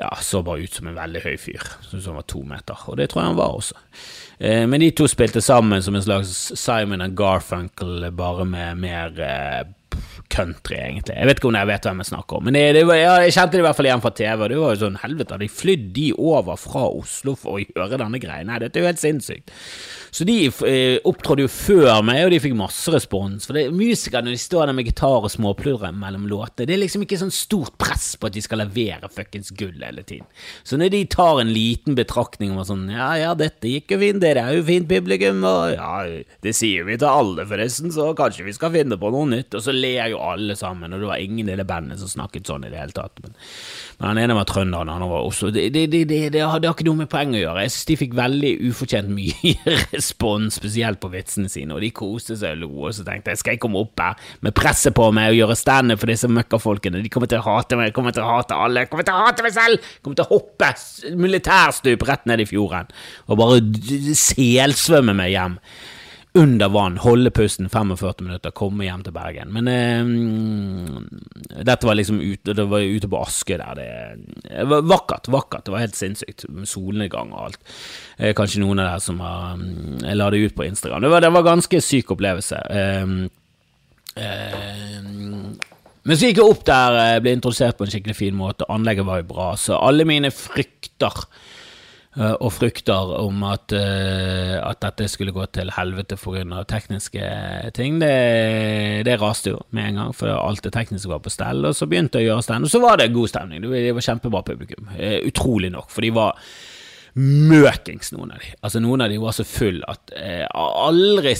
ja, 0.00 0.14
så 0.22 0.40
bare 0.42 0.64
ut 0.64 0.72
som 0.72 0.86
en 0.88 0.96
veldig 0.96 1.20
høy 1.26 1.34
fyr, 1.36 1.66
som 1.90 2.16
var 2.16 2.24
to 2.30 2.40
meter, 2.48 2.86
og 2.88 2.96
det 2.96 3.10
tror 3.10 3.20
jeg 3.20 3.32
han 3.32 3.40
var 3.40 3.58
også. 3.58 3.82
Eh, 4.38 4.62
men 4.70 4.80
de 4.80 4.88
to 4.96 5.10
spilte 5.10 5.42
sammen 5.44 5.82
som 5.84 5.98
en 5.98 6.06
slags 6.06 6.32
Simon 6.56 7.04
og 7.04 7.18
Garfunkel, 7.18 8.06
bare 8.16 8.46
med 8.48 8.80
mer 8.80 9.20
country, 10.30 10.76
egentlig. 10.78 11.16
Jeg 11.16 11.28
vet 11.28 11.40
ikke 11.40 11.50
om 11.50 11.58
jeg 11.58 11.70
vet 11.70 11.88
hvem 11.88 12.02
jeg 12.02 12.10
snakker 12.10 12.38
om, 12.38 12.46
men 12.48 12.56
det, 12.56 12.64
det 12.76 12.84
jeg 13.00 13.34
kjente 13.36 13.56
det 13.56 13.62
i 13.62 13.66
hvert 13.66 13.78
fall 13.78 13.88
igjen 13.90 14.04
fra 14.04 14.12
TV. 14.16 14.34
Og 14.36 14.52
Det 14.52 14.60
var 14.60 14.74
jo 14.76 14.82
sånn, 14.84 15.00
helvete, 15.02 15.36
hadde 15.36 15.46
de 15.46 15.58
flydd 15.60 15.88
de 15.96 16.06
over 16.16 16.60
fra 16.60 16.84
Oslo 16.88 17.36
for 17.38 17.58
å 17.58 17.64
gjøre 17.64 18.00
denne 18.04 18.22
greia? 18.22 18.46
Nei, 18.46 18.60
dette 18.62 18.78
er 18.80 18.86
jo 18.86 18.90
helt 18.92 19.02
sinnssykt. 19.02 19.54
Så 20.10 20.26
de 20.28 20.36
eh, 20.46 20.98
opptrådte 21.06 21.44
jo 21.44 21.50
før 21.50 22.02
meg, 22.06 22.24
og 22.24 22.32
de 22.34 22.40
fikk 22.42 22.56
masse 22.58 22.92
respons. 22.92 23.46
For 23.46 23.56
det, 23.56 23.66
er 23.68 23.76
musikere, 23.76 24.24
når 24.26 24.36
de 24.36 24.42
står 24.42 24.70
der 24.70 24.76
med 24.76 24.88
gitar 24.88 25.26
og 25.26 25.32
småpludrer 25.32 25.94
mellom 25.96 26.26
låtene, 26.30 26.68
det 26.68 26.76
er 26.76 26.82
liksom 26.82 27.04
ikke 27.06 27.20
sånn 27.20 27.34
stort 27.34 27.76
press 27.80 28.12
på 28.18 28.28
at 28.28 28.36
de 28.36 28.42
skal 28.44 28.62
levere 28.64 29.10
fuckings 29.12 29.52
gull 29.56 29.78
hele 29.80 30.04
tiden. 30.06 30.28
Så 30.66 30.78
når 30.80 30.92
de 30.94 31.02
tar 31.12 31.42
en 31.42 31.52
liten 31.54 31.98
betraktning 31.98 32.54
om 32.54 32.64
sånn 32.66 32.88
Ja, 32.90 33.12
ja, 33.18 33.34
dette 33.38 33.70
gikk 33.70 33.94
jo 33.94 34.00
fint, 34.00 34.22
dere 34.22 34.44
er 34.46 34.58
jo 34.58 34.66
fint 34.66 34.88
publikum, 34.90 35.44
og 35.46 35.74
ja, 35.76 36.24
det 36.44 36.54
sier 36.56 36.86
vi 36.88 36.98
til 37.00 37.10
alle, 37.10 37.46
forresten, 37.48 37.92
så 37.94 38.10
kanskje 38.18 38.48
vi 38.48 38.56
skal 38.56 38.74
finne 38.74 38.98
på 39.00 39.12
noe 39.14 39.28
nytt. 39.30 39.54
Og 39.56 39.64
så 39.64 39.74
ler 39.74 40.10
jo 40.12 40.22
alle 40.24 40.56
sammen, 40.58 40.92
og 40.92 41.02
det 41.02 41.10
var 41.10 41.22
ingen 41.22 41.50
i 41.50 41.58
det 41.58 41.68
bandet 41.68 42.02
som 42.02 42.10
snakket 42.10 42.50
sånn 42.50 42.66
i 42.66 42.72
det 42.72 42.80
hele 42.80 42.96
tatt. 42.96 43.22
Men, 43.24 43.36
men 44.00 44.08
han 44.08 44.18
ene 44.22 44.34
var 44.38 44.46
trønder, 44.48 44.80
han 44.80 44.88
andre 44.94 45.06
var 45.10 45.26
også 45.28 45.50
det, 45.52 45.66
det, 45.74 45.82
det, 45.92 46.06
det, 46.08 46.20
det, 46.32 46.40
hadde 46.48 46.70
ikke 46.72 46.86
noe 46.86 47.02
med 47.02 47.10
poeng 47.12 47.34
å 47.36 47.42
gjøre. 47.42 47.64
Jeg 47.66 47.72
synes 47.74 47.88
de 47.90 47.96
fikk 48.00 48.14
veldig 48.16 48.52
ufortjent 48.70 49.12
mye 49.12 49.76
respons, 49.92 50.56
spesielt 50.56 51.02
på 51.02 51.10
vitsene 51.12 51.52
sine, 51.52 51.76
og 51.76 51.84
de 51.84 51.90
koste 51.92 52.38
seg 52.40 52.56
og 52.56 52.62
lo, 52.62 52.70
og 52.88 52.96
så 52.96 53.04
tenkte 53.04 53.34
jeg 53.34 53.42
skal 53.42 53.58
jeg 53.58 53.62
komme 53.66 53.82
opp 53.84 54.00
her 54.00 54.16
med 54.46 54.56
presset 54.56 54.96
på 54.96 55.10
meg 55.12 55.34
og 55.34 55.38
gjøre 55.42 55.58
standup 55.60 56.00
for 56.00 56.14
disse 56.14 56.32
møkkafolkene, 56.32 57.04
de 57.04 57.12
kommer 57.12 57.28
til 57.28 57.42
å 57.42 57.46
hate 57.50 57.76
meg, 57.76 57.92
kommer 57.96 58.16
til 58.16 58.24
å 58.24 58.32
hate 58.38 58.56
alle, 58.56 58.86
kommer 58.88 59.04
til 59.04 59.18
å 59.20 59.28
hate 59.28 59.44
meg 59.44 59.56
selv, 59.58 59.92
kommer 60.00 60.22
til 60.22 60.24
å 60.24 60.32
hoppe 60.32 60.72
militærstup 61.20 62.08
rett 62.08 62.28
ned 62.30 62.40
i 62.40 62.48
fjorden 62.48 62.88
og 63.28 63.36
bare 63.36 63.60
selsvømme 64.16 65.12
meg 65.20 65.34
hjem 65.34 65.60
under 66.32 66.68
vann, 66.68 66.98
holde 67.02 67.30
pusten 67.34 67.68
45 67.68 68.22
minutter, 68.22 68.52
komme 68.54 68.84
hjem 68.86 69.02
til 69.06 69.14
Bergen. 69.14 69.50
Men 69.54 69.70
eh, 69.70 70.04
dette 71.66 71.88
var 71.88 71.98
liksom 71.98 72.20
ute, 72.22 72.54
det 72.54 72.66
var 72.70 72.86
ute 72.86 73.10
på 73.10 73.22
Aske 73.22 73.58
der. 73.58 73.80
Det, 73.80 74.66
var 74.70 74.86
vakkert, 74.86 75.30
vakkert. 75.32 75.64
Det 75.66 75.74
var 75.74 75.82
helt 75.82 75.98
sinnssykt. 75.98 76.46
Solnedgang 76.70 77.34
og 77.34 77.48
alt. 77.48 77.60
Eh, 78.18 78.34
kanskje 78.38 78.62
noen 78.62 78.82
av 78.82 78.92
dere 78.92 79.02
som 79.02 79.18
har 79.24 79.58
mm, 79.58 80.06
Jeg 80.06 80.20
la 80.20 80.30
det 80.30 80.44
ut 80.44 80.56
på 80.58 80.68
Instagram. 80.68 81.02
Det 81.02 81.12
var, 81.14 81.26
det 81.26 81.32
var 81.34 81.48
ganske 81.50 81.82
syk 81.82 82.14
opplevelse. 82.14 82.62
Eh, 82.78 83.06
eh, 84.22 84.96
men 86.00 86.16
så 86.16 86.30
gikk 86.30 86.40
jeg 86.40 86.48
opp 86.48 86.62
der, 86.64 87.00
eh, 87.00 87.20
ble 87.20 87.34
introdusert 87.36 87.76
på 87.76 87.84
en 87.84 87.92
skikkelig 87.92 88.16
fin 88.16 88.36
måte. 88.36 88.68
Anlegget 88.72 89.06
var 89.06 89.20
jo 89.20 89.28
bra, 89.34 89.50
så 89.58 89.82
alle 89.82 90.06
mine 90.08 90.30
frykter 90.32 91.26
og 92.18 92.50
frykter 92.50 93.12
om 93.20 93.44
at, 93.46 93.70
uh, 93.70 94.56
at, 94.66 94.80
dette 94.82 95.06
skulle 95.12 95.30
gå 95.30 95.44
til 95.54 95.70
helvete 95.76 96.16
pga. 96.18 96.64
tekniske 96.66 97.22
ting. 97.76 98.00
Det, 98.02 99.04
det, 99.06 99.14
raste 99.22 99.52
jo 99.52 99.60
med 99.70 99.92
en 99.92 100.00
gang, 100.00 100.16
for 100.16 100.32
alt 100.34 100.64
det 100.64 100.72
tekniske 100.74 101.10
var 101.10 101.22
på 101.22 101.30
stell. 101.30 101.62
Og 101.68 101.76
så 101.78 101.86
begynte 101.86 102.18
jeg 102.18 102.26
å 102.26 102.34
gjøre 102.34 102.58
og 102.64 102.72
så 102.72 102.82
var 102.82 102.98
det 102.98 103.12
god 103.14 103.30
stemning. 103.30 103.62
Det 103.62 103.94
var 103.94 104.08
kjempebra 104.08 104.42
publikum. 104.42 104.90
Uh, 104.96 105.20
utrolig 105.30 105.70
nok, 105.70 105.90
for 105.94 106.02
de 106.02 106.10
var 106.18 106.40
møkings, 107.14 108.12
noen 108.14 108.34
av 108.34 108.42
de. 108.42 108.52
Altså 108.62 108.82
Noen 108.82 109.06
av 109.06 109.10
de 109.10 109.22
var 109.22 109.34
så 109.34 109.46
full 109.46 109.80
at 109.90 110.10
uh, 110.14 110.46
aldri, 110.86 111.36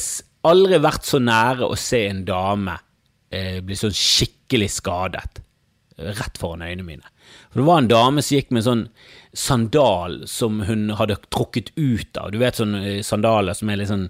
aldri 0.46 0.80
vært 0.82 1.10
så 1.10 1.18
nære 1.22 1.66
å 1.66 1.78
se 1.78 2.04
en 2.08 2.24
dame 2.26 2.78
eh, 3.30 3.60
bli 3.64 3.78
sånn 3.78 3.94
skikkelig 3.94 4.70
skadet 4.80 5.42
rett 6.00 6.38
foran 6.40 6.64
øynene 6.64 6.86
mine. 6.86 7.10
For 7.50 7.60
Det 7.60 7.66
var 7.68 7.82
en 7.82 7.90
dame 7.90 8.22
som 8.24 8.36
gikk 8.36 8.54
med 8.54 8.66
sånn 8.66 8.86
sandal 9.36 10.22
som 10.30 10.62
hun 10.66 10.88
hadde 10.98 11.20
trukket 11.30 11.70
ut 11.76 12.16
av. 12.18 12.32
Du 12.32 12.40
vet 12.42 12.58
sånne 12.58 12.84
eh, 12.96 13.02
sandaler 13.06 13.56
som 13.56 13.70
er 13.70 13.80
litt 13.80 13.92
sånn 13.92 14.08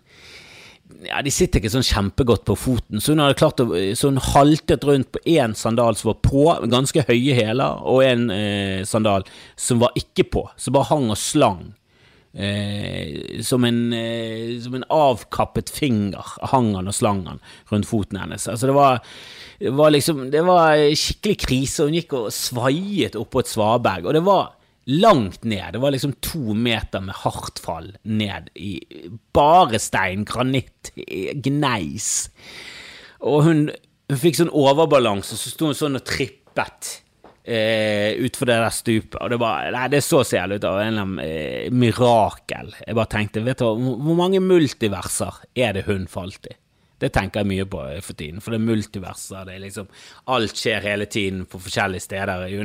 ja, 1.06 1.20
De 1.22 1.30
sitter 1.32 1.60
ikke 1.60 1.70
sånn 1.72 1.86
kjempegodt 1.86 2.42
på 2.48 2.56
foten, 2.58 2.98
så 3.00 3.14
hun 3.14 3.22
hadde 3.22 3.38
klart 3.38 3.60
å, 3.62 3.68
så 3.94 4.10
hun 4.10 4.18
haltet 4.32 4.82
rundt 4.84 5.12
på 5.14 5.22
én 5.30 5.54
sandal 5.56 5.94
som 5.96 6.10
var 6.10 6.18
på, 6.24 6.42
ganske 6.72 7.04
høye 7.06 7.36
hæler, 7.36 7.78
og 7.86 8.02
en 8.04 8.24
eh, 8.34 8.80
sandal 8.88 9.24
som 9.54 9.80
var 9.80 9.94
ikke 9.98 10.26
på, 10.34 10.42
som 10.58 10.74
bare 10.74 10.90
hang 10.90 11.06
og 11.12 11.20
slang. 11.20 11.62
Eh, 12.32 13.42
som, 13.42 13.64
en, 13.64 13.92
eh, 13.92 14.60
som 14.62 14.74
en 14.74 14.84
avkappet 14.86 15.70
finger 15.74 16.22
hang 16.52 16.68
han 16.76 16.86
og 16.86 16.94
slang 16.94 17.24
han 17.26 17.42
rundt 17.72 17.88
foten 17.90 18.20
hennes. 18.22 18.46
Altså 18.46 18.70
det 18.70 18.76
var, 18.76 19.00
det 19.58 19.72
var 19.74 19.90
liksom 19.90 20.28
Det 20.30 20.44
var 20.46 20.78
skikkelig 20.94 21.36
krise. 21.42 21.88
Hun 21.88 21.98
gikk 21.98 22.14
og 22.14 22.30
svaiet 22.34 23.18
oppå 23.18 23.42
et 23.42 23.50
svaberg, 23.50 24.06
og 24.06 24.14
det 24.14 24.24
var 24.28 24.54
langt 24.90 25.44
ned. 25.44 25.74
Det 25.74 25.82
var 25.82 25.94
liksom 25.94 26.14
to 26.22 26.54
meter 26.54 27.02
med 27.02 27.18
hardt 27.24 27.58
fall 27.62 27.92
ned 28.02 28.50
i 28.54 28.78
bare 29.34 29.82
stein, 29.82 30.24
granitt, 30.24 30.94
gneis. 31.44 32.30
Og 33.26 33.44
hun, 33.44 33.68
hun 34.10 34.22
fikk 34.22 34.38
sånn 34.38 34.54
overbalanse, 34.54 35.36
så 35.36 35.52
sto 35.52 35.70
hun 35.70 35.78
sånn 35.78 35.98
og 35.98 36.06
trippet 36.06 37.00
eh, 37.44 38.16
utfor 38.24 38.50
det 38.50 38.58
der 38.60 38.74
stupet. 38.74 39.18
Og 39.20 39.30
det 39.32 39.40
bare, 39.40 39.70
nei, 39.74 39.88
det 39.92 40.02
så 40.06 40.22
jævlig 40.24 40.60
ut. 40.60 40.68
av 40.70 40.80
en 40.84 41.18
eh, 41.22 41.68
mirakel. 41.72 42.74
Jeg 42.86 42.98
bare 42.98 43.12
tenkte, 43.16 43.44
vet 43.46 43.62
du 43.62 43.70
hvor 43.70 44.18
mange 44.18 44.42
multiverser 44.44 45.44
er 45.54 45.78
det 45.78 45.86
hun 45.88 46.08
falt 46.10 46.50
i? 46.50 46.56
Det 47.00 47.08
tenker 47.14 47.40
jeg 47.40 47.48
mye 47.48 47.64
på 47.64 47.80
for 48.04 48.16
tiden, 48.16 48.42
for 48.44 48.52
det 48.52 48.58
er 48.60 48.66
multiverser. 48.66 49.46
Det 49.48 49.54
er 49.54 49.62
liksom, 49.62 49.86
alt 50.34 50.58
skjer 50.60 50.84
hele 50.84 51.06
tiden 51.08 51.46
på 51.48 51.60
forskjellige 51.64 52.04
steder 52.04 52.44
i 52.50 52.58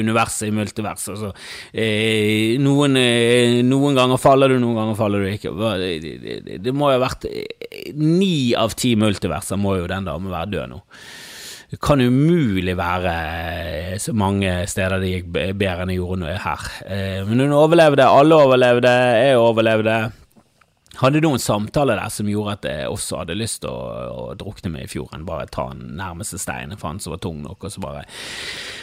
universet, 0.00 0.46
i 0.48 0.54
multiverset. 0.56 1.18
Så, 1.20 1.32
eh, 1.76 2.56
noen, 2.62 2.96
eh, 2.96 3.58
noen, 3.66 3.98
ganger 3.98 4.16
faller 4.16 4.48
du, 4.48 4.58
noen 4.62 4.78
ganger 4.80 4.96
faller 4.96 5.20
du 5.20 5.28
ikke. 5.28 5.52
Det, 5.52 6.14
det, 6.24 6.56
det 6.64 6.72
må 6.72 6.88
jo 6.88 6.96
ha 6.96 7.04
vært 7.04 7.28
eh, 7.28 7.92
Ni 7.92 8.54
av 8.56 8.72
ti 8.78 8.94
multiverser 8.96 9.60
må 9.60 9.76
jo 9.76 9.90
den 9.90 10.08
damen 10.08 10.32
være 10.32 10.52
død 10.54 10.72
nå. 10.72 10.80
Det 11.72 11.78
kan 11.80 12.02
umulig 12.04 12.74
være 12.76 13.12
eh, 13.16 13.92
så 13.96 14.12
mange 14.12 14.50
steder 14.68 15.00
det 15.00 15.12
gikk 15.14 15.30
bedre 15.32 15.86
enn 15.86 15.92
det 15.94 15.96
gjorde 15.96 16.34
her. 16.44 16.66
Eh, 16.84 17.22
men 17.24 17.40
hun 17.40 17.54
overlevde, 17.56 18.04
alle 18.04 18.36
overlevde, 18.36 18.92
jeg 19.16 19.38
overlevde 19.40 20.02
hadde 21.00 21.22
noen 21.24 21.40
samtaler 21.40 21.96
der 21.98 22.12
som 22.12 22.28
gjorde 22.28 22.56
at 22.58 22.68
jeg 22.68 22.90
også 22.92 23.22
hadde 23.22 23.38
lyst 23.38 23.62
til 23.64 23.72
å, 23.72 23.80
å, 24.12 24.24
drukne 24.38 24.74
meg 24.74 24.86
i 24.86 24.92
fjorden. 24.92 25.24
Bare 25.28 25.48
ta 25.50 25.70
den 25.72 25.96
nærmeste 25.98 26.40
steinen 26.40 26.78
for 26.78 26.92
han 26.92 27.00
som 27.02 27.14
var 27.14 27.22
tung 27.24 27.40
nok, 27.44 27.64
og 27.64 27.72
så 27.72 27.82
bare 27.82 28.04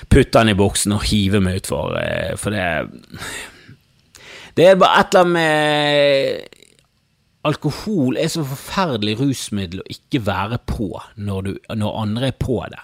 putte 0.09 0.41
han 0.41 0.51
i 0.51 0.57
buksen 0.57 0.95
og 0.97 1.05
hive 1.09 1.41
meg 1.43 1.61
utfor. 1.61 1.95
Eh, 2.01 2.33
for 2.39 2.55
det 2.55 2.65
Det 4.57 4.65
er 4.65 4.79
bare 4.81 4.99
et 4.99 5.13
eller 5.13 5.21
annet 5.21 5.33
med 5.37 6.58
Alkohol 7.49 8.17
er 8.19 8.29
så 8.31 8.43
forferdelig 8.45 9.17
rusmiddel 9.19 9.81
å 9.81 9.89
ikke 9.89 10.21
være 10.27 10.59
på 10.69 10.91
når, 11.17 11.47
du, 11.47 11.53
når 11.75 12.01
andre 12.03 12.29
er 12.29 12.37
på 12.37 12.59
det. 12.69 12.83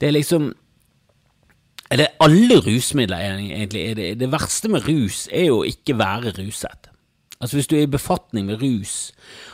Det 0.00 0.10
er 0.10 0.16
liksom 0.16 0.50
er 1.92 2.08
alle 2.24 2.56
rusmidler, 2.64 3.20
egentlig. 3.20 3.82
Det, 3.96 4.06
det 4.20 4.30
verste 4.32 4.70
med 4.72 4.88
rus 4.88 5.26
er 5.32 5.50
jo 5.50 5.60
å 5.60 5.68
ikke 5.68 5.98
være 6.00 6.32
ruset. 6.38 6.88
Altså 7.42 7.58
Hvis 7.58 7.66
du 7.66 7.74
er 7.76 7.84
i 7.84 7.90
befatning 7.90 8.46
med 8.46 8.62
rus 8.62 9.10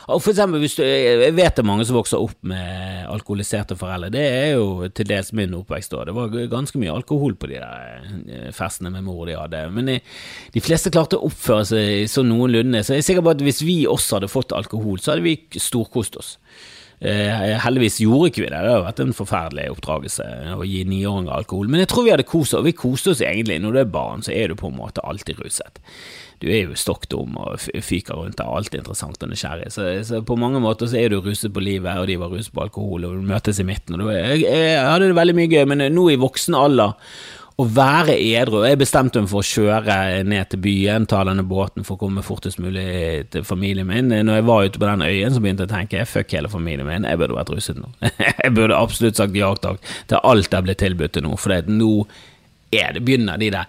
og 0.09 0.21
for 0.23 0.31
eksempel 0.31 0.61
hvis 0.63 0.77
du, 0.77 0.83
Jeg 0.85 1.33
vet 1.37 1.55
det 1.57 1.63
er 1.63 1.67
mange 1.67 1.85
som 1.85 1.97
vokser 1.97 2.21
opp 2.21 2.37
med 2.49 3.05
alkoholiserte 3.09 3.77
foreldre. 3.77 4.11
Det 4.13 4.23
er 4.23 4.47
jo 4.57 4.87
til 4.93 5.07
dels 5.09 5.31
min 5.37 5.53
oppvekst 5.57 5.93
òg. 5.97 6.07
Det 6.09 6.15
var 6.17 6.33
ganske 6.51 6.81
mye 6.81 6.93
alkohol 6.93 7.35
på 7.39 7.49
de 7.51 7.59
der 7.61 8.09
eh, 8.29 8.49
festene 8.55 8.91
med 8.93 9.05
mor 9.05 9.25
de 9.29 9.37
hadde. 9.37 9.61
Men 9.75 9.91
de 9.99 10.63
fleste 10.65 10.93
klarte 10.93 11.19
å 11.19 11.29
oppføre 11.29 11.67
seg 11.69 12.09
sånn 12.09 12.29
noenlunde. 12.31 12.81
Så 12.81 12.95
jeg 12.95 13.03
er 13.03 13.07
sikker 13.11 13.25
på 13.25 13.35
at 13.35 13.45
hvis 13.45 13.61
vi 13.65 13.79
også 13.89 14.17
hadde 14.17 14.31
fått 14.31 14.55
alkohol, 14.57 14.97
så 15.01 15.13
hadde 15.13 15.25
vi 15.25 15.37
storkost 15.61 16.17
oss. 16.21 16.35
Eh, 16.99 17.55
heldigvis 17.63 18.01
gjorde 18.03 18.27
ikke 18.27 18.41
vi 18.43 18.47
det, 18.51 18.57
det 18.59 18.71
har 18.73 18.81
vært 18.83 18.97
en 18.99 19.15
forferdelig 19.15 19.69
oppdragelse 19.71 20.25
å 20.57 20.65
gi 20.67 20.81
niåringer 20.89 21.31
alkohol. 21.31 21.69
Men 21.71 21.85
jeg 21.85 21.93
tror 21.93 22.07
vi 22.07 22.11
hadde 22.11 22.27
kost 22.27 22.55
oss, 22.55 22.59
og 22.59 22.67
vi 22.67 22.75
koste 22.75 23.13
oss 23.13 23.21
egentlig. 23.23 23.61
Når 23.63 23.77
du 23.77 23.83
er 23.83 23.93
barn, 23.93 24.25
så 24.25 24.33
er 24.35 24.51
du 24.51 24.57
på 24.59 24.67
en 24.67 24.79
måte 24.81 25.05
alltid 25.07 25.39
ruset 25.39 25.79
du 26.39 26.47
er 26.47 26.69
jo 26.69 26.77
stokk 26.79 27.07
dum 27.11 27.35
og 27.39 27.59
fyker 27.59 28.19
rundt 28.21 28.39
av 28.43 28.53
alt 28.55 28.75
interessant 28.77 29.23
og 29.25 29.31
nysgjerrig. 29.31 29.71
Så, 29.75 29.89
så, 30.07 30.21
på 30.25 30.37
mange 30.39 30.61
måter 30.63 30.87
så 30.87 31.01
er 31.01 31.11
du 31.11 31.19
ruset 31.23 31.51
på 31.55 31.63
livet, 31.63 31.99
og 31.99 32.07
de 32.07 32.19
var 32.21 32.31
ruset 32.31 32.53
på 32.55 32.63
alkohol, 32.63 33.09
og 33.09 33.17
du 33.19 33.27
møtes 33.27 33.59
i 33.59 33.67
midten. 33.67 33.99
Og 33.99 34.13
jeg, 34.15 34.45
jeg, 34.45 34.79
hadde 34.79 35.09
det 35.11 35.19
veldig 35.19 35.35
mye 35.35 35.51
gøy, 35.51 35.65
men 35.69 35.89
nå 35.95 36.07
i 36.13 36.21
voksen 36.21 36.55
alder 36.55 36.95
å 37.59 37.65
være 37.67 38.13
edru 38.15 38.61
Jeg 38.63 38.79
bestemte 38.79 39.19
meg 39.19 39.27
for 39.27 39.43
å 39.43 39.47
kjøre 39.49 40.23
ned 40.23 40.47
til 40.51 40.61
byen, 40.63 41.07
ta 41.11 41.25
denne 41.27 41.43
båten 41.43 41.83
for 41.83 41.97
å 41.97 42.03
komme 42.05 42.23
fortest 42.23 42.61
mulig 42.63 42.85
til 43.33 43.43
familien 43.43 43.89
min. 43.89 44.07
Når 44.07 44.39
jeg 44.39 44.47
var 44.47 44.63
ute 44.63 44.79
på 44.79 44.87
den 44.87 45.03
øyen, 45.03 45.35
så 45.35 45.43
begynte 45.43 45.65
jeg 45.65 45.71
å 45.71 45.75
tenke 45.75 46.07
fuck 46.07 46.35
hele 46.37 46.51
familien 46.51 46.87
min, 46.87 47.07
jeg 47.09 47.19
burde 47.19 47.35
vært 47.35 47.51
ruset 47.51 47.79
nå. 47.81 47.91
jeg 48.29 48.55
burde 48.55 48.79
absolutt 48.79 49.19
sagt 49.19 49.35
ja 49.35 49.51
takk 49.59 49.83
til 50.07 50.23
alt 50.23 50.55
jeg 50.55 50.69
ble 50.69 50.77
tilbudt 50.79 51.17
til 51.17 51.27
nå, 51.27 51.35
for 51.35 51.67
nå 51.67 51.93
er 52.71 52.93
det 52.93 53.01
begynner 53.05 53.39
de 53.41 53.49
der 53.53 53.65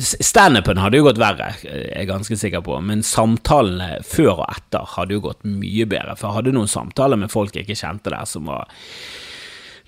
Standupen 0.00 0.78
hadde 0.78 1.00
jo 1.00 1.06
gått 1.08 1.20
verre, 1.20 1.52
jeg 1.64 1.88
er 1.96 2.08
ganske 2.08 2.38
sikker 2.38 2.62
på, 2.66 2.78
men 2.84 3.02
samtalene 3.06 4.00
før 4.06 4.36
og 4.36 4.46
etter 4.46 4.86
hadde 4.96 5.16
jo 5.16 5.24
gått 5.28 5.42
mye 5.48 5.88
bedre. 5.90 6.14
For 6.14 6.30
jeg 6.30 6.38
hadde 6.40 6.54
noen 6.56 6.70
samtaler 6.70 7.20
med 7.20 7.32
folk 7.32 7.56
jeg 7.56 7.66
ikke 7.66 7.78
kjente 7.78 8.12
der, 8.12 8.24
som 8.28 8.48
var 8.50 8.70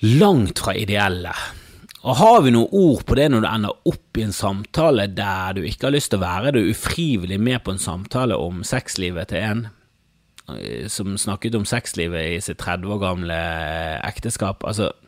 langt 0.05 0.63
fra 0.63 0.75
ideelle. 0.79 1.35
Og 2.03 2.19
har 2.21 2.43
vi 2.45 2.53
noen 2.55 2.71
ord 2.79 3.03
på 3.07 3.17
det 3.19 3.27
når 3.31 3.43
du 3.43 3.49
ender 3.51 3.91
opp 3.91 4.19
i 4.19 4.27
en 4.27 4.35
samtale 4.35 5.09
der 5.11 5.57
du 5.59 5.65
ikke 5.67 5.89
har 5.89 5.97
lyst 5.97 6.13
til 6.13 6.21
å 6.21 6.27
være, 6.27 6.55
du 6.55 6.61
er 6.63 6.71
ufrivillig 6.71 7.41
med 7.43 7.65
på 7.67 7.75
en 7.75 7.83
samtale 7.83 8.39
om 8.39 8.63
sexlivet 8.67 9.33
til 9.33 9.43
en 9.43 9.67
eh, 10.55 10.87
som 10.91 11.19
snakket 11.19 11.59
om 11.59 11.67
sexlivet 11.69 12.37
i 12.37 12.41
sitt 12.43 12.63
30 12.63 12.95
år 12.95 13.03
gamle 13.03 13.41
ekteskap. 14.07 14.63
Altså, 14.67 14.93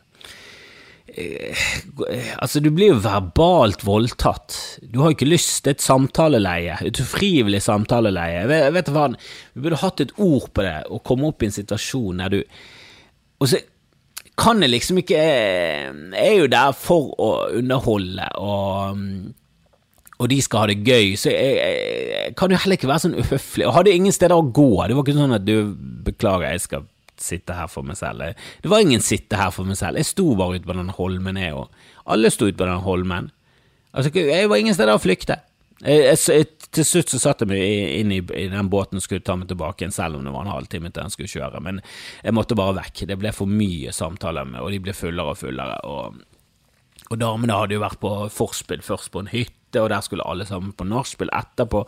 altså, 2.39 2.61
du 2.63 2.69
blir 2.71 2.93
jo 2.93 3.01
verbalt 3.03 3.83
voldtatt. 3.85 4.55
Du 4.81 5.01
har 5.01 5.11
jo 5.11 5.17
ikke 5.17 5.29
lyst 5.29 5.63
til 5.65 5.75
et 5.75 5.83
samtaleleie, 5.83 6.77
et 6.87 7.01
ufrivillig 7.01 7.61
samtaleleie. 7.65 8.45
Jeg 8.47 8.75
vet, 8.75 8.93
hva, 8.93 9.09
Vi 9.53 9.65
burde 9.65 9.81
hatt 9.81 10.03
et 10.03 10.15
ord 10.17 10.49
på 10.53 10.65
det, 10.65 10.77
å 10.89 11.01
komme 11.03 11.31
opp 11.31 11.43
i 11.43 11.49
en 11.49 11.57
situasjon 11.57 12.23
der 12.23 12.35
du 12.35 12.41
Og 13.41 13.49
så 13.49 13.59
kan 14.39 14.61
jeg 14.63 14.71
liksom 14.71 15.01
ikke 15.01 15.19
Jeg 15.19 16.23
er 16.23 16.37
jo 16.39 16.47
der 16.49 16.71
for 16.77 17.11
å 17.19 17.29
underholde, 17.59 18.25
og, 18.39 19.03
og 20.17 20.29
de 20.31 20.39
skal 20.41 20.63
ha 20.63 20.69
det 20.71 20.79
gøy, 20.85 21.15
så 21.19 21.33
jeg, 21.33 21.59
jeg 21.59 22.33
kan 22.39 22.53
jo 22.53 22.59
heller 22.61 22.79
ikke 22.79 22.89
være 22.89 23.03
sånn 23.05 23.19
uhøflig. 23.19 23.67
Og 23.67 23.75
hadde 23.75 23.93
ingen 23.93 24.15
steder 24.15 24.37
å 24.37 24.47
gå. 24.47 24.69
Det 24.87 24.95
var 24.95 25.05
ikke 25.05 25.17
sånn 25.17 25.37
at 25.37 25.45
du 25.45 25.55
Beklager, 26.05 26.53
jeg 26.55 26.63
skal 26.63 26.87
sitte 27.23 27.55
her 27.57 27.69
for 27.71 27.87
meg 27.87 27.99
selv. 27.99 28.33
Det 28.63 28.71
var 28.71 28.83
ingen 28.83 29.03
sitte 29.05 29.39
her 29.39 29.53
for 29.55 29.69
meg 29.69 29.79
selv. 29.79 30.01
Jeg 30.01 30.09
sto 30.09 30.31
bare 30.39 30.59
ute 30.59 30.67
på 30.67 30.77
den 30.77 30.91
holmen, 30.97 31.39
jeg 31.39 31.55
òg. 31.57 31.85
Alle 32.11 32.33
sto 32.33 32.49
ute 32.49 32.59
på 32.59 32.67
den 32.67 32.83
holmen. 32.85 33.31
Altså, 33.91 34.11
jeg 34.15 34.49
var 34.49 34.61
ingen 34.61 34.75
steder 34.75 34.95
å 34.95 35.03
flykte. 35.03 35.41
Jeg, 35.81 36.01
jeg, 36.05 36.17
jeg, 36.29 36.69
til 36.77 36.85
slutt 36.85 37.11
så 37.11 37.19
satte 37.19 37.45
jeg 37.47 37.51
meg 37.51 37.61
inn 37.97 38.11
i, 38.13 38.19
i, 38.21 38.45
den 38.51 38.69
båten 38.71 38.99
og 38.99 39.03
skulle 39.03 39.23
ta 39.25 39.33
meg 39.39 39.49
tilbake 39.49 39.81
igjen, 39.81 39.95
selv 39.95 40.19
om 40.19 40.27
det 40.27 40.33
var 40.33 40.45
en 40.45 40.53
halvtime 40.53 40.91
til 40.91 41.01
den 41.01 41.13
skulle 41.13 41.31
kjøre. 41.31 41.61
Men 41.65 41.81
jeg 42.21 42.35
måtte 42.37 42.57
bare 42.57 42.77
vekk. 42.83 43.05
Det 43.09 43.17
ble 43.19 43.33
for 43.35 43.49
mye 43.49 43.93
samtaler, 43.95 44.47
med, 44.47 44.61
og 44.61 44.69
de 44.73 44.81
ble 44.83 44.95
fullere 44.95 45.33
og 45.33 45.41
fullere. 45.41 45.79
Og, 45.89 46.21
og 47.09 47.17
damene 47.19 47.57
hadde 47.57 47.77
jo 47.77 47.83
vært 47.83 48.01
på 48.03 48.13
forspill 48.33 48.85
først 48.85 49.11
på 49.13 49.23
en 49.23 49.31
hytte, 49.33 49.81
og 49.81 49.89
der 49.91 50.05
skulle 50.05 50.27
alle 50.27 50.45
sammen 50.47 50.75
på 50.77 50.87
nachspiel 50.87 51.31
etterpå. 51.35 51.83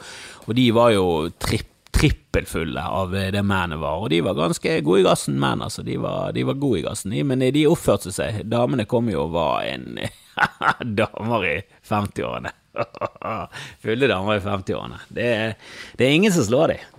Og 0.48 0.58
de 0.58 0.67
var 0.76 0.96
jo 0.96 1.08
tripp 1.43 1.69
trippelfulle 1.94 2.84
av 2.84 3.14
det 3.14 3.44
mennene 3.44 3.78
var, 3.82 4.02
og 4.02 4.10
de 4.14 4.22
var 4.26 4.38
ganske 4.38 4.80
gode 4.86 5.04
i 5.04 5.06
gassen, 5.06 5.38
menn, 5.40 5.62
altså. 5.64 5.86
De 5.86 5.98
var, 6.02 6.34
de 6.36 6.46
var 6.48 6.60
gode 6.60 6.82
i 6.82 6.86
gassen, 6.88 7.14
men 7.28 7.46
de 7.54 7.68
oppførte 7.70 8.14
seg. 8.14 8.44
Damene 8.50 8.88
kom 8.90 9.12
jo 9.12 9.28
og 9.28 9.36
var 9.36 9.68
en 9.70 10.02
damer 11.00 11.48
i 11.48 11.56
50-årene. 11.90 12.54
Fulle 13.84 14.10
damer 14.10 14.40
i 14.40 14.44
50-årene. 14.44 15.00
Det, 15.10 15.30
det, 15.98 16.06
er 16.06 16.16
ingen 16.18 16.34
som 16.34 16.48
slår 16.48 16.74
dem. 16.74 16.93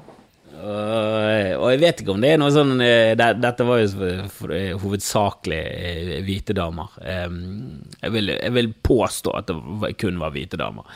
Og 0.55 1.67
jeg 1.73 1.81
vet 1.83 2.01
ikke 2.01 2.15
om 2.15 2.23
det 2.23 2.31
er 2.35 2.41
noe 2.41 2.53
sånn 2.55 2.79
det, 2.79 3.29
Dette 3.43 3.67
var 3.67 3.83
jo 3.83 4.11
hovedsakelig 4.81 5.61
eh, 5.61 6.17
hvite 6.25 6.57
damer. 6.57 6.95
Jeg 7.03 8.15
vil, 8.15 8.35
jeg 8.37 8.55
vil 8.55 8.73
påstå 8.87 9.35
at 9.39 9.51
det 9.51 9.95
kun 10.01 10.21
var 10.23 10.35
hvite 10.35 10.61
damer. 10.61 10.87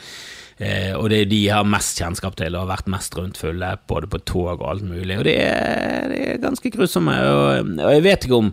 Eh, 0.59 0.91
og 0.91 1.05
det 1.07 1.21
er 1.21 1.27
de 1.31 1.37
jeg 1.39 1.55
har 1.55 1.67
mest 1.67 2.01
kjennskap 2.01 2.35
til 2.35 2.51
og 2.51 2.65
har 2.65 2.73
vært 2.73 2.89
mest 2.91 3.13
rundt 3.15 3.37
fulle, 3.39 3.69
både 3.87 4.09
på 4.11 4.19
tog 4.27 4.49
og 4.57 4.65
alt 4.67 4.83
mulig. 4.83 5.15
Og 5.15 5.23
det 5.23 5.37
er, 5.39 6.09
det 6.11 6.19
er 6.33 6.41
ganske 6.43 6.71
grusomme. 6.73 7.15
Og, 7.15 7.69
og 7.79 7.93
jeg, 7.95 8.03
vet 8.03 8.27
om, 8.35 8.51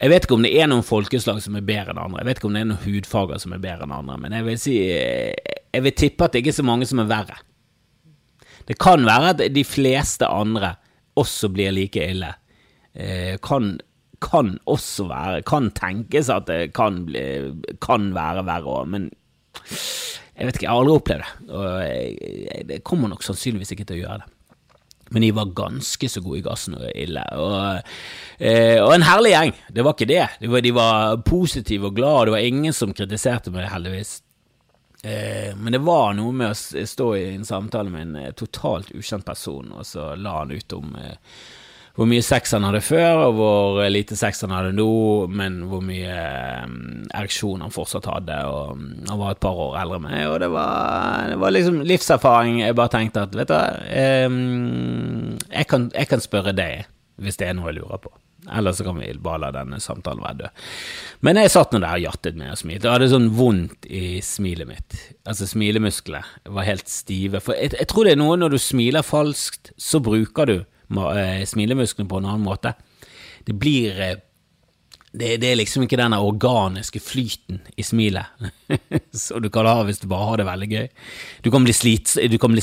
jeg 0.00 0.12
vet 0.12 0.26
ikke 0.26 0.38
om 0.40 0.46
det 0.46 0.54
er 0.58 0.70
noen 0.72 0.86
folkeslag 0.86 1.38
som 1.44 1.58
er 1.58 1.68
bedre 1.68 1.94
enn 1.94 2.02
andre. 2.02 2.24
Jeg 2.24 2.30
vet 2.30 2.40
ikke 2.40 2.50
om 2.50 2.58
det 2.58 2.64
er 2.64 2.70
noen 2.72 2.82
hudfarger 2.82 3.42
som 3.44 3.54
er 3.54 3.62
bedre 3.62 3.86
enn 3.86 3.94
andre, 3.94 4.18
men 4.24 4.34
jeg 4.34 4.48
vil 4.48 4.58
si 4.60 4.80
Jeg 4.86 5.84
vil 5.84 5.94
tippe 5.94 6.26
at 6.26 6.34
det 6.34 6.42
ikke 6.42 6.54
er 6.54 6.58
så 6.58 6.66
mange 6.66 6.88
som 6.90 7.04
er 7.04 7.12
verre. 7.12 7.38
Det 8.66 8.78
kan 8.82 9.06
være 9.06 9.34
at 9.34 9.42
de 9.54 9.64
fleste 9.66 10.26
andre 10.26 10.74
også 11.16 11.50
blir 11.54 11.74
like 11.74 12.02
ille. 12.02 12.32
Eh, 12.94 13.36
kan 13.42 13.76
kan 14.22 14.58
også 14.66 15.08
være 15.10 15.42
Kan 15.44 15.70
tenkes 15.76 16.30
at 16.32 16.46
det 16.48 16.72
kan, 16.74 17.04
bli, 17.04 17.52
kan 17.84 18.14
være 18.16 18.46
verre 18.46 18.78
òg, 18.80 18.88
men 18.88 19.10
jeg 20.36 20.46
vet 20.46 20.56
ikke, 20.56 20.66
jeg 20.66 20.72
har 20.72 20.80
aldri 20.82 20.96
opplevd 20.96 21.22
det. 21.22 21.52
Og 21.56 21.66
jeg, 21.80 22.16
jeg, 22.44 22.64
det 22.68 22.82
kommer 22.84 23.08
nok 23.08 23.22
sannsynligvis 23.24 23.72
ikke 23.72 23.86
til 23.88 23.96
å 23.96 24.02
gjøre 24.02 24.18
det. 24.20 24.32
Men 25.14 25.22
de 25.22 25.30
var 25.36 25.52
ganske 25.56 26.08
så 26.10 26.20
gode 26.20 26.40
i 26.40 26.44
gassen 26.44 26.76
og 26.76 26.86
ille. 26.98 27.22
Og, 27.38 27.88
eh, 28.36 28.76
og, 28.82 28.90
en 28.92 29.06
herlig 29.06 29.32
gjeng, 29.32 29.54
det 29.72 29.86
var 29.86 29.94
ikke 29.96 30.10
det. 30.10 30.24
De 30.42 30.50
var, 30.52 30.64
de 30.66 30.72
var 30.76 31.16
positive 31.24 31.88
og 31.88 31.96
glade, 31.96 32.26
det 32.26 32.34
var 32.34 32.48
ingen 32.50 32.76
som 32.76 32.92
kritiserte 32.96 33.54
meg, 33.54 33.70
heldigvis. 33.70 34.18
Eh, 35.02 35.52
men 35.56 35.72
det 35.72 35.82
var 35.84 36.16
noe 36.16 36.32
med 36.32 36.54
å 36.54 36.86
stå 36.86 37.12
i 37.16 37.28
en 37.34 37.44
samtale 37.44 37.92
med 37.92 38.08
en 38.08 38.16
eh, 38.24 38.32
totalt 38.34 38.90
ukjent 38.96 39.26
person, 39.26 39.70
og 39.76 39.86
så 39.86 40.14
la 40.16 40.40
han 40.40 40.54
ut 40.54 40.76
om 40.76 40.96
eh, 40.98 41.38
hvor 41.96 42.08
mye 42.08 42.24
sex 42.24 42.52
han 42.52 42.66
hadde 42.66 42.82
før, 42.84 43.22
og 43.28 43.38
hvor 43.38 43.78
lite 43.88 44.18
sex 44.20 44.42
han 44.44 44.52
hadde 44.52 44.74
nå, 44.76 44.88
men 45.32 45.62
hvor 45.70 45.80
mye 45.84 46.16
ereksjon 47.16 47.64
han 47.64 47.72
fortsatt 47.72 48.08
hadde. 48.10 48.36
Og 48.50 48.74
um, 48.76 48.82
Han 49.08 49.22
var 49.22 49.32
et 49.32 49.40
par 49.40 49.62
år 49.64 49.78
eldre 49.80 50.00
enn 50.00 50.04
meg, 50.04 50.18
og 50.28 50.36
det 50.44 50.50
var, 50.52 51.30
det 51.30 51.38
var, 51.40 51.56
liksom 51.56 51.80
livserfaring. 51.88 52.60
Jeg 52.66 52.76
bare 52.76 52.92
tenkte 52.92 53.24
at, 53.24 53.40
vet 53.40 53.48
du 53.48 53.56
um, 54.28 55.38
jeg, 55.48 55.64
jeg 55.96 56.12
kan 56.12 56.24
spørre 56.24 56.52
deg 56.56 56.84
hvis 57.16 57.40
det 57.40 57.48
er 57.48 57.56
noe 57.56 57.72
jeg 57.72 57.80
lurer 57.80 58.02
på. 58.04 58.12
Eller 58.52 58.76
så 58.76 58.86
kan 58.86 59.00
vi 59.00 59.10
bare 59.22 59.42
la 59.46 59.50
denne 59.54 59.80
samtalen 59.82 60.22
være 60.22 60.40
død. 60.44 60.62
Men 61.26 61.40
jeg 61.42 61.52
satt 61.54 61.74
nå 61.74 61.82
der 61.82 61.98
og 61.98 62.06
jattet 62.06 62.38
med 62.38 62.52
og 62.54 62.60
smilte. 62.60 62.86
Jeg 62.86 62.98
hadde 62.98 63.10
sånn 63.12 63.32
vondt 63.36 63.90
i 63.90 64.20
smilet 64.24 64.70
mitt. 64.70 65.00
Altså 65.26 65.48
Smilemusklene 65.50 66.52
var 66.54 66.68
helt 66.68 66.88
stive. 66.90 67.42
For 67.42 67.58
jeg, 67.58 67.74
jeg 67.78 67.90
tror 67.90 68.06
det 68.06 68.14
er 68.16 68.22
noe 68.22 68.38
når 68.38 68.56
du 68.56 68.62
smiler 68.62 69.06
falskt, 69.06 69.74
så 69.80 70.02
bruker 70.04 70.52
du 70.52 70.58
Eh, 70.90 71.44
smilemusklene 71.44 72.08
på 72.08 72.18
en 72.18 72.24
annen 72.30 72.46
måte. 72.46 72.72
Det 73.44 73.52
blir 73.52 74.00
eh, 74.00 74.18
det, 75.12 75.36
det, 75.40 75.48
er 75.48 75.56
liksom 75.56 75.86
ikke 75.86 75.96
den 75.96 76.12
organiske 76.12 77.00
flyten 77.00 77.62
i 77.76 77.82
smilet 77.82 78.26
som 79.16 79.40
du 79.40 79.48
kan 79.50 79.64
ha 79.64 79.78
hvis 79.86 80.02
du 80.02 80.06
bare 80.10 80.28
har 80.28 80.40
det 80.40 80.46
veldig 80.46 80.68
gøy. 80.70 80.88
Du 81.42 81.50
kan 81.50 81.64
bli, 81.64 81.72
slit, 81.72 82.12
du 82.30 82.36
kan 82.38 82.52
bli 82.52 82.62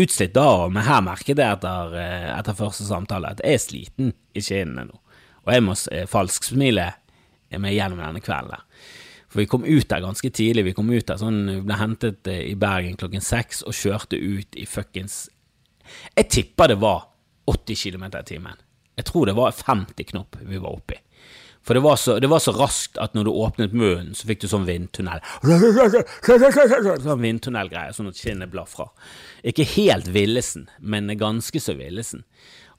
utslitt 0.00 0.34
da, 0.34 0.66
men 0.72 0.86
her 0.86 1.04
merket 1.04 1.36
jeg 1.36 1.44
etter, 1.44 1.94
eh, 2.00 2.30
etter 2.38 2.58
første 2.58 2.88
samtale 2.88 3.34
at 3.34 3.44
jeg 3.44 3.58
er 3.58 3.62
sliten 3.62 4.12
i 4.34 4.42
kinnene 4.42 4.88
nå. 4.88 5.00
Og 5.46 5.54
jeg 5.54 5.64
må 5.64 5.76
falsksmile 6.10 6.90
meg 7.58 7.74
gjennom 7.74 8.02
denne 8.02 8.22
kvelden. 8.22 8.54
der. 8.54 8.88
For 9.30 9.42
vi 9.42 9.46
kom 9.50 9.64
ut 9.64 9.88
der 9.88 10.02
ganske 10.02 10.30
tidlig. 10.34 10.64
Vi 10.70 10.74
kom 10.74 10.90
ut 10.90 11.06
der 11.06 11.20
sånn, 11.20 11.44
vi 11.46 11.60
ble 11.66 11.78
hentet 11.78 12.26
i 12.30 12.56
Bergen 12.58 12.98
klokken 12.98 13.22
seks 13.22 13.62
og 13.62 13.76
kjørte 13.78 14.18
ut 14.18 14.58
i 14.58 14.66
fuckings 14.66 15.28
Jeg 16.16 16.28
tipper 16.30 16.70
det 16.70 16.80
var 16.82 17.06
80 17.50 17.78
km 17.78 18.04
i 18.10 18.26
timen. 18.26 18.58
Jeg 18.98 19.06
tror 19.08 19.30
det 19.30 19.36
var 19.38 19.54
50 19.54 20.10
knop 20.10 20.36
vi 20.40 20.58
var 20.58 20.74
oppi. 20.74 20.98
For 21.62 21.76
det 21.76 21.82
var, 21.84 21.96
så, 22.00 22.18
det 22.18 22.28
var 22.30 22.40
så 22.40 22.54
raskt 22.56 22.96
at 22.98 23.12
når 23.14 23.26
du 23.26 23.30
åpnet 23.36 23.74
munnen, 23.76 24.14
så 24.16 24.26
fikk 24.26 24.40
du 24.42 24.46
sånn 24.48 24.64
vindtunnel. 24.64 25.20
Sånn 27.04 27.20
vindtunnelgreie, 27.20 27.92
sånn 27.92 28.08
at 28.08 28.20
kinnet 28.20 28.50
blar 28.52 28.68
fra. 28.70 28.86
Ikke 29.44 29.66
helt 29.76 30.08
villesen, 30.08 30.70
men 30.80 31.12
ganske 31.20 31.60
så 31.60 31.76
villesen. 31.76 32.24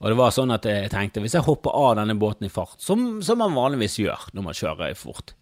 Og 0.02 0.10
det 0.10 0.18
var 0.18 0.34
sånn 0.34 0.50
at 0.50 0.66
jeg 0.66 0.90
tenkte, 0.90 1.22
hvis 1.22 1.36
jeg 1.38 1.46
hopper 1.46 1.74
av 1.78 1.94
denne 2.00 2.16
båten 2.18 2.48
i 2.48 2.52
fart, 2.52 2.74
som, 2.82 3.20
som 3.22 3.38
man 3.38 3.54
vanligvis 3.54 4.00
gjør 4.02 4.30
når 4.34 4.46
man 4.48 4.58
kjører 4.58 4.96
fort 4.98 5.34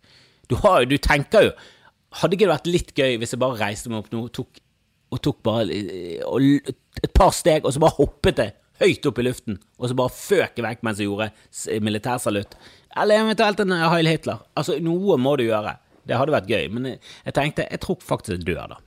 Du, 0.50 0.58
har, 0.60 0.84
du 0.84 0.98
tenker 1.00 1.48
jo 1.48 1.52
Hadde 2.20 2.36
ikke 2.36 2.44
det 2.48 2.52
vært 2.52 2.68
litt 2.68 2.90
gøy 2.98 3.16
hvis 3.22 3.32
jeg 3.32 3.40
bare 3.40 3.60
reiste 3.60 3.90
meg 3.92 4.02
opp 4.02 4.10
nå 4.12 4.24
tok, 4.34 4.58
og 5.14 5.20
tok 5.22 5.38
bare 5.46 5.76
og, 6.26 6.72
et 7.00 7.12
par 7.14 7.30
steg, 7.34 7.62
og 7.62 7.70
så 7.70 7.82
bare 7.82 7.96
hoppet 8.00 8.42
jeg 8.42 8.56
høyt 8.80 9.06
opp 9.06 9.20
i 9.20 9.26
luften, 9.26 9.60
og 9.78 9.90
så 9.90 9.96
bare 9.98 10.14
føk 10.16 10.58
jeg 10.58 10.64
vekk 10.66 10.84
mens 10.86 11.00
jeg 11.00 11.06
gjorde 11.06 11.28
militærsalutt. 11.84 12.56
Eller 12.98 13.22
eventuelt 13.22 13.60
en 13.62 13.76
Heil 13.92 14.08
Hitler. 14.08 14.40
Altså, 14.58 14.78
noe 14.82 15.18
må 15.20 15.36
du 15.38 15.44
gjøre. 15.44 15.76
Det 16.08 16.16
hadde 16.18 16.34
vært 16.34 16.50
gøy, 16.50 16.70
men 16.74 16.88
jeg 16.96 17.36
tenkte 17.36 17.68
jeg 17.68 17.82
tror 17.84 18.00
faktisk 18.02 18.38
jeg 18.38 18.46
dør, 18.48 18.74
da. 18.74 18.80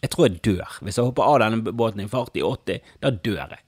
Jeg 0.00 0.12
tror 0.14 0.28
jeg 0.28 0.40
dør. 0.46 0.78
Hvis 0.86 1.00
jeg 1.00 1.10
hopper 1.10 1.26
av 1.26 1.40
denne 1.42 1.74
båten 1.76 2.00
i 2.00 2.08
fart 2.08 2.38
i 2.38 2.44
80, 2.46 2.94
da 3.02 3.12
dør 3.12 3.42
jeg. 3.42 3.64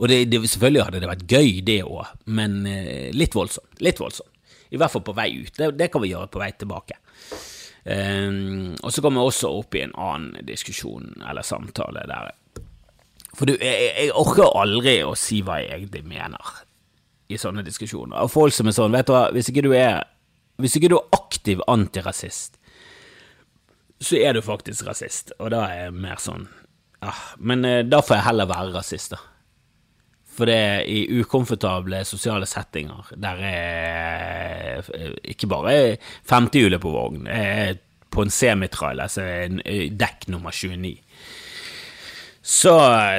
Og 0.00 0.08
det, 0.10 0.24
det, 0.32 0.42
selvfølgelig 0.50 0.86
hadde 0.88 1.02
det 1.02 1.10
vært 1.10 1.26
gøy, 1.30 1.50
det 1.66 1.80
òg, 1.86 2.14
men 2.34 2.62
eh, 2.66 3.10
litt 3.14 3.34
voldsomt. 3.36 3.78
Litt 3.84 4.00
voldsomt. 4.02 4.30
I 4.74 4.80
hvert 4.80 4.90
fall 4.90 5.04
på 5.06 5.14
vei 5.14 5.28
ut. 5.38 5.52
Det, 5.54 5.74
det 5.78 5.90
kan 5.92 6.02
vi 6.02 6.10
gjøre 6.10 6.32
på 6.32 6.40
vei 6.42 6.50
tilbake. 6.58 6.98
Um, 7.84 8.72
og 8.80 8.94
så 8.94 9.02
kommer 9.04 9.20
vi 9.20 9.28
også 9.28 9.50
opp 9.60 9.76
i 9.76 9.82
en 9.84 9.92
annen 10.00 10.46
diskusjon 10.48 11.10
eller 11.20 11.44
samtale 11.44 12.06
der 12.08 12.30
for 13.34 13.50
du, 13.50 13.56
jeg, 13.58 13.90
jeg, 13.98 14.12
orker 14.14 14.46
aldri 14.60 14.98
å 15.04 15.14
si 15.18 15.40
hva 15.44 15.58
jeg 15.62 15.72
egentlig 15.74 16.04
mener 16.06 16.60
i 17.32 17.38
sånne 17.40 17.64
diskusjoner. 17.66 18.20
Og 18.22 18.30
folk 18.32 18.54
som 18.54 18.70
er 18.70 18.76
sånn, 18.76 18.94
vet 18.94 19.08
du 19.08 19.14
hva, 19.14 19.26
hvis 19.34 19.50
ikke 19.50 19.64
du 19.66 19.72
er, 19.76 20.04
hvis 20.62 20.76
ikke 20.78 20.92
du 20.92 20.98
er 21.00 21.16
aktiv 21.18 21.62
antirasist, 21.70 22.60
så 24.04 24.18
er 24.20 24.36
du 24.36 24.42
faktisk 24.44 24.86
rasist, 24.86 25.32
og 25.40 25.50
da 25.54 25.64
er 25.70 25.86
jeg 25.86 25.94
mer 25.96 26.18
sånn 26.20 26.42
ja, 27.00 27.12
Men 27.38 27.62
eh, 27.64 27.84
da 27.86 28.00
får 28.04 28.18
jeg 28.18 28.26
heller 28.26 28.48
være 28.50 28.74
rasist, 28.74 29.14
da. 29.14 29.20
For 30.34 30.50
det 30.50 30.54
er 30.58 30.88
i 30.90 31.20
ukomfortable 31.20 32.02
sosiale 32.08 32.46
settinger 32.50 33.12
der 33.22 33.42
er 33.46 34.90
eh, 34.96 35.12
ikke 35.34 35.50
bare 35.50 35.74
femtehjulet 36.26 36.82
på 36.82 36.94
vogn, 36.94 37.24
det 37.28 37.38
er 37.38 37.80
på 38.14 38.22
en 38.22 38.30
semitrailer 38.30 39.10
så 39.10 39.24
er 39.26 39.88
dekk 39.98 40.28
nummer 40.30 40.54
29 40.54 40.96
så, 42.44 42.74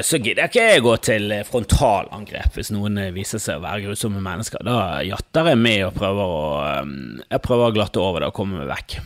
så 0.05 0.19
gidder 0.21 0.45
ikke 0.45 0.63
jeg 0.67 0.83
gå 0.85 0.91
til 1.01 1.31
frontalangrep 1.47 2.59
hvis 2.59 2.69
noen 2.75 2.99
viser 3.15 3.41
seg 3.41 3.57
å 3.57 3.63
være 3.63 3.87
grusomme 3.87 4.21
mennesker. 4.21 4.61
Da 4.61 5.01
jatter 5.01 5.49
jeg 5.49 5.57
med 5.57 5.81
og 5.87 5.95
prøver 5.97 6.33
å, 6.35 6.43
um, 6.85 7.23
jeg 7.23 7.41
prøver 7.41 7.71
å 7.71 7.73
glatte 7.73 8.03
over 8.03 8.21
det 8.21 8.29
og 8.29 8.35
komme 8.37 8.59
meg 8.59 8.69
vekk. 8.69 8.99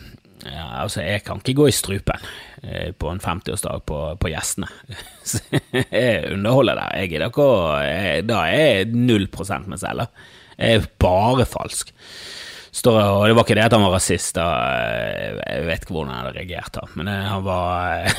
Ja, 0.43 0.65
altså, 0.81 1.05
jeg 1.07 1.23
kan 1.23 1.39
ikke 1.39 1.55
gå 1.61 1.69
i 1.69 1.75
strupen 1.75 2.19
eh, 2.19 2.48
på 2.99 3.11
en 3.11 3.21
50-årsdag 3.23 3.85
på, 3.87 3.99
på, 4.19 4.31
gjestene. 4.33 4.67
jeg 5.95 6.33
underholder 6.33 6.81
der. 6.81 6.97
Jeg 6.99 7.13
gidder 7.13 7.31
ikke 7.31 7.45
å 7.45 7.61
Da 8.27 8.41
er 8.49 8.59
jeg 8.59 8.89
null 8.95 9.29
prosent 9.31 9.69
meg 9.71 9.79
selv. 9.81 10.09
Jeg 10.59 10.81
er 10.81 10.89
bare 10.99 11.47
falsk. 11.47 11.93
Står, 12.79 12.99
og 13.01 13.23
det 13.25 13.35
var 13.37 13.47
ikke 13.47 13.55
det 13.57 13.65
at 13.65 13.73
han 13.73 13.81
var 13.81 13.95
rasist, 13.97 14.35
da. 14.37 14.45
jeg 15.41 15.63
vet 15.65 15.85
ikke 15.85 15.95
hvordan 15.95 16.11
han 16.13 16.19
hadde 16.21 16.35
reagert, 16.35 16.75
da. 16.75 16.83
men 16.99 17.09
han 17.09 17.41
var 17.41 18.11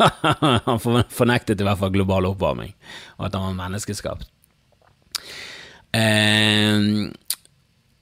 han 0.66 0.80
fornektet 1.12 1.62
i 1.62 1.66
hvert 1.68 1.78
fall 1.78 1.92
global 1.94 2.26
oppvarming, 2.32 2.74
og 3.20 3.28
at 3.28 3.36
han 3.38 3.46
var 3.46 3.58
menneskeskapt. 3.60 4.26
Eh, 5.92 6.82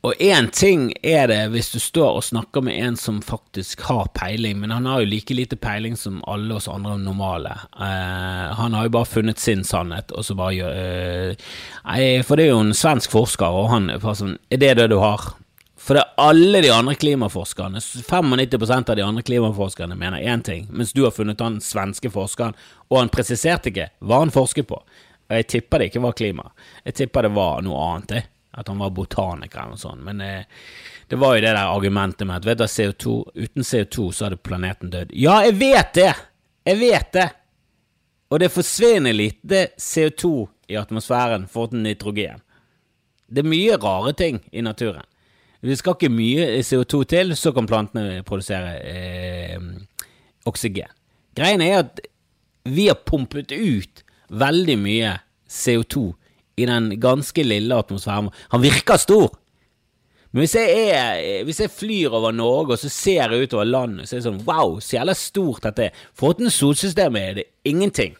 og 0.00 0.14
én 0.16 0.46
ting 0.48 0.92
er 1.02 1.26
det 1.28 1.40
hvis 1.52 1.68
du 1.74 1.80
står 1.82 2.14
og 2.16 2.24
snakker 2.24 2.64
med 2.64 2.78
en 2.80 2.94
som 2.96 3.18
faktisk 3.20 3.82
har 3.84 4.08
peiling, 4.16 4.56
men 4.62 4.72
han 4.72 4.86
har 4.88 5.02
jo 5.02 5.10
like 5.10 5.34
lite 5.36 5.58
peiling 5.60 5.96
som 5.96 6.22
alle 6.24 6.56
oss 6.56 6.70
andre 6.72 6.96
normale. 6.98 7.52
Uh, 7.76 8.48
han 8.56 8.76
har 8.76 8.88
jo 8.88 8.94
bare 8.96 9.10
funnet 9.10 9.42
sin 9.42 9.64
sannhet, 9.64 10.12
og 10.16 10.24
så 10.24 10.36
bare 10.38 10.56
gjør 10.56 11.36
Nei, 11.84 12.00
For 12.24 12.40
det 12.40 12.46
er 12.46 12.54
jo 12.54 12.64
en 12.64 12.72
svensk 12.76 13.12
forsker, 13.12 13.52
og 13.52 13.68
han 13.74 13.90
er 13.92 14.00
bare 14.00 14.16
sånn 14.22 14.38
Er 14.48 14.62
det 14.62 14.72
det 14.80 14.88
du 14.94 14.96
har? 15.04 15.34
For 15.80 15.96
det 15.96 16.02
er 16.06 16.24
alle 16.30 16.64
de 16.64 16.72
andre 16.72 16.96
klimaforskerne, 16.96 17.80
95% 17.80 18.90
av 18.92 18.96
de 18.96 19.04
andre 19.04 19.24
klimaforskerne 19.24 19.96
mener 20.00 20.24
én 20.24 20.44
ting, 20.44 20.66
mens 20.72 20.92
du 20.96 21.04
har 21.06 21.12
funnet 21.16 21.40
han 21.40 21.60
svenske 21.64 22.12
forskeren, 22.12 22.56
og 22.88 22.98
han 23.00 23.12
presiserte 23.12 23.72
ikke 23.72 23.88
hva 24.04 24.24
han 24.24 24.32
forsket 24.32 24.68
på. 24.68 24.80
Og 25.30 25.38
jeg 25.38 25.48
tipper 25.48 25.80
det 25.80 25.88
ikke 25.88 26.04
var 26.04 26.16
klima. 26.16 26.50
Jeg 26.84 27.00
tipper 27.00 27.28
det 27.28 27.32
var 27.36 27.64
noe 27.64 27.80
annet, 27.86 28.12
det. 28.12 28.22
At 28.50 28.68
han 28.68 28.80
var 28.82 28.90
botaniker 28.90 29.60
eller 29.60 29.76
noe 29.76 29.80
sånt. 29.80 30.02
Men 30.02 30.20
eh, 30.24 30.46
det 31.10 31.18
var 31.20 31.36
jo 31.36 31.44
det 31.44 31.52
der 31.52 31.70
argumentet 31.70 32.26
med 32.26 32.40
at 32.40 32.48
vet 32.48 32.58
du, 32.58 32.66
CO2, 32.66 33.14
uten 33.34 33.66
CO2 33.66 34.08
så 34.12 34.26
hadde 34.26 34.40
planeten 34.42 34.90
dødd. 34.90 35.14
Ja, 35.14 35.40
jeg 35.46 35.58
vet 35.60 35.94
det! 35.94 36.10
Jeg 36.66 36.80
vet 36.80 37.12
det! 37.14 37.28
Og 38.30 38.38
det 38.42 38.52
forsvinner 38.54 39.14
lite 39.14 39.68
CO2 39.78 40.32
i 40.70 40.78
atmosfæren 40.78 41.48
for 41.50 41.74
nitrogen. 41.74 42.42
Det 43.30 43.42
er 43.42 43.50
mye 43.50 43.78
rare 43.78 44.12
ting 44.18 44.38
i 44.52 44.62
naturen. 44.62 45.06
Det 45.60 45.76
skal 45.76 45.96
ikke 45.96 46.12
mye 46.14 46.46
CO2 46.64 47.02
til, 47.10 47.34
så 47.36 47.52
kan 47.52 47.68
plantene 47.68 48.22
produsere 48.26 48.78
eh, 48.80 49.58
oksygen. 50.48 50.88
Greien 51.36 51.62
er 51.62 51.82
at 51.82 52.00
vi 52.64 52.86
har 52.88 53.02
pumpet 53.06 53.52
ut 53.52 54.02
veldig 54.30 54.76
mye 54.80 55.12
CO2 55.50 56.12
i 56.60 56.68
den 56.68 56.92
ganske 57.00 57.44
lille 57.44 57.76
atmosfæren. 57.76 58.30
Han 58.54 58.64
virker 58.64 59.00
stor! 59.00 59.30
Men 60.30 60.44
hvis 60.44 60.54
jeg, 60.54 60.90
er, 60.94 61.44
hvis 61.44 61.58
jeg 61.58 61.72
flyr 61.74 62.12
over 62.14 62.30
Norge 62.30 62.76
og 62.76 62.78
så 62.78 62.88
ser 62.92 63.32
jeg 63.32 63.48
utover 63.48 63.66
landet, 63.66 64.06
så 64.06 64.14
er 64.14 64.20
det 64.20 64.26
sånn 64.28 64.44
wow, 64.46 64.76
så 64.78 65.00
jævla 65.00 65.16
stort 65.18 65.64
dette 65.66 65.88
er. 65.88 66.04
Foruten 66.14 66.52
solsystemet 66.54 67.24
er 67.24 67.40
det 67.40 67.46
ingenting. 67.66 68.14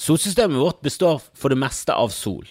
Solsystemet 0.00 0.56
vårt 0.56 0.80
består 0.80 1.20
for 1.36 1.52
det 1.52 1.60
meste 1.60 1.92
av 1.92 2.08
sol. 2.14 2.48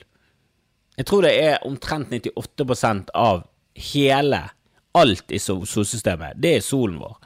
Jeg 1.00 1.08
tror 1.10 1.26
det 1.26 1.34
er 1.42 1.66
omtrent 1.66 2.14
98% 2.14 3.10
av 3.18 3.48
hele, 3.90 4.44
alt 5.00 5.34
i 5.34 5.40
solsystemet, 5.42 6.38
det 6.42 6.58
er 6.60 6.66
solen 6.66 7.00
vår. 7.02 7.18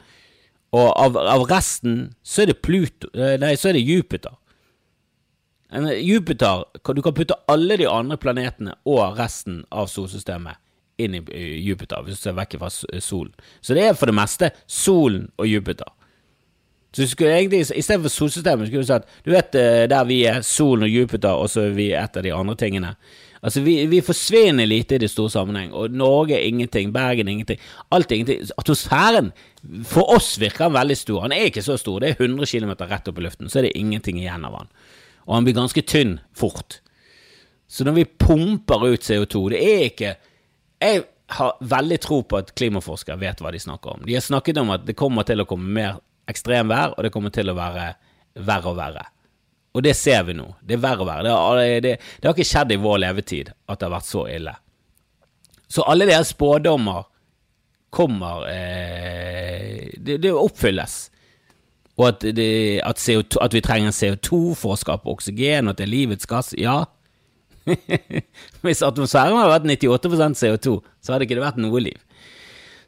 Og 0.73 0.87
av, 0.89 1.17
av, 1.17 1.43
resten 1.49 2.13
så 2.25 2.43
er 2.43 2.51
det 2.51 2.61
Pluto 2.65 3.09
eh, 3.13 3.35
Nei, 3.41 3.53
så 3.59 3.69
er 3.69 3.77
det 3.77 3.83
Jupiter. 3.85 4.33
Jupiter 5.73 6.65
Du 6.93 7.01
kan 7.01 7.15
putte 7.17 7.37
alle 7.49 7.77
de 7.77 7.87
andre 7.89 8.17
planetene 8.17 8.75
og 8.85 9.17
resten 9.17 9.63
av 9.71 9.89
solsystemet 9.89 10.59
inn 11.01 11.17
i 11.17 11.23
eh, 11.33 11.57
Jupiter, 11.65 12.03
hvis 12.05 12.19
du 12.19 12.27
ser 12.27 12.37
vekk 12.37 12.59
fra 12.61 12.69
solen. 13.01 13.33
Så 13.61 13.73
det 13.73 13.87
er 13.87 13.97
for 13.97 14.11
det 14.11 14.17
meste 14.17 14.51
solen 14.69 15.31
og 15.41 15.49
Jupiter. 15.49 15.89
Så 16.93 17.01
du 17.01 17.09
skulle 17.09 17.33
egentlig, 17.33 17.63
I 17.73 17.81
stedet 17.81 18.03
for 18.03 18.13
solsystemet 18.13 18.67
skulle 18.67 18.83
du 18.85 18.87
sagt 18.91 19.09
Du 19.25 19.31
vet 19.33 19.55
eh, 19.57 19.85
der 19.89 20.05
vi 20.05 20.21
er, 20.29 20.41
solen 20.45 20.85
og 20.85 20.93
Jupiter, 20.93 21.33
og 21.33 21.49
så 21.49 21.65
er 21.65 21.77
vi 21.77 21.89
et 21.97 22.17
av 22.17 22.25
de 22.25 22.33
andre 22.33 22.55
tingene. 22.55 22.93
Altså, 23.43 23.63
vi, 23.65 23.85
vi 23.91 23.99
forsvinner 24.05 24.69
lite 24.69 24.95
i 24.95 25.01
det 25.03 25.09
store 25.11 25.33
sammenheng, 25.33 25.73
og 25.75 25.91
Norge 25.91 26.37
er 26.37 26.45
ingenting, 26.47 26.93
Bergen 26.93 27.27
er 27.27 27.31
ingenting. 27.31 27.63
Alt 27.91 28.11
er 28.11 28.15
ingenting. 28.21 28.45
Atmosfæren 28.57 29.33
for 29.89 30.13
oss 30.15 30.37
virker 30.39 30.69
han 30.69 30.77
veldig 30.77 30.97
stor. 30.97 31.25
Han 31.25 31.33
er 31.35 31.49
ikke 31.49 31.65
så 31.65 31.75
stor, 31.81 31.99
det 31.99 32.13
er 32.13 32.21
100 32.21 32.47
km 32.47 32.71
rett 32.85 33.09
opp 33.09 33.19
i 33.19 33.25
luften, 33.25 33.49
så 33.49 33.59
er 33.59 33.67
det 33.67 33.77
ingenting 33.79 34.21
igjen 34.21 34.45
av 34.47 34.61
han. 34.61 34.71
Og 35.25 35.35
han 35.37 35.47
blir 35.47 35.57
ganske 35.57 35.83
tynn 35.87 36.17
fort. 36.35 36.79
Så 37.67 37.85
når 37.87 37.97
vi 37.97 38.05
pumper 38.05 38.85
ut 38.85 39.01
CO2 39.01 39.49
Det 39.49 39.59
er 39.65 39.85
ikke 39.87 40.09
Jeg 40.83 41.03
har 41.33 41.55
veldig 41.59 41.97
tro 42.03 42.19
på 42.27 42.37
at 42.37 42.51
klimaforskere 42.53 43.17
vet 43.17 43.39
hva 43.41 43.51
de 43.55 43.59
snakker 43.59 43.95
om. 43.95 44.03
De 44.05 44.13
har 44.13 44.21
snakket 44.21 44.59
om 44.61 44.73
at 44.75 44.83
det 44.85 44.97
kommer 44.99 45.25
til 45.25 45.41
å 45.41 45.47
komme 45.49 45.71
mer 45.71 45.95
ekstremvær, 46.29 46.93
og 46.97 47.05
det 47.05 47.11
kommer 47.15 47.33
til 47.33 47.49
å 47.49 47.55
være 47.57 47.87
verre 48.45 48.69
og 48.69 48.77
verre. 48.77 49.05
Og 49.73 49.81
det 49.81 49.95
ser 49.97 50.27
vi 50.27 50.35
nå. 50.37 50.45
Det 50.61 50.77
er 50.77 50.83
verre 50.83 51.01
og 51.01 51.09
verre. 51.09 51.23
Det 51.25 51.33
har, 51.33 51.61
det, 51.81 51.95
det 52.19 52.27
har 52.27 52.35
ikke 52.35 52.51
skjedd 52.51 52.75
i 52.75 52.81
vår 52.83 52.99
levetid 53.01 53.49
at 53.53 53.79
det 53.79 53.87
har 53.87 53.95
vært 53.95 54.09
så 54.11 54.27
ille. 54.29 54.53
Så 55.73 55.87
alle 55.89 56.05
deres 56.05 56.35
spådommer 56.35 57.07
kommer 57.93 58.45
eh, 58.51 59.89
det, 59.97 60.19
det, 60.21 60.33
oppfylles. 60.33 61.07
Og 61.99 62.07
at, 62.09 62.23
det, 62.35 62.81
at, 62.81 62.97
CO2, 62.97 63.37
at, 63.41 63.53
vi 63.53 63.61
trenger 63.61 63.93
CO2 63.93 64.55
for 64.57 64.73
å 64.73 64.79
skape 64.79 65.11
oksygen, 65.11 65.67
og 65.67 65.75
at 65.75 65.81
det 65.81 65.85
er 65.85 65.93
livets 65.93 66.29
gass. 66.29 66.49
Ja. 66.57 66.85
Hvis 68.65 68.81
atmosfæren 68.85 69.37
hadde 69.37 69.53
vært 69.53 69.67
98 69.85 70.39
CO2, 70.41 70.79
så 71.03 71.13
hadde 71.13 71.27
ikke 71.27 71.37
det 71.37 71.45
vært 71.45 71.61
noe 71.61 71.83
liv. 71.85 71.99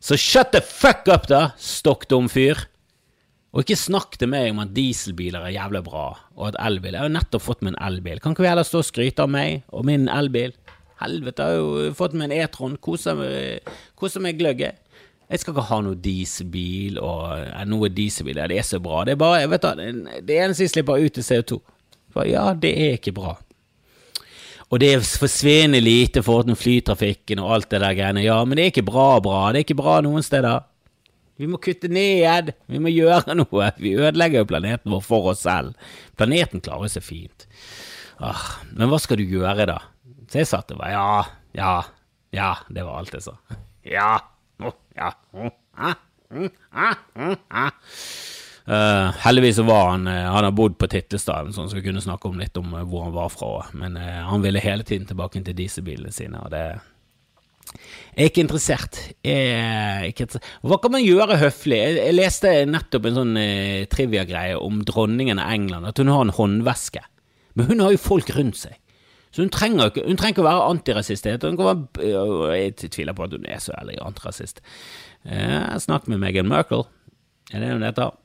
Så 0.01 0.17
shut 0.21 0.51
the 0.53 0.61
fuck 0.61 1.05
up, 1.09 1.29
da, 1.29 1.51
stokk 1.61 2.09
dum 2.09 2.27
fyr. 2.29 2.65
Og 3.55 3.63
ikke 3.63 3.77
snakk 3.79 4.17
til 4.19 4.27
meg 4.33 4.49
om 4.51 4.59
at 4.65 4.73
dieselbiler 4.75 5.45
er 5.47 5.55
jævlig 5.55 5.85
bra, 5.85 6.09
og 6.35 6.49
at 6.49 6.57
elbil 6.65 6.91
Jeg 6.91 6.99
har 6.99 7.07
jo 7.07 7.15
nettopp 7.15 7.43
fått 7.45 7.61
meg 7.63 7.71
en 7.75 7.83
elbil. 7.87 8.19
Kan 8.19 8.35
ikke 8.35 8.43
vi 8.43 8.51
heller 8.51 8.67
stå 8.67 8.81
og 8.81 8.89
skryte 8.89 9.23
av 9.23 9.31
meg 9.31 9.63
og 9.71 9.85
min 9.87 10.09
elbil? 10.11 10.51
Helvete, 10.99 11.45
jeg 11.45 11.61
har 11.61 11.61
jo 11.61 11.93
fått 11.95 12.17
meg 12.17 12.29
en 12.29 12.35
E-tron. 12.41 12.75
Koser 12.83 14.23
meg 14.23 14.41
gløgg, 14.41 14.65
jeg. 14.65 14.75
Jeg 15.25 15.41
skal 15.41 15.55
ikke 15.55 15.69
ha 15.71 15.79
noe 15.81 15.97
dieselbil 15.97 16.99
og 17.01 17.47
noe 17.71 17.89
dieselbil. 17.89 18.43
Det 18.51 18.59
er 18.61 18.67
så 18.67 18.79
bra. 18.83 19.01
Det 19.07 19.15
er 19.15 19.21
bare, 19.21 19.47
vet 19.49 19.65
du, 19.65 19.81
det 20.27 20.37
eneste 20.37 20.67
jeg 20.67 20.75
slipper 20.75 21.01
ut, 21.01 21.17
er 21.17 21.25
CO2. 21.25 21.57
For 22.13 22.29
ja, 22.29 22.45
det 22.53 22.71
er 22.77 22.99
ikke 22.99 23.15
bra. 23.15 23.33
Og 24.73 24.79
det 24.81 24.91
forsvinner 25.05 25.81
lite 25.83 26.23
forhold 26.25 26.49
til 26.49 26.57
flytrafikken 26.59 27.41
og 27.41 27.51
alt 27.57 27.69
det 27.73 27.81
der 27.83 27.97
greiene. 27.97 28.23
Ja, 28.25 28.37
men 28.45 28.57
det 28.57 28.65
er 28.67 28.71
ikke 28.73 28.85
bra 28.87 29.09
bra. 29.23 29.41
Det 29.51 29.61
er 29.61 29.67
ikke 29.67 29.81
bra 29.81 29.97
noen 30.05 30.25
steder. 30.25 30.63
Vi 31.35 31.49
må 31.51 31.59
kutte 31.59 31.89
ned, 31.91 32.53
vi 32.71 32.79
må 32.79 32.93
gjøre 32.93 33.35
noe. 33.41 33.71
Vi 33.81 33.95
ødelegger 33.97 34.41
jo 34.43 34.49
planeten 34.53 34.93
vår 34.93 35.03
for 35.05 35.31
oss 35.33 35.43
selv. 35.45 35.73
Planeten 36.17 36.63
klarer 36.65 36.91
seg 36.91 37.05
fint. 37.05 37.47
Ah, 38.23 38.45
men 38.71 38.87
hva 38.89 39.01
skal 39.03 39.19
du 39.19 39.25
gjøre, 39.27 39.67
da? 39.67 39.81
Så 40.31 40.39
jeg 40.41 40.49
satt 40.49 40.71
og 40.71 40.79
bare 40.79 40.93
ja, 40.95 41.09
ja, 41.57 41.73
ja, 42.33 42.53
det 42.71 42.85
var 42.87 43.01
alt 43.01 43.17
jeg 43.17 43.25
sa. 43.27 43.35
Ja, 43.85 44.15
Uh, 48.65 49.11
heldigvis 49.21 49.59
var 49.61 49.91
han 49.91 50.07
uh, 50.09 50.31
Han 50.33 50.47
har 50.47 50.53
bodd 50.57 50.77
på 50.81 50.87
Tittestad, 50.89 51.51
så 51.53 51.67
så 51.69 51.77
vi 51.77 51.83
kunne 51.85 52.01
snakke 52.01 52.31
om 52.31 52.39
litt 52.41 52.57
om 52.57 52.73
uh, 52.73 52.81
hvor 52.81 53.05
han 53.05 53.13
var 53.13 53.29
fra. 53.29 53.51
Men 53.77 53.95
han 53.95 54.41
ville 54.41 54.63
hele 54.63 54.83
tiden 54.83 55.05
tilbake 55.05 55.43
til 55.45 55.57
dieselbilene 55.57 56.13
sine, 56.13 56.41
og 56.41 56.53
det 56.55 56.65
jeg 58.15 58.23
er 58.23 58.29
ikke 58.29 58.43
interessert. 58.45 58.97
Er 59.27 60.05
ikke 60.07 60.23
interessert. 60.23 60.51
Hva 60.63 60.77
kan 60.79 60.93
man 60.93 61.03
gjøre 61.03 61.35
høflig? 61.41 61.75
Jeg, 61.81 61.97
jeg 61.97 62.15
leste 62.15 62.51
nettopp 62.69 63.09
en 63.09 63.17
sånn 63.17 63.39
trivia-greie 63.91 64.55
om 64.55 64.79
dronningen 64.87 65.41
av 65.43 65.51
England, 65.51 65.89
at 65.89 65.99
hun 65.99 66.13
har 66.13 66.23
en 66.23 66.31
håndveske. 66.37 67.01
Men 67.59 67.67
hun 67.73 67.83
har 67.83 67.91
jo 67.91 67.99
folk 67.99 68.31
rundt 68.37 68.61
seg. 68.61 68.77
Så 69.35 69.43
hun 69.43 69.51
trenger 69.51 69.89
ikke, 69.91 70.05
hun 70.07 70.15
trenger 70.15 70.31
ikke 70.31 70.43
å 70.45 70.47
være 70.47 70.67
antirasist. 70.71 71.25
Jeg 71.27 72.75
tviler 72.79 73.15
på 73.17 73.25
at 73.25 73.33
hun 73.35 73.47
er 73.51 73.59
så 73.59 73.73
ærlig 73.75 73.97
antirasist. 73.99 74.61
Jeg 75.27 75.81
snakket 75.83 76.13
med 76.13 76.21
Meghan 76.23 76.47
Merkel. 76.47 76.85
Er 77.51 77.59
det 77.59 77.73
hun 77.73 77.83
heter? 77.83 78.15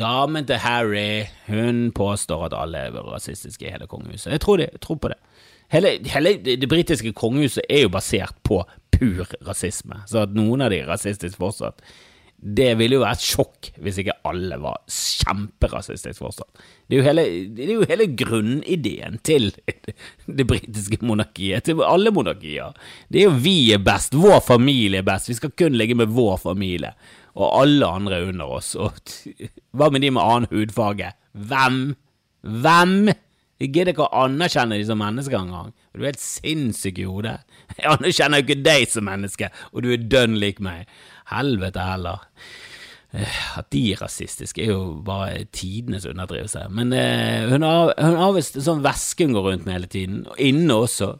Damen 0.00 0.46
til 0.48 0.56
Harry, 0.64 1.26
hun 1.46 1.90
påstår 1.92 2.48
at 2.48 2.56
alle 2.56 2.86
er 2.88 2.96
rasistiske 3.04 3.68
i 3.68 3.74
hele 3.74 3.86
kongehuset. 3.86 4.32
Jeg 4.32 4.40
tror, 4.40 4.56
det, 4.56 4.70
jeg 4.72 4.80
tror 4.80 4.96
på 5.02 5.12
det. 5.12 5.18
Hele, 5.70 5.92
hele 6.08 6.32
det 6.42 6.68
britiske 6.68 7.12
kongehuset 7.12 7.62
er 7.70 7.84
jo 7.84 7.92
basert 7.92 8.34
på 8.42 8.62
pur 8.96 9.28
rasisme, 9.46 10.00
så 10.10 10.24
at 10.24 10.32
noen 10.34 10.64
av 10.64 10.72
de 10.72 10.80
er 10.80 10.88
rasistiske 10.90 11.38
fortsatt, 11.38 11.84
det 12.40 12.70
ville 12.80 12.96
jo 12.96 13.02
vært 13.02 13.20
sjokk 13.20 13.68
hvis 13.84 13.98
ikke 14.00 14.16
alle 14.28 14.56
var 14.62 14.78
kjemperasistiske 14.88 16.16
fortsatt. 16.16 16.62
Det 16.88 16.96
er, 16.96 17.00
jo 17.00 17.06
hele, 17.06 17.24
er 17.52 17.72
jo 17.74 17.88
hele 17.90 18.06
grunnideen 18.16 19.20
til 19.26 19.50
det 20.38 20.46
britiske 20.48 21.02
monarkiet, 21.04 21.68
til 21.68 21.84
alle 21.84 22.12
monarkier. 22.16 22.76
Det 23.12 23.22
er 23.22 23.28
jo 23.28 23.38
vi 23.44 23.56
er 23.76 23.84
best, 23.84 24.16
vår 24.16 24.40
familie 24.46 25.02
er 25.02 25.08
best, 25.08 25.28
vi 25.28 25.36
skal 25.36 25.52
kun 25.52 25.76
ligge 25.76 25.98
med 26.00 26.12
vår 26.16 26.40
familie, 26.40 26.94
og 27.36 27.60
alle 27.60 27.94
andre 28.00 28.20
er 28.20 28.30
under 28.32 28.56
oss. 28.56 28.72
Og 28.74 28.96
hva 29.76 29.90
med 29.92 30.04
de 30.04 30.14
med 30.16 30.24
annen 30.24 30.52
hudfarge? 30.54 31.12
Hvem? 31.36 31.82
Hvem? 32.40 33.12
Jeg 33.60 33.74
gidder 33.74 33.92
ikke 33.92 34.06
å 34.06 34.22
anerkjenne 34.24 34.78
de 34.80 34.84
som 34.88 35.00
mennesker 35.02 35.36
engang. 35.36 35.74
Du 35.92 36.00
er 36.00 36.14
helt 36.14 36.22
sinnssyk 36.22 37.02
i 37.02 37.04
hodet. 37.04 37.36
Jeg 37.76 37.90
anerkjenner 37.92 38.40
jo 38.40 38.46
ikke 38.46 38.62
deg 38.64 38.86
som 38.88 39.04
menneske, 39.04 39.50
og 39.74 39.84
du 39.84 39.90
er 39.92 40.06
dønn 40.08 40.38
lik 40.40 40.62
meg. 40.64 40.88
Helvete 41.30 41.86
heller. 41.86 42.26
Eh, 43.12 43.40
at 43.58 43.70
de 43.74 43.80
er 43.90 44.02
rasistiske, 44.04 44.62
er 44.62 44.74
jo 44.74 45.00
bare 45.06 45.46
tidenes 45.52 46.06
underdrivelse. 46.06 46.68
Men 46.70 46.92
eh, 46.94 47.48
hun 47.50 47.66
har, 47.66 47.94
har 47.98 48.36
visst 48.36 48.60
en 48.60 48.68
sånn 48.68 48.84
veske 48.84 49.26
hun 49.26 49.34
går 49.34 49.48
rundt 49.48 49.66
med 49.66 49.78
hele 49.78 49.90
tiden, 49.90 50.22
og 50.30 50.38
inne 50.50 50.78
også. 50.84 51.16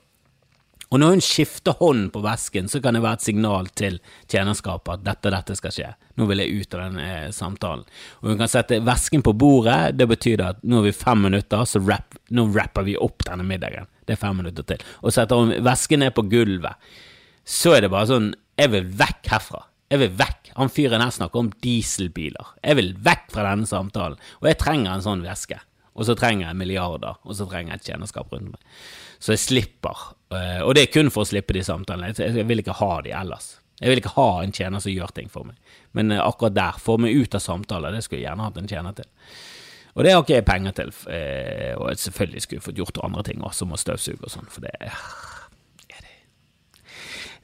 Og 0.91 0.99
når 0.99 1.13
hun 1.15 1.23
skifter 1.23 1.77
hånd 1.79 2.09
på 2.11 2.23
vesken, 2.25 2.67
så 2.71 2.81
kan 2.83 2.97
det 2.97 3.03
være 3.05 3.21
et 3.21 3.27
signal 3.29 3.69
til 3.79 4.01
tjenerskapet 4.31 4.97
at 4.97 5.05
dette 5.07 5.31
dette 5.35 5.55
skal 5.59 5.75
skje. 5.75 5.91
Nå 6.19 6.27
vil 6.27 6.43
jeg 6.43 6.63
ut 6.63 6.75
av 6.75 6.83
den 6.83 7.03
eh, 7.05 7.29
samtalen. 7.35 7.85
Og 8.23 8.33
hun 8.33 8.41
kan 8.41 8.51
sette 8.51 8.81
vesken 8.87 9.23
på 9.27 9.35
bordet. 9.39 9.95
Det 9.99 10.09
betyr 10.11 10.43
at 10.49 10.63
nå 10.67 10.81
har 10.81 10.89
vi 10.89 10.95
fem 10.95 11.23
minutter, 11.29 11.63
så 11.67 11.83
rap, 11.87 12.19
nå 12.35 12.49
rapper 12.57 12.87
vi 12.87 12.99
opp 12.99 13.23
denne 13.29 13.47
middagen. 13.47 13.87
Det 14.03 14.17
er 14.17 14.23
fem 14.23 14.43
minutter 14.43 14.67
til. 14.67 14.83
Og 15.07 15.15
setter 15.15 15.39
hun 15.39 15.55
vesken 15.63 16.03
ned 16.03 16.15
på 16.17 16.27
gulvet, 16.31 16.91
så 17.47 17.77
er 17.77 17.87
det 17.87 17.95
bare 17.95 18.11
sånn 18.11 18.33
Jeg 18.59 18.75
vil 18.75 18.91
vekk 18.99 19.31
herfra. 19.31 19.63
Jeg 19.91 20.05
vil 20.05 20.13
vekk. 20.21 20.53
Han 20.55 20.71
fyren 20.71 21.03
her 21.03 21.11
snakker 21.15 21.43
om 21.43 21.51
dieselbiler. 21.65 22.55
Jeg 22.63 22.79
vil 22.79 22.93
vekk 23.03 23.27
fra 23.35 23.49
denne 23.49 23.67
samtalen. 23.67 24.21
Og 24.39 24.47
jeg 24.47 24.59
trenger 24.61 24.93
en 24.95 25.05
sånn 25.05 25.25
veske. 25.27 25.59
Og 25.99 26.07
så 26.07 26.15
trenger 26.17 26.47
jeg 26.47 26.59
milliarder, 26.61 27.19
og 27.27 27.35
så 27.37 27.45
trenger 27.51 27.75
jeg 27.75 27.81
et 27.81 27.89
tjenerskap 27.91 28.31
rundt 28.33 28.53
meg. 28.53 28.77
Så 29.21 29.35
jeg 29.35 29.43
slipper. 29.43 30.05
Eh, 30.33 30.61
og 30.63 30.77
det 30.79 30.87
er 30.87 30.93
kun 30.95 31.11
for 31.13 31.27
å 31.27 31.29
slippe 31.29 31.57
de 31.57 31.65
samtalene. 31.67 32.15
Jeg 32.15 32.47
vil 32.49 32.63
ikke 32.63 32.79
ha 32.79 32.93
de 33.05 33.13
ellers. 33.19 33.57
Jeg 33.81 33.91
vil 33.91 34.01
ikke 34.03 34.15
ha 34.15 34.29
en 34.45 34.55
tjener 34.55 34.83
som 34.85 34.93
gjør 34.93 35.13
ting 35.17 35.29
for 35.33 35.49
meg. 35.49 35.59
Men 35.99 36.15
eh, 36.15 36.23
akkurat 36.23 36.55
der, 36.57 36.79
få 36.81 36.97
meg 37.03 37.19
ut 37.19 37.35
av 37.35 37.43
samtaler, 37.43 37.97
det 37.97 38.05
skulle 38.07 38.23
jeg 38.23 38.31
gjerne 38.31 38.47
hatt 38.47 38.63
en 38.63 38.71
tjener 38.71 38.97
til. 38.97 39.11
Og 39.97 40.07
det 40.07 40.15
har 40.15 40.23
ikke 40.23 40.39
jeg 40.39 40.47
penger 40.47 40.79
til. 40.79 40.95
Eh, 41.11 41.75
og 41.75 41.91
selvfølgelig 41.99 42.47
skulle 42.47 42.61
jeg 42.61 42.69
fått 42.69 42.81
gjort 42.81 43.03
andre 43.05 43.27
ting 43.27 43.43
også, 43.43 43.65
som 43.65 43.75
å 43.75 43.83
støvsuge 43.83 44.23
og 44.23 44.35
sånn, 44.39 44.51
for 44.55 44.65
det 44.65 44.73
er 44.79 44.95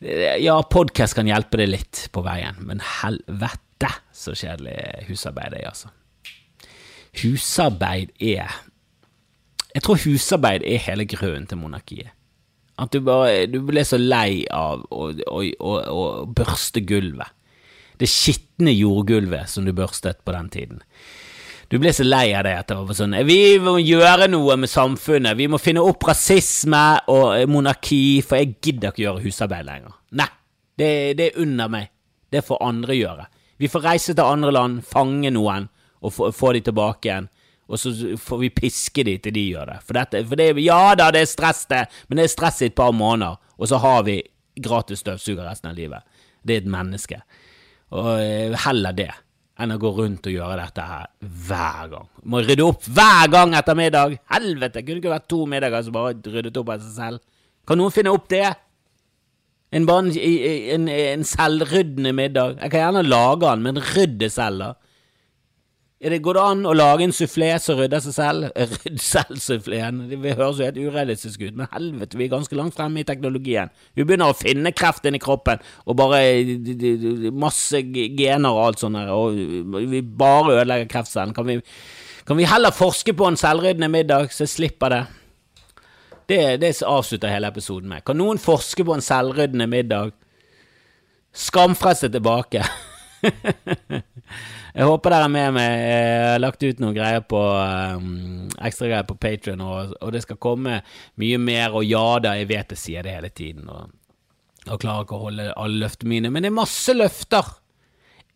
Ja, 0.00 0.59
podkast 0.68 1.16
kan 1.16 1.28
hjelpe 1.28 1.61
deg 1.61 1.70
litt 1.72 2.02
på 2.12 2.20
veien, 2.26 2.59
men 2.68 2.82
helvete 2.85 3.88
så 4.12 4.35
kjedelig 4.37 5.06
husarbeid 5.09 5.56
er, 5.56 5.70
altså. 5.70 5.92
Husarbeid 7.16 8.12
er 8.20 8.52
jeg 9.76 9.85
tror 9.85 10.00
husarbeid 10.00 10.62
er 10.64 10.80
hele 10.87 11.04
grunnen 11.04 11.44
til 11.48 11.61
monarkiet. 11.61 12.12
At 12.81 12.92
du 12.92 13.02
bare 13.04 13.44
du 13.48 13.58
ble 13.64 13.83
så 13.85 13.98
lei 14.00 14.46
av 14.52 14.87
å, 14.88 15.10
å, 15.12 15.40
å, 15.44 15.73
å 15.92 16.04
børste 16.33 16.81
gulvet. 16.85 17.29
Det 18.00 18.08
skitne 18.08 18.73
jordgulvet 18.73 19.48
som 19.48 19.64
du 19.64 19.73
børstet 19.77 20.23
på 20.25 20.33
den 20.33 20.48
tiden. 20.52 20.81
Du 21.71 21.79
ble 21.83 21.90
så 21.94 22.06
lei 22.06 22.31
av 22.37 22.44
det 22.46 22.52
etter 22.60 22.79
hvert. 22.79 22.98
sånn 22.98 23.17
Vi 23.27 23.58
må 23.62 23.77
gjøre 23.83 24.29
noe 24.31 24.56
med 24.60 24.71
samfunnet. 24.71 25.37
Vi 25.38 25.48
må 25.50 25.58
finne 25.58 25.83
opp 25.83 26.04
rasisme 26.06 26.83
og 27.10 27.48
monarki, 27.50 28.23
for 28.23 28.38
jeg 28.38 28.56
gidder 28.62 28.92
ikke 28.92 29.02
gjøre 29.02 29.25
husarbeid 29.25 29.67
lenger. 29.67 29.96
Nei, 30.21 30.29
det, 30.79 30.90
det 31.19 31.31
er 31.31 31.40
under 31.42 31.73
meg. 31.73 31.90
Det 32.31 32.44
får 32.46 32.62
andre 32.62 32.94
gjøre. 32.94 33.27
Vi 33.58 33.71
får 33.73 33.87
reise 33.88 34.14
til 34.14 34.27
andre 34.27 34.52
land, 34.52 34.85
fange 34.85 35.33
noen 35.33 35.67
og 36.04 36.12
få, 36.12 36.31
få 36.35 36.52
de 36.54 36.67
tilbake 36.67 37.08
igjen 37.08 37.31
og 37.67 37.81
så 37.83 37.90
får 38.21 38.38
vi 38.38 38.52
piske 38.54 39.04
de 39.06 39.17
til 39.19 39.35
de 39.35 39.44
gjør 39.50 39.73
det. 39.73 39.81
For, 39.83 39.98
dette, 39.98 40.23
for 40.29 40.38
det, 40.38 40.52
ja 40.62 40.94
da, 40.98 41.10
det 41.14 41.25
er 41.25 41.31
stress, 41.31 41.64
det, 41.71 41.83
men 42.06 42.21
det 42.21 42.27
er 42.27 42.35
stress 42.35 42.62
i 42.62 42.69
et 42.71 42.77
par 42.79 42.92
måneder, 42.94 43.40
og 43.58 43.71
så 43.71 43.81
har 43.83 44.04
vi 44.06 44.21
gratis 44.62 45.02
støvsuger 45.02 45.42
resten 45.48 45.73
av 45.73 45.79
livet. 45.79 46.06
Det 46.46 46.54
er 46.54 46.62
et 46.62 46.71
menneske. 46.71 47.19
Og 47.96 48.12
eh, 48.21 48.54
heller 48.67 48.94
det 48.96 49.10
enn 49.57 49.73
å 49.73 49.79
gå 49.81 49.90
rundt 49.96 50.29
og 50.29 50.35
gjøre 50.35 50.59
dette 50.61 50.85
her 50.85 51.09
hver 51.48 51.90
gang. 51.94 52.09
Må 52.29 52.42
rydde 52.44 52.67
opp 52.67 52.85
hver 52.92 53.31
gang 53.33 53.54
etter 53.57 53.79
middag! 53.79 54.19
Helvete! 54.33 54.85
Kunne 54.85 55.00
ikke 55.00 55.15
vært 55.15 55.29
to 55.33 55.42
middager 55.48 55.87
som 55.87 55.96
bare 55.96 56.17
ryddet 56.35 56.61
opp 56.61 56.73
av 56.75 56.85
seg 56.85 56.96
selv. 56.96 57.23
Kan 57.67 57.81
noen 57.81 57.94
finne 57.94 58.13
opp 58.15 58.29
det? 58.31 58.44
En, 59.75 59.88
en, 59.88 60.88
en 60.92 61.25
selvryddende 61.27 62.13
middag. 62.17 62.59
Jeg 62.61 62.73
kan 62.73 62.85
gjerne 62.85 63.07
lage 63.09 63.48
den, 63.48 63.65
men 63.65 63.81
rydd 63.94 64.21
det 64.21 64.31
selv, 64.35 64.63
da. 64.63 64.96
Det, 65.97 66.19
går 66.21 66.37
det 66.37 66.42
an 66.44 66.67
å 66.69 66.75
lage 66.77 67.07
en 67.07 67.15
sufflé 67.17 67.55
som 67.63 67.79
rydder 67.79 68.03
seg 68.05 68.15
selv? 68.19 68.49
Rydd 68.85 68.99
selv-suffleen. 69.01 70.03
Det 70.11 70.35
høres 70.37 70.59
jo 70.61 70.67
helt 70.67 70.81
urealistisk 70.81 71.47
ut, 71.47 71.55
men 71.57 71.71
helvete, 71.73 72.19
vi 72.21 72.27
er 72.27 72.35
ganske 72.35 72.59
langt 72.59 72.77
fremme 72.77 73.01
i 73.01 73.07
teknologien. 73.09 73.73
Vi 73.97 74.05
begynner 74.05 74.29
å 74.29 74.37
finne 74.37 74.75
kreft 74.77 75.09
inni 75.09 75.21
kroppen, 75.23 75.63
og 75.88 75.97
bare 75.97 76.21
masse 77.33 77.81
gener 77.81 78.51
og 78.51 78.61
alt 78.67 78.85
sånt 78.85 79.01
og 79.15 79.38
vi 79.88 80.03
bare 80.05 80.59
ødelegger 80.59 80.92
kreftcellen. 80.92 81.33
Kan 81.37 81.49
vi, 81.49 81.63
kan 82.29 82.37
vi 82.37 82.51
heller 82.51 82.77
forske 82.77 83.17
på 83.17 83.31
en 83.31 83.40
selvryddende 83.40 83.88
middag, 83.92 84.29
så 84.37 84.44
jeg 84.44 84.53
slipper 84.53 84.92
det? 84.92 85.03
Det, 86.29 86.40
det 86.61 86.75
avslutter 86.85 87.33
hele 87.33 87.49
episoden 87.49 87.88
med. 87.88 88.05
Kan 88.05 88.21
noen 88.21 88.42
forske 88.42 88.85
på 88.85 88.99
en 88.99 89.05
selvryddende 89.05 89.69
middag? 89.71 90.13
Skamfrelst 91.37 92.11
tilbake. 92.13 92.67
Jeg 94.77 94.90
håper 94.90 95.14
dere 95.14 95.24
er 95.24 95.33
med 95.33 95.54
meg. 95.56 95.74
Jeg 95.81 96.24
har 96.29 96.40
lagt 96.42 96.64
ut 96.66 96.81
noen 96.83 96.96
greier 96.96 97.22
på 97.24 97.38
um, 97.40 98.48
ekstra 98.60 98.90
greier 98.90 99.06
på 99.08 99.16
Patrion, 99.16 99.62
og, 99.64 99.94
og 100.04 100.10
det 100.12 100.20
skal 100.27 100.37
komme 100.42 100.83
mye 101.22 101.38
mer. 101.40 101.79
Og 101.79 101.87
ja 101.88 102.18
da, 102.20 102.35
jeg 102.37 102.50
vet 102.50 102.74
jeg 102.74 102.83
sier 102.83 103.06
det 103.06 103.14
hele 103.16 103.31
tiden, 103.33 103.70
og, 103.72 103.94
og 104.66 104.83
klarer 104.83 105.06
ikke 105.06 105.16
å 105.16 105.22
holde 105.31 105.48
alle 105.54 105.81
løftene 105.87 106.12
mine, 106.12 106.33
men 106.35 106.44
det 106.44 106.52
er 106.52 106.58
masse 106.58 106.92
løfter. 106.92 107.54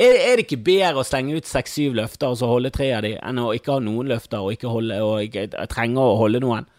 Er, 0.01 0.17
er 0.17 0.41
det 0.41 0.47
ikke 0.47 0.63
bedre 0.65 1.03
å 1.03 1.05
slenge 1.05 1.37
ut 1.37 1.49
seks-syv 1.49 1.99
løfter 1.99 2.33
og 2.33 2.41
så 2.41 2.49
holde 2.49 2.73
tre 2.73 2.89
av 2.97 3.05
de, 3.05 3.19
enn 3.21 3.43
å 3.43 3.51
ikke 3.53 3.77
ha 3.77 3.85
noen 3.85 4.09
løfter 4.09 4.41
og 4.41 4.57
ikke 4.57 4.73
holde, 4.73 4.97
og 5.05 5.27
ikke 5.27 5.51
trenge 5.69 6.01
å 6.01 6.17
holde 6.23 6.41
noen? 6.41 6.71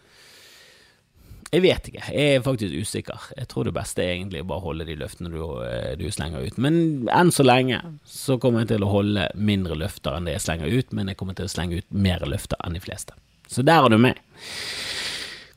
Jeg 1.52 1.60
vet 1.66 1.88
ikke, 1.90 2.04
jeg 2.08 2.36
er 2.38 2.44
faktisk 2.44 2.72
usikker. 2.72 3.24
Jeg 3.36 3.48
tror 3.50 3.66
det 3.68 3.74
beste 3.76 4.00
er 4.00 4.14
egentlig 4.14 4.40
bare 4.48 4.62
å 4.62 4.70
holde 4.70 4.86
de 4.88 4.94
løftene 4.96 5.28
du, 5.28 5.40
eh, 5.66 5.92
du 6.00 6.06
slenger 6.08 6.46
ut. 6.46 6.56
Men 6.56 7.10
enn 7.12 7.32
så 7.34 7.44
lenge 7.44 7.82
så 8.08 8.38
kommer 8.40 8.64
jeg 8.64 8.70
til 8.70 8.86
å 8.86 8.88
holde 8.88 9.26
mindre 9.36 9.76
løfter 9.76 10.16
enn 10.16 10.24
det 10.24 10.38
jeg 10.38 10.46
slenger 10.46 10.72
ut, 10.72 10.94
men 10.96 11.12
jeg 11.12 11.20
kommer 11.20 11.36
til 11.36 11.50
å 11.50 11.52
slenge 11.52 11.82
ut 11.82 11.88
mer 11.92 12.24
løfter 12.24 12.56
enn 12.64 12.78
de 12.78 12.80
fleste. 12.80 13.12
Så 13.52 13.60
der 13.68 13.84
er 13.84 13.92
du 13.92 13.98
meg. 14.00 14.16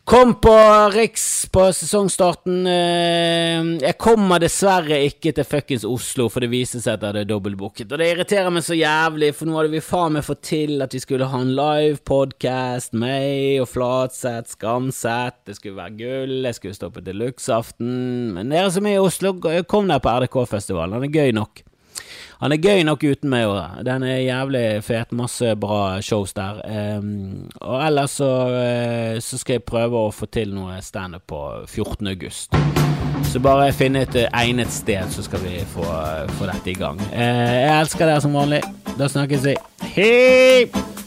Kom 0.06 0.36
på 0.36 0.52
Riks 0.94 1.48
på 1.50 1.64
sesongstarten. 1.74 2.68
Eh, 2.68 3.64
Jeg 3.82 3.98
kommer 3.98 4.38
dessverre 4.40 5.00
ikke 5.08 5.32
til 5.34 5.48
fuckings 5.50 5.82
Oslo, 5.90 6.28
for 6.30 6.46
det 6.46 6.52
viser 6.52 6.78
seg 6.84 6.94
at 6.94 7.02
jeg 7.02 7.10
hadde 7.10 7.24
dobbeltbooket. 7.32 7.90
Og 7.90 7.98
det 7.98 8.12
irriterer 8.12 8.54
meg 8.54 8.62
så 8.68 8.78
jævlig, 8.78 9.32
for 9.34 9.50
nå 9.50 9.58
hadde 9.58 9.74
vi 9.74 9.82
faen 9.82 10.14
meg 10.14 10.28
fått 10.28 10.44
til 10.46 10.86
at 10.86 10.94
vi 10.94 11.02
skulle 11.02 11.26
ha 11.32 11.42
en 11.42 11.56
live 11.58 11.98
podcast, 12.06 12.94
meg 12.94 13.64
og 13.64 13.72
Flatseth, 13.74 14.54
Skamseth, 14.54 15.42
det 15.50 15.58
skulle 15.58 15.82
være 15.82 15.98
gull, 15.98 16.36
jeg 16.52 16.60
skulle 16.60 16.78
stå 16.78 16.92
på 16.94 17.02
Deluxe-aften. 17.02 17.96
Men 18.38 18.54
dere 18.54 18.70
som 18.78 18.86
er 18.86 19.00
i 19.00 19.02
Oslo, 19.02 19.34
kom 19.66 19.90
der 19.90 20.06
på 20.06 20.14
RDK-festivalen, 20.22 21.00
den 21.02 21.10
er 21.10 21.18
gøy 21.18 21.34
nok. 21.42 21.66
Han 22.42 22.52
er 22.52 22.62
gøy 22.62 22.84
nok 22.86 23.04
uten 23.08 23.32
meg 23.32 23.48
òg. 23.48 23.80
Den 23.88 24.04
er 24.04 24.20
jævlig 24.26 24.66
fet. 24.86 25.14
Masse 25.16 25.56
bra 25.60 26.02
shows 26.04 26.36
der. 26.36 26.60
Um, 27.00 27.48
og 27.62 27.80
ellers 27.86 28.18
så, 28.20 28.32
uh, 28.52 29.22
så 29.24 29.40
skal 29.42 29.60
jeg 29.60 29.68
prøve 29.68 30.06
å 30.08 30.12
få 30.14 30.28
til 30.28 30.52
noe 30.56 30.82
standup 30.84 31.28
på 31.32 31.42
14. 31.66 32.12
august. 32.12 32.60
Så 33.32 33.40
bare 33.44 33.72
finne 33.76 34.04
et 34.06 34.16
eh, 34.20 34.28
egnet 34.36 34.72
sted, 34.74 35.08
så 35.12 35.24
skal 35.26 35.42
vi 35.44 35.58
få, 35.72 35.86
få 36.38 36.50
dette 36.52 36.72
i 36.72 36.78
gang. 36.78 37.00
Uh, 37.14 37.56
jeg 37.56 37.72
elsker 37.80 38.06
dere 38.06 38.22
som 38.24 38.36
vanlig. 38.36 38.62
Da 39.00 39.10
snakkes 39.12 39.50
vi. 39.50 39.58
Hei! 39.96 41.05